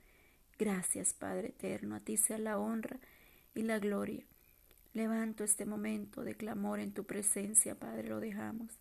Gracias, 0.57 1.13
Padre 1.13 1.49
eterno, 1.49 1.95
a 1.95 1.99
ti 1.99 2.15
sea 2.15 2.37
la 2.37 2.57
honra 2.57 2.97
y 3.53 3.63
la 3.63 3.77
gloria. 3.77 4.23
Levanto 4.97 5.43
este 5.43 5.67
momento 5.67 6.23
de 6.23 6.33
clamor 6.33 6.79
en 6.79 6.91
tu 6.91 7.03
presencia, 7.03 7.75
Padre, 7.75 8.09
lo 8.09 8.19
dejamos, 8.19 8.79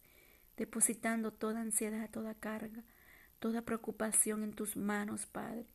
depositando 0.56 1.30
toda 1.30 1.60
ansiedad, 1.60 2.08
toda 2.10 2.32
carga, 2.32 2.82
toda 3.38 3.60
preocupación 3.60 4.42
en 4.42 4.54
tus 4.54 4.78
manos, 4.78 5.26
Padre, 5.26 5.66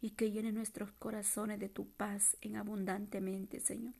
y 0.00 0.10
que 0.10 0.30
llene 0.30 0.52
nuestros 0.52 0.92
corazones 0.92 1.58
de 1.58 1.68
tu 1.68 1.88
paz 1.88 2.36
en 2.42 2.54
abundantemente, 2.54 3.58
Señor. 3.58 3.94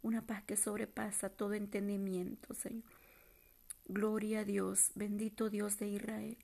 Una 0.00 0.22
paz 0.22 0.42
que 0.44 0.56
sobrepasa 0.56 1.28
todo 1.28 1.52
entendimiento, 1.52 2.54
Señor. 2.54 2.90
Gloria 3.88 4.40
a 4.40 4.44
Dios, 4.44 4.90
bendito 4.94 5.50
Dios 5.50 5.78
de 5.78 5.88
Israel. 5.88 6.38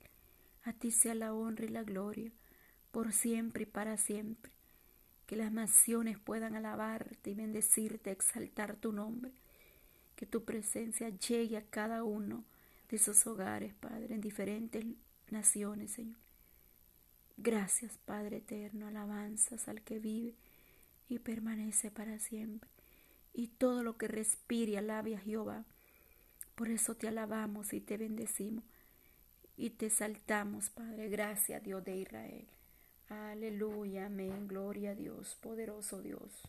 A 0.65 0.73
ti 0.73 0.91
sea 0.91 1.15
la 1.15 1.33
honra 1.33 1.65
y 1.65 1.69
la 1.69 1.81
gloria, 1.81 2.31
por 2.91 3.11
siempre 3.11 3.63
y 3.63 3.65
para 3.65 3.97
siempre 3.97 4.51
que 5.27 5.35
las 5.35 5.51
naciones 5.51 6.17
puedan 6.17 6.55
alabarte 6.55 7.31
y 7.31 7.35
bendecirte, 7.35 8.11
exaltar 8.11 8.77
tu 8.77 8.93
nombre, 8.93 9.31
que 10.15 10.25
tu 10.25 10.45
presencia 10.45 11.09
llegue 11.09 11.57
a 11.57 11.65
cada 11.69 12.03
uno 12.03 12.45
de 12.89 12.95
esos 12.95 13.27
hogares, 13.27 13.73
Padre, 13.75 14.15
en 14.15 14.21
diferentes 14.21 14.85
naciones, 15.29 15.91
Señor. 15.91 16.17
Gracias, 17.35 17.99
Padre 18.05 18.37
eterno, 18.37 18.87
alabanzas 18.87 19.67
al 19.67 19.81
que 19.83 19.99
vive 19.99 20.33
y 21.09 21.19
permanece 21.19 21.91
para 21.91 22.17
siempre. 22.19 22.69
Y 23.33 23.47
todo 23.47 23.83
lo 23.83 23.97
que 23.97 24.07
respire, 24.07 24.77
alabe 24.77 25.15
a 25.15 25.19
Jehová. 25.19 25.65
Por 26.55 26.69
eso 26.69 26.95
te 26.95 27.07
alabamos 27.07 27.73
y 27.73 27.81
te 27.81 27.97
bendecimos 27.97 28.63
y 29.57 29.71
te 29.71 29.89
saltamos, 29.89 30.69
Padre. 30.69 31.09
Gracias, 31.09 31.61
Dios 31.63 31.83
de 31.83 31.97
Israel. 31.97 32.47
Aleluya, 33.09 34.05
amén, 34.05 34.47
gloria 34.47 34.91
a 34.91 34.95
Dios, 34.95 35.35
poderoso 35.41 36.01
Dios. 36.01 36.45